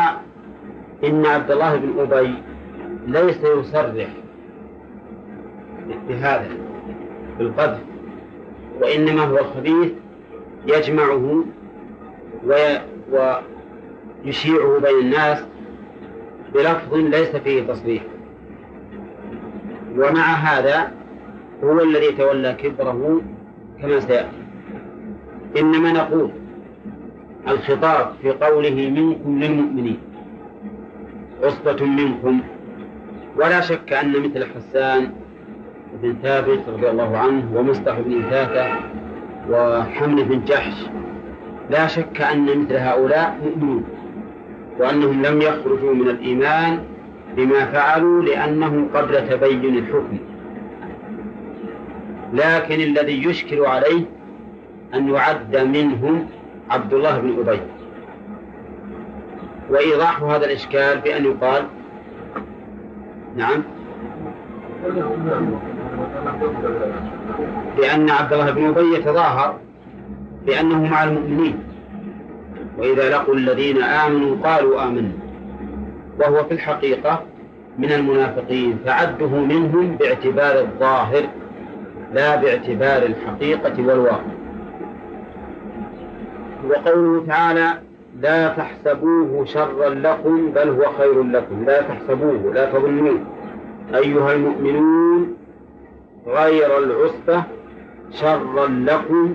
إن 1.04 1.26
عبد 1.26 1.50
الله 1.50 1.76
بن 1.76 2.00
أبي 2.00 2.34
ليس 3.06 3.44
يصرح 3.44 4.08
بهذا 6.08 6.48
بالقذف 7.38 7.80
وإنما 8.80 9.24
هو 9.24 9.38
الخبيث 9.38 9.92
يجمعه 10.66 11.44
ويشيعه 14.24 14.78
بين 14.78 14.98
الناس 15.00 15.44
بلفظ 16.54 16.94
ليس 16.94 17.36
فيه 17.36 17.62
تصريح. 17.62 18.02
ومع 19.96 20.22
هذا 20.22 20.92
هو 21.64 21.80
الذي 21.80 22.12
تولى 22.12 22.52
كبره 22.52 23.20
كما 23.82 24.00
سيأتي. 24.00 24.42
إنما 25.58 25.92
نقول 25.92 26.30
الخطاب 27.48 28.12
في 28.22 28.30
قوله 28.30 28.90
منكم 28.90 29.38
للمؤمنين 29.38 29.98
عصبة 31.42 31.86
منكم 31.86 32.40
ولا 33.36 33.60
شك 33.60 33.92
أن 33.92 34.12
مثل 34.22 34.44
حسان 34.44 35.12
بن 35.92 36.14
ثابت 36.22 36.60
رضي 36.68 36.90
الله 36.90 37.18
عنه 37.18 37.44
ومصطح 37.54 38.00
بن 38.00 38.24
إثاثة 38.24 38.66
وحمل 39.50 40.24
بن 40.24 40.44
جحش. 40.44 40.74
لا 41.70 41.86
شك 41.86 42.20
أن 42.20 42.44
مثل 42.44 42.76
هؤلاء 42.76 43.38
مؤمنون 43.44 43.84
وأنهم 44.78 45.22
لم 45.22 45.42
يخرجوا 45.42 45.94
من 45.94 46.08
الإيمان 46.08 46.78
بما 47.36 47.64
فعلوا 47.66 48.22
لأنه 48.22 48.88
قبل 48.94 49.28
تبين 49.28 49.78
الحكم. 49.78 50.18
لكن 52.32 52.74
الذي 52.74 53.24
يشكل 53.24 53.60
عليه 53.60 54.04
أن 54.94 55.08
يعد 55.08 55.56
منهم 55.56 56.26
عبد 56.70 56.94
الله 56.94 57.18
بن 57.18 57.48
أبي. 57.48 57.60
وإيضاح 59.70 60.22
هذا 60.22 60.46
الإشكال 60.46 60.98
بأن 60.98 61.24
يقال 61.24 61.66
نعم. 63.36 63.62
لأن 67.78 68.10
عبد 68.10 68.32
الله 68.32 68.50
بن 68.50 68.66
أبي 68.66 68.94
يتظاهر 68.94 69.56
بأنه 70.46 70.82
مع 70.90 71.04
المؤمنين. 71.04 71.58
وإذا 72.78 73.10
لقوا 73.10 73.34
الذين 73.34 73.82
آمنوا 73.82 74.36
قالوا 74.44 74.84
آمنا. 74.84 75.12
وهو 76.20 76.44
في 76.44 76.54
الحقيقة 76.54 77.22
من 77.78 77.92
المنافقين 77.92 78.78
فعده 78.84 79.28
منهم 79.28 79.96
باعتبار 79.96 80.60
الظاهر 80.60 81.22
لا 82.12 82.36
باعتبار 82.36 83.02
الحقيقة 83.02 83.86
والواقع. 83.86 84.32
وقوله 86.68 87.26
تعالى 87.26 87.72
لا 88.20 88.48
تحسبوه 88.48 89.44
شرا 89.44 89.88
لكم 89.88 90.50
بل 90.50 90.68
هو 90.68 90.92
خير 90.98 91.22
لكم. 91.22 91.64
لا 91.66 91.82
تحسبوه 91.82 92.52
لا 92.54 92.72
تظنوه. 92.72 93.18
أيها 93.94 94.32
المؤمنون 94.32 95.41
غير 96.26 96.78
العصبة 96.78 97.44
شرا 98.10 98.66
لكم 98.66 99.34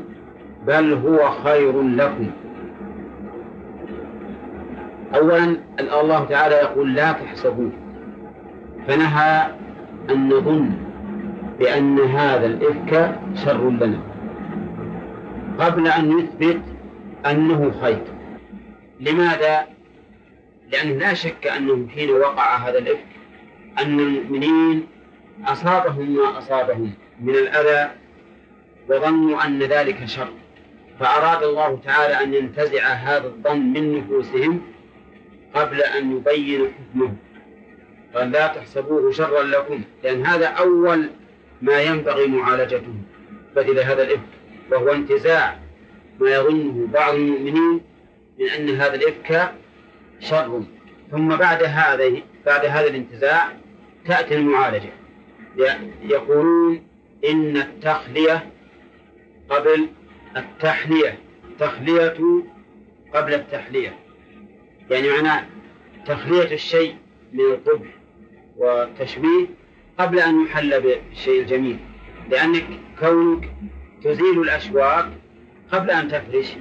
بل 0.68 0.94
هو 0.94 1.30
خير 1.30 1.82
لكم. 1.82 2.32
أولا 5.16 5.58
الله 5.80 6.26
تعالى 6.26 6.56
يقول 6.56 6.96
لا 6.96 7.12
تحسبوه 7.12 7.72
فنهى 8.88 9.48
أن 10.10 10.30
نظن 10.30 10.70
بأن 11.60 12.00
هذا 12.00 12.46
الإفك 12.46 13.16
شر 13.46 13.70
لنا. 13.70 14.00
قبل 15.60 15.88
أن 15.88 16.20
يثبت 16.20 16.62
أنه 17.26 17.72
خير. 17.82 18.04
لماذا؟ 19.00 19.66
لأنه 20.72 20.94
لا 20.94 21.14
شك 21.14 21.48
أنه 21.48 21.88
حين 21.88 22.10
وقع 22.10 22.58
هذا 22.58 22.78
الإفك 22.78 23.08
أن 23.80 24.00
المؤمنين 24.00 24.88
أصابهم 25.46 26.16
ما 26.16 26.38
أصابهم 26.38 26.94
من 27.22 27.36
الأذى 27.36 27.92
وظنوا 28.90 29.46
أن 29.46 29.60
ذلك 29.60 30.06
شر. 30.06 30.30
فأراد 31.00 31.44
الله 31.44 31.80
تعالى 31.86 32.24
أن 32.24 32.34
ينتزع 32.34 32.88
هذا 32.88 33.28
الظن 33.28 33.60
من 33.60 33.98
نفوسهم 33.98 34.62
قبل 35.54 35.82
أن 35.82 36.18
يبين 36.18 36.68
حكمه. 36.68 37.14
قال 38.16 38.32
لا 38.32 38.48
تحسبوه 38.48 39.12
شرا 39.12 39.44
لكم 39.44 39.82
لأن 40.04 40.26
هذا 40.26 40.48
أول 40.48 41.10
ما 41.62 41.82
ينبغي 41.82 42.28
معالجته. 42.28 42.94
بدل 43.56 43.80
هذا 43.80 44.04
الإفك 44.04 44.22
وهو 44.72 44.92
انتزاع 44.92 45.60
ما 46.20 46.30
يظنه 46.30 46.88
بعض 46.94 47.14
المؤمنين 47.14 47.82
من 48.40 48.50
أن 48.50 48.70
هذا 48.70 48.96
الإفك 48.96 49.52
شر. 50.20 50.64
ثم 51.12 51.36
بعد 51.36 51.64
هذا 51.64 52.12
بعد 52.46 52.66
هذا 52.66 52.88
الانتزاع 52.88 53.48
تأتي 54.06 54.36
المعالجة. 54.36 54.90
يقولون 56.04 56.84
إن 57.30 57.58
التخلية 57.58 58.50
قبل 59.50 59.88
التحلية 60.38 61.20
تخلية 61.60 62.44
قبل 63.14 63.34
التحلية. 63.34 63.96
يعني 64.92 65.10
معناه 65.10 65.46
تخلية 66.06 66.54
الشيء 66.54 66.96
من 67.34 67.40
القبح 67.40 67.88
والتشبيه 68.58 69.46
قبل 70.00 70.20
أن 70.20 70.46
يحل 70.46 70.82
بالشيء 70.82 71.42
الجميل. 71.42 71.80
لأنك 72.30 72.66
كونك 73.00 73.50
تزيل 74.04 74.42
الأشواك 74.42 75.10
قبل 75.72 75.92
أن 75.92 76.08
تفرش 76.08 76.54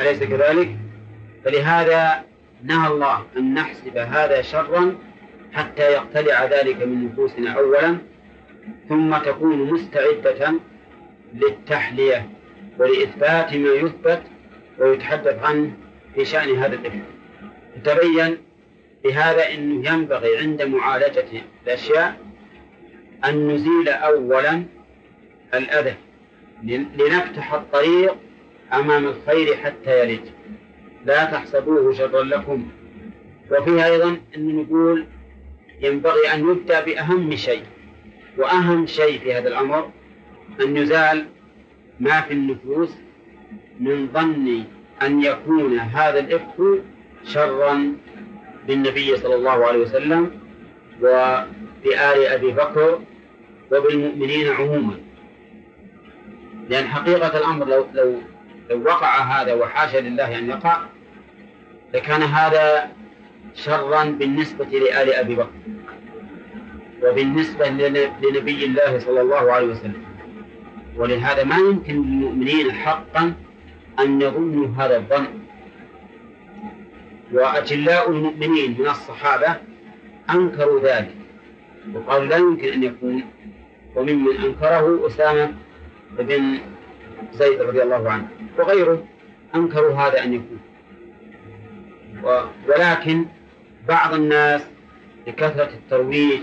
أليس 0.00 0.22
كذلك؟ 0.22 0.76
فلهذا 1.44 2.24
نهى 2.62 2.88
الله 2.88 3.26
أن 3.36 3.54
نحسب 3.54 3.96
هذا 3.96 4.42
شرا 4.42 4.98
حتى 5.52 5.82
يقتلع 5.82 6.44
ذلك 6.44 6.82
من 6.82 7.04
نفوسنا 7.04 7.50
أولا. 7.50 7.98
ثم 8.88 9.18
تكون 9.18 9.72
مستعدة 9.72 10.52
للتحلية 11.34 12.28
ولإثبات 12.78 13.54
ما 13.54 13.68
يثبت 13.68 14.22
ويتحدث 14.78 15.44
عنه 15.44 15.70
في 16.14 16.24
شأن 16.24 16.56
هذا 16.56 16.74
الإثم 16.74 16.98
تبين 17.84 18.36
بهذا 19.04 19.54
أنه 19.54 19.90
ينبغي 19.90 20.38
عند 20.38 20.62
معالجة 20.62 21.26
الأشياء 21.66 22.20
أن 23.24 23.48
نزيل 23.48 23.88
أولا 23.88 24.62
الأذى 25.54 25.94
لنفتح 26.62 27.54
الطريق 27.54 28.16
أمام 28.72 29.06
الخير 29.06 29.56
حتى 29.56 30.00
يلج. 30.00 30.20
لا 31.04 31.24
تحسبوه 31.24 31.92
شرا 31.92 32.22
لكم. 32.22 32.68
وفيها 33.50 33.86
أيضا 33.86 34.16
أن 34.36 34.56
نقول 34.56 35.06
ينبغي 35.80 36.34
أن 36.34 36.50
يبدأ 36.50 36.80
بأهم 36.80 37.36
شيء. 37.36 37.62
وأهم 38.38 38.86
شيء 38.86 39.18
في 39.18 39.34
هذا 39.34 39.48
الأمر 39.48 39.90
أن 40.60 40.76
يزال 40.76 41.26
ما 42.00 42.20
في 42.20 42.32
النفوس 42.32 42.90
من 43.80 44.08
ظن 44.14 44.64
أن 45.02 45.22
يكون 45.22 45.78
هذا 45.78 46.18
الإفك 46.18 46.82
شرا 47.24 47.96
بالنبي 48.66 49.16
صلى 49.16 49.34
الله 49.34 49.66
عليه 49.66 49.78
وسلم 49.78 50.30
وبآل 51.02 52.26
أبي 52.26 52.50
بكر 52.50 53.00
وبالمؤمنين 53.72 54.48
عموما. 54.48 54.94
لأن 56.68 56.86
حقيقة 56.86 57.38
الأمر 57.38 57.66
لو 57.66 57.86
لو 57.94 58.14
لو 58.70 58.82
وقع 58.84 59.18
هذا 59.18 59.54
وحاشا 59.54 59.98
لله 59.98 60.38
أن 60.38 60.50
يقع 60.50 60.80
لكان 61.94 62.22
هذا 62.22 62.90
شرا 63.54 64.04
بالنسبة 64.04 64.64
لآل 64.64 65.12
أبي 65.12 65.34
بكر. 65.34 65.50
وبالنسبة 67.04 67.68
لنبي 67.68 68.64
الله 68.64 68.98
صلى 68.98 69.20
الله 69.20 69.52
عليه 69.52 69.66
وسلم. 69.66 70.02
ولهذا 70.96 71.44
ما 71.44 71.56
يمكن 71.56 71.94
للمؤمنين 71.94 72.72
حقا 72.72 73.34
أن 74.00 74.22
يظنوا 74.22 74.68
هذا 74.78 74.96
الظن. 74.96 75.26
وأجلاء 77.32 78.10
المؤمنين 78.10 78.76
من 78.80 78.88
الصحابة 78.88 79.56
أنكروا 80.30 80.80
ذلك. 80.80 81.14
وقالوا 81.94 82.26
لا 82.26 82.36
يمكن 82.36 82.72
أن 82.72 82.82
يكون. 82.82 83.24
وممن 83.96 84.36
أنكره 84.44 85.06
أسامة 85.06 85.52
بن 86.18 86.58
زيد 87.32 87.62
رضي 87.62 87.82
الله 87.82 88.10
عنه. 88.10 88.28
وغيره 88.58 89.04
أنكروا 89.54 89.94
هذا 89.94 90.24
أن 90.24 90.34
يكون. 90.34 90.60
ولكن 92.68 93.24
بعض 93.88 94.14
الناس 94.14 94.62
لكثرة 95.26 95.70
الترويج 95.74 96.40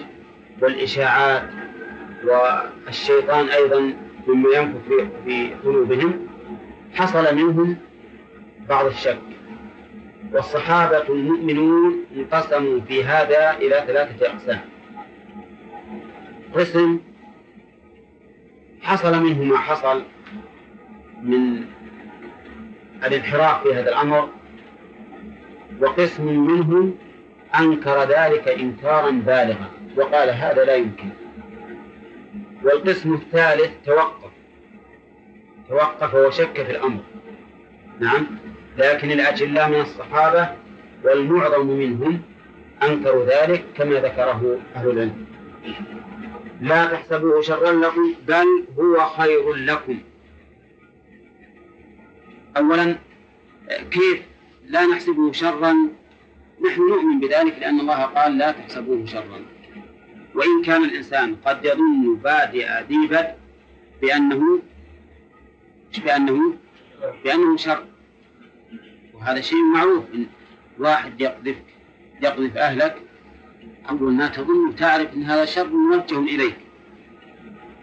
والإشاعات 0.61 1.49
والشيطان 2.23 3.49
أيضا 3.49 3.93
مما 4.27 4.49
ينفث 4.57 5.07
في 5.25 5.53
قلوبهم. 5.65 6.27
حصل 6.93 7.35
منهم 7.35 7.77
بعض 8.69 8.85
الشك. 8.85 9.21
والصحابة 10.33 11.09
المؤمنون 11.09 12.05
انقسموا 12.15 12.79
في 12.87 13.03
هذا 13.03 13.57
إلى 13.57 13.83
ثلاثة 13.87 14.27
أقسام. 14.27 14.59
قسم 16.53 16.99
حصل 18.81 19.23
منه 19.23 19.43
ما 19.43 19.57
حصل 19.57 20.03
من 21.21 21.63
الانحراف 23.05 23.63
في 23.63 23.73
هذا 23.73 23.89
الأمر 23.89 24.29
وقسم 25.81 26.25
منهم 26.25 26.95
أنكر 27.59 27.99
ذلك 27.99 28.47
إنكارا 28.47 29.11
بالغا. 29.11 29.74
وقال 29.97 30.29
هذا 30.29 30.65
لا 30.65 30.75
يمكن. 30.75 31.09
والقسم 32.63 33.13
الثالث 33.13 33.71
توقف. 33.85 34.31
توقف 35.69 36.15
وشك 36.15 36.63
في 36.63 36.71
الأمر. 36.71 37.01
نعم. 37.99 38.27
لكن 38.77 39.11
الأجلاء 39.11 39.69
من 39.69 39.81
الصحابة 39.81 40.49
والمعظم 41.03 41.67
منهم 41.67 42.21
أنكروا 42.83 43.25
ذلك 43.25 43.65
كما 43.77 43.95
ذكره 43.95 44.59
أهل 44.75 44.89
العلم. 44.89 45.25
لا 46.61 46.85
تحسبوه 46.85 47.41
شرا 47.41 47.71
لكم 47.71 48.13
بل 48.27 48.65
هو 48.79 49.05
خير 49.05 49.53
لكم. 49.53 49.99
أولا 52.57 52.95
كيف 53.91 54.21
لا 54.67 54.85
نحسبه 54.85 55.31
شرا؟ 55.31 55.73
نحن 56.65 56.81
نؤمن 56.89 57.19
بذلك 57.19 57.59
لأن 57.59 57.79
الله 57.79 58.03
قال 58.03 58.37
لا 58.37 58.51
تحسبوه 58.51 59.05
شرا. 59.05 59.54
وإن 60.35 60.61
كان 60.61 60.83
الإنسان 60.83 61.35
قد 61.35 61.65
يظن 61.65 62.15
بادئ 62.15 62.67
ذي 62.89 63.07
بدء 63.07 63.35
بأنه 64.01 64.61
بأنه 66.05 66.53
بأنه 67.23 67.57
شر. 67.57 67.85
وهذا 69.13 69.41
شيء 69.41 69.63
معروف. 69.63 70.03
إن 70.13 70.25
واحد 70.79 71.21
يقذفك 71.21 71.65
يقذف 72.21 72.57
أهلك 72.57 72.95
أمر 73.89 74.01
ما 74.01 74.27
تظن 74.27 74.67
وتعرف 74.67 75.13
أن 75.13 75.23
هذا 75.23 75.45
شر 75.45 75.67
موجه 75.67 76.19
إليك. 76.19 76.57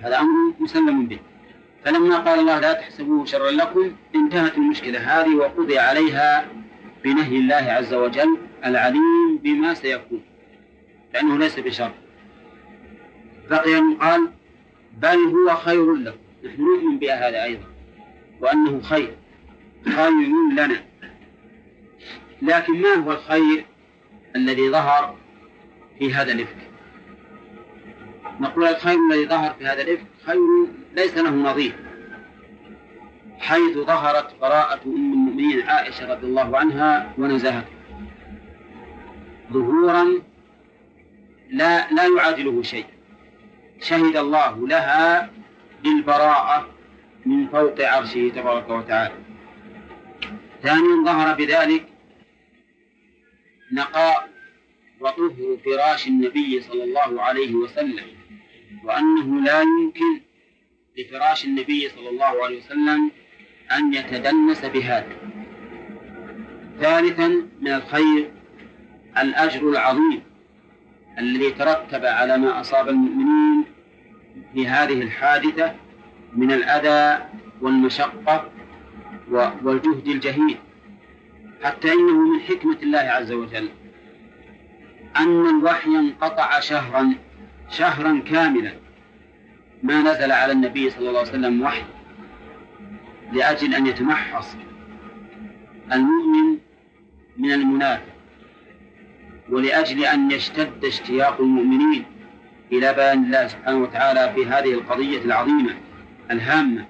هذا 0.01 0.21
أمر 0.21 0.55
مسلم 0.61 1.07
به. 1.07 1.19
فلما 1.85 2.19
قال 2.19 2.41
الله 2.41 2.61
لا 2.61 2.73
تحسبوه 2.73 3.25
شرا 3.25 3.51
لكم 3.51 3.93
انتهت 4.15 4.57
المشكلة 4.59 4.99
هذه 4.99 5.35
وقضي 5.35 5.79
عليها 5.79 6.49
بنهي 7.05 7.37
الله 7.37 7.73
عز 7.73 7.95
وجل 7.95 8.37
العليم 8.65 9.39
بما 9.43 9.75
سيكون. 9.75 10.23
لأنه 11.15 11.39
ليس 11.39 11.59
بشر. 11.59 12.02
بقي 13.53 13.79
أن 13.79 13.95
قال 13.95 14.31
بل 14.99 15.17
هو 15.17 15.57
خير 15.57 15.95
لكم. 15.95 16.19
نحن 16.45 16.63
نؤمن 16.63 16.99
بهذا 16.99 17.45
أيضا 17.45 17.65
وأنه 18.41 18.81
خير. 18.81 19.17
خير 19.85 20.29
لنا. 20.53 20.83
لكن 22.43 22.83
ما 22.83 22.95
هو 22.95 23.13
الخير 23.13 23.65
الذي 24.37 24.71
ظهر 24.71 25.17
في 25.99 26.15
هذا 26.15 26.33
الإفك؟ 26.33 26.57
نقول 28.41 28.65
الخير 28.65 28.99
الذي 29.11 29.27
ظهر 29.27 29.55
في 29.59 29.67
هذا 29.67 29.83
الإفك 29.83 30.07
خير 30.27 30.67
ليس 30.97 31.17
له 31.17 31.31
نظير. 31.31 31.75
حيث 33.39 33.79
ظهرت 33.79 34.41
براءة 34.41 34.81
أم 34.87 35.13
المؤمنين 35.13 35.63
عائشة 35.63 36.13
رضي 36.15 36.27
الله 36.27 36.59
عنها 36.59 37.15
ونزاهته 37.19 37.73
ظهورا 39.53 40.05
لا 41.51 41.91
لا 41.91 42.07
يعادله 42.17 42.63
شيء. 42.63 42.87
شهد 43.83 44.17
الله 44.17 44.69
لها 44.69 45.31
بالبراءة 45.85 46.69
من 47.27 47.49
فوق 47.49 47.81
عرشه 47.81 48.29
تبارك 48.29 48.71
وتعالى. 48.71 49.15
ثانيا 50.63 51.05
ظهر 51.05 51.35
بذلك 51.35 51.87
نقاء 53.73 54.29
وطهر 55.01 55.59
فراش 55.65 56.09
النبي 56.09 56.61
صلى 56.61 56.85
الله 56.85 57.23
عليه 57.23 57.55
وسلم 57.55 58.07
وأنه 58.85 59.41
لا 59.41 59.61
يمكن 59.63 60.21
لفراش 60.99 61.45
النبي 61.45 61.89
صلى 61.89 62.09
الله 62.09 62.45
عليه 62.45 62.59
وسلم 62.59 63.11
أن 63.73 63.95
يتدنس 63.95 64.65
بهذا. 64.65 65.17
ثالثا 66.81 67.29
من 67.61 67.73
الخير 67.73 68.31
الأجر 69.19 69.69
العظيم 69.69 70.23
الذي 71.19 71.51
ترتب 71.51 72.05
على 72.05 72.39
ما 72.39 72.61
أصاب 72.61 72.89
المؤمنين 72.89 73.65
في 74.55 74.69
هذه 74.69 75.03
الحادثة 75.03 75.75
من 76.33 76.53
الأذى 76.53 77.25
والمشقة 77.61 78.51
والجهد 79.63 80.09
الجهيد 80.09 80.57
حتى 81.63 81.93
إنه 81.93 82.19
من 82.19 82.41
حكمة 82.41 82.77
الله 82.83 82.99
عز 82.99 83.33
وجل. 83.33 83.69
أن 85.17 85.47
الوحي 85.47 85.91
انقطع 85.91 86.61
شهرا 86.61 87.15
شهرا 87.71 88.23
كاملا. 88.31 88.73
ما 89.83 90.03
نزل 90.03 90.33
على 90.33 90.53
النبي 90.53 90.91
صلى 90.91 91.09
الله 91.09 91.21
عليه 91.21 91.31
وسلم 91.31 91.63
وحي 91.63 91.83
لأجل 93.33 93.75
أن 93.75 93.87
يتمحص 93.87 94.57
المؤمن 95.93 96.59
من 97.37 97.53
المنافق. 97.53 98.13
ولأجل 99.51 100.05
أن 100.05 100.31
يشتد 100.31 100.85
اشتياق 100.85 101.41
المؤمنين. 101.41 102.05
إلى 102.73 102.93
بيان 102.93 103.25
الله 103.25 103.47
سبحانه 103.47 103.79
وتعالى 103.83 104.33
في 104.35 104.47
هذه 104.47 104.73
القضية 104.75 105.25
العظيمة 105.25 105.75
الهامة. 106.31 106.87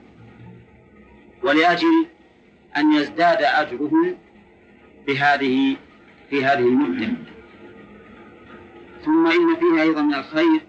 ولأجل 1.43 2.07
أن 2.77 2.93
يزداد 2.93 3.43
أجرهم 3.43 4.17
بهذه 5.07 5.77
في 6.31 6.45
هذه 6.45 6.61
المدة. 6.61 7.09
ثم 9.05 9.27
إن 9.27 9.57
فيها 9.61 9.83
أيضا 9.83 10.03
من 10.03 10.15
الخير 10.15 10.61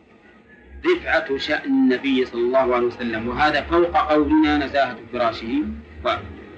رفعة 0.85 1.37
شأن 1.37 1.71
النبي 1.71 2.25
صلى 2.25 2.41
الله 2.41 2.75
عليه 2.75 2.87
وسلم 2.87 3.27
وهذا 3.27 3.61
فوق 3.61 3.97
قولنا 3.97 4.57
نزاهة 4.57 4.97
فراشه 5.13 5.63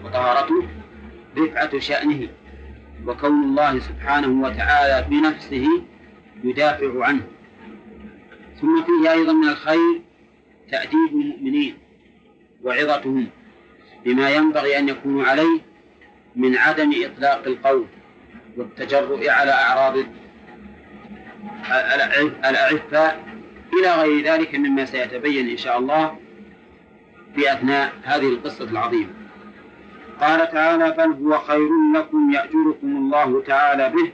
وطهارته 0.05 0.67
رفعة 1.37 1.79
شأنه. 1.79 2.27
وكون 3.05 3.43
الله 3.43 3.79
سبحانه 3.79 4.43
وتعالى 4.43 5.07
بنفسه 5.09 5.67
يدافع 6.43 7.05
عنه. 7.05 7.34
ثم 8.61 8.83
فيه 8.83 9.11
أيضا 9.11 9.33
من 9.33 9.49
الخير 9.49 10.01
تأديب 10.71 11.09
المؤمنين 11.11 11.77
وعظتهم 12.63 13.27
بما 14.05 14.29
ينبغي 14.29 14.79
أن 14.79 14.89
يكونوا 14.89 15.23
عليه 15.23 15.61
من 16.35 16.57
عدم 16.57 16.93
إطلاق 17.05 17.47
القول 17.47 17.85
والتجرؤ 18.57 19.29
على 19.29 19.51
أعراض 19.51 19.97
الأعفاء 22.45 23.25
إلى 23.73 23.95
غير 23.95 24.25
ذلك 24.25 24.55
مما 24.55 24.85
سيتبين 24.85 25.49
إن 25.49 25.57
شاء 25.57 25.79
الله 25.79 26.17
في 27.35 27.53
أثناء 27.53 27.93
هذه 28.03 28.27
القصة 28.29 28.65
العظيمة. 28.65 29.09
قال 30.21 30.51
تعالى 30.51 30.91
بل 30.91 31.25
هو 31.25 31.37
خير 31.37 31.69
لكم 31.95 32.31
يأجركم 32.31 32.97
الله 32.97 33.41
تعالى 33.47 33.89
به 33.89 34.11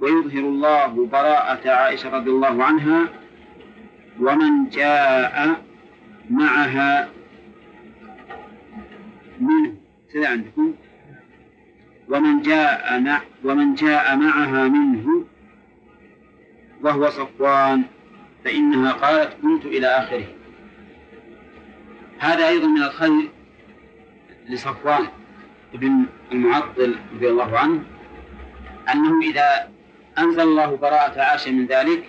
ويظهر 0.00 0.40
الله 0.40 1.06
براءة 1.06 1.70
عائشة 1.70 2.10
رضي 2.10 2.30
الله 2.30 2.64
عنها 2.64 3.08
ومن 4.18 4.68
جاء 4.68 5.64
معها 6.30 7.08
منه. 9.40 9.74
كذا 10.12 10.28
عندكم. 10.28 10.74
ومن 12.08 12.42
جاء 12.42 13.22
ومن 13.44 13.74
جاء 13.74 14.16
معها 14.16 14.68
منه 14.68 15.24
وهو 16.82 17.10
صفوان 17.10 17.82
فإنها 18.44 18.92
قالت 18.92 19.36
كنت 19.42 19.64
إلى 19.64 19.86
آخره. 19.86 20.26
هذا 22.18 22.48
أيضا 22.48 22.66
من 22.66 22.82
الخير 22.82 23.30
لصفوان 24.48 25.06
بن 25.74 26.06
المعطل 26.32 26.96
رضي 27.14 27.28
الله 27.28 27.58
عنه 27.58 27.82
أنه 28.92 29.20
إذا 29.22 29.70
أنزل 30.18 30.42
الله 30.42 30.76
براءة 30.76 31.20
عائشة 31.20 31.50
من 31.50 31.66
ذلك 31.66 32.04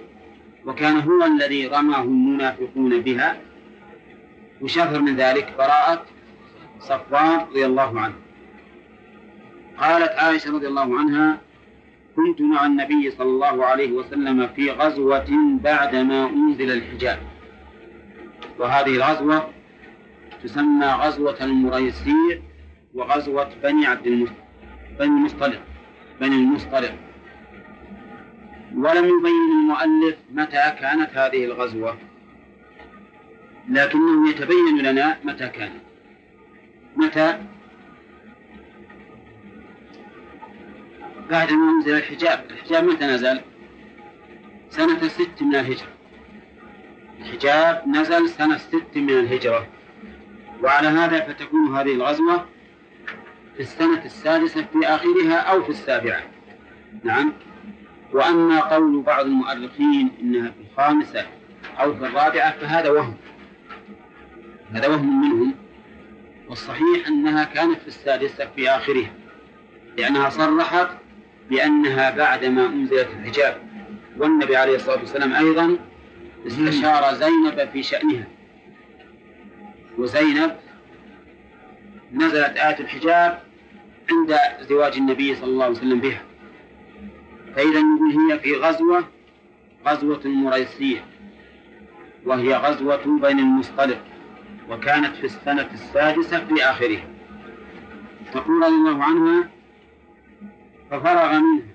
وكان 0.66 1.00
هو 1.00 1.26
الذي 1.26 1.68
رماه 1.68 2.02
المنافقون 2.02 3.02
بها. 3.02 3.38
وشفر 4.62 5.02
من 5.02 5.16
ذلك 5.16 5.54
براءة 5.58 6.06
صفوان 6.80 7.40
رضي 7.40 7.66
الله 7.66 8.00
عنه. 8.00 8.14
قالت 9.78 10.12
عائشة 10.12 10.52
رضي 10.52 10.68
الله 10.68 11.00
عنها 11.00 11.42
كنت 12.16 12.42
مع 12.42 12.66
النبي 12.66 13.12
صلى 13.12 13.30
الله 13.30 13.66
عليه 13.66 13.92
وسلم 13.92 14.48
في 14.48 14.72
غزوة 14.72 15.28
بعدما 15.64 16.30
أنزل 16.30 16.72
الحجاب. 16.72 17.20
وهذه 18.60 18.96
الغزوة 18.96 19.50
تسمى 20.44 20.86
غزوة 20.86 21.38
المريسيع 21.42 22.40
وغزوة 22.94 23.50
بني 23.64 23.86
عبد 23.86 24.08
المطلب 24.08 24.36
بني 25.00 25.08
المصطلق 25.08 25.62
بني 26.22 26.36
المصطلق. 26.36 26.96
ولم 28.76 29.06
يبين 29.06 29.52
المؤلف 29.52 30.16
متى 30.32 30.76
كانت 30.80 31.10
هذه 31.14 31.46
الغزوة. 31.46 31.98
لكنه 33.70 34.30
يتبين 34.30 34.78
لنا 34.78 35.18
متى 35.24 35.48
كانت. 35.48 35.82
متى؟ 36.96 37.38
بعد 41.30 41.52
ما 41.52 41.72
أنزل 41.72 41.98
الحجاب. 41.98 42.46
الحجاب 42.52 42.84
متى 42.84 43.06
نزل؟ 43.06 43.42
سنة 44.70 45.08
ست 45.08 45.42
من 45.42 45.56
الهجرة. 45.56 45.88
الحجاب 47.20 47.88
نزل 47.88 48.30
سنة 48.30 48.58
ست 48.58 48.96
من 48.96 49.10
الهجرة. 49.10 49.68
وعلى 50.64 50.88
هذا 50.88 51.20
فتكون 51.20 51.76
هذه 51.76 51.94
الغزوة 51.94 52.46
في 53.56 53.60
السنة 53.60 54.06
السادسة 54.06 54.66
في 54.74 54.86
آخرها 54.88 55.36
أو 55.36 55.64
في 55.64 55.70
السابعة. 55.70 56.22
نعم. 57.04 57.34
وأما 58.14 58.60
قول 58.60 59.02
بعض 59.02 59.26
المؤرخين 59.26 60.12
إنها 60.22 60.52
في 60.52 60.72
الخامسة 60.72 61.26
أو 61.80 61.96
في 61.96 62.06
الرابعة 62.06 62.52
فهذا 62.52 62.90
وهم. 62.90 63.16
هذا 64.74 64.88
وهم 64.88 65.22
منهم. 65.22 65.54
والصحيح 66.50 67.08
أنها 67.08 67.44
كانت 67.44 67.82
في 67.82 67.88
السادسة 67.88 68.46
في 68.56 68.70
آخرها 68.70 69.12
لأنها 69.98 70.30
صرحت 70.30 70.88
بأنها 71.50 72.10
بعدما 72.10 72.66
أنزلت 72.66 73.08
الحجاب. 73.20 73.58
والنبي 74.18 74.56
عليه 74.56 74.76
الصلاة 74.76 75.00
والسلام 75.00 75.34
أيضا 75.34 75.78
استشار 76.48 77.14
زينب 77.14 77.70
في 77.74 77.84
شأنها. 77.84 78.28
وزينب 79.98 80.56
نزلت 82.14 82.58
آية 82.58 82.80
الحجاب 82.80 83.40
عند 84.12 84.36
زواج 84.62 84.98
النبي 84.98 85.36
صلى 85.36 85.50
الله 85.50 85.64
عليه 85.66 85.76
وسلم 85.76 86.00
بها. 86.00 86.22
فإذا 87.56 87.80
هي 88.12 88.40
في 88.40 88.56
غزوة 88.56 89.04
غزوة 89.88 90.22
مريسية 90.26 91.06
وهي 92.26 92.56
غزوة 92.56 93.20
بين 93.22 93.40
المصطلق 93.40 94.02
وكانت 94.70 95.16
في 95.16 95.24
السنة 95.24 95.70
السادسة 95.74 96.46
في 96.46 96.64
آخرها 96.64 97.08
تقول 98.34 98.64
رضي 98.64 98.76
الله 98.76 99.04
عنها 99.04 99.50
ففرغ 100.92 101.40
منها 101.40 101.66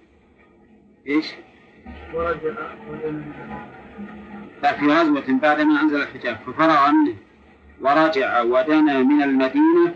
إيش؟ 1.06 1.26
ورجع 2.14 2.54
في 4.62 4.86
غزوة 4.86 5.24
بعدما 5.28 5.80
أنزل 5.82 6.02
الحجاب. 6.02 6.36
ففرغ 6.46 6.90
منه. 6.90 7.14
ورجع 7.80 8.42
ودنا 8.42 9.02
من 9.02 9.22
المدينة 9.22 9.94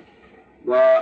و 0.66 0.98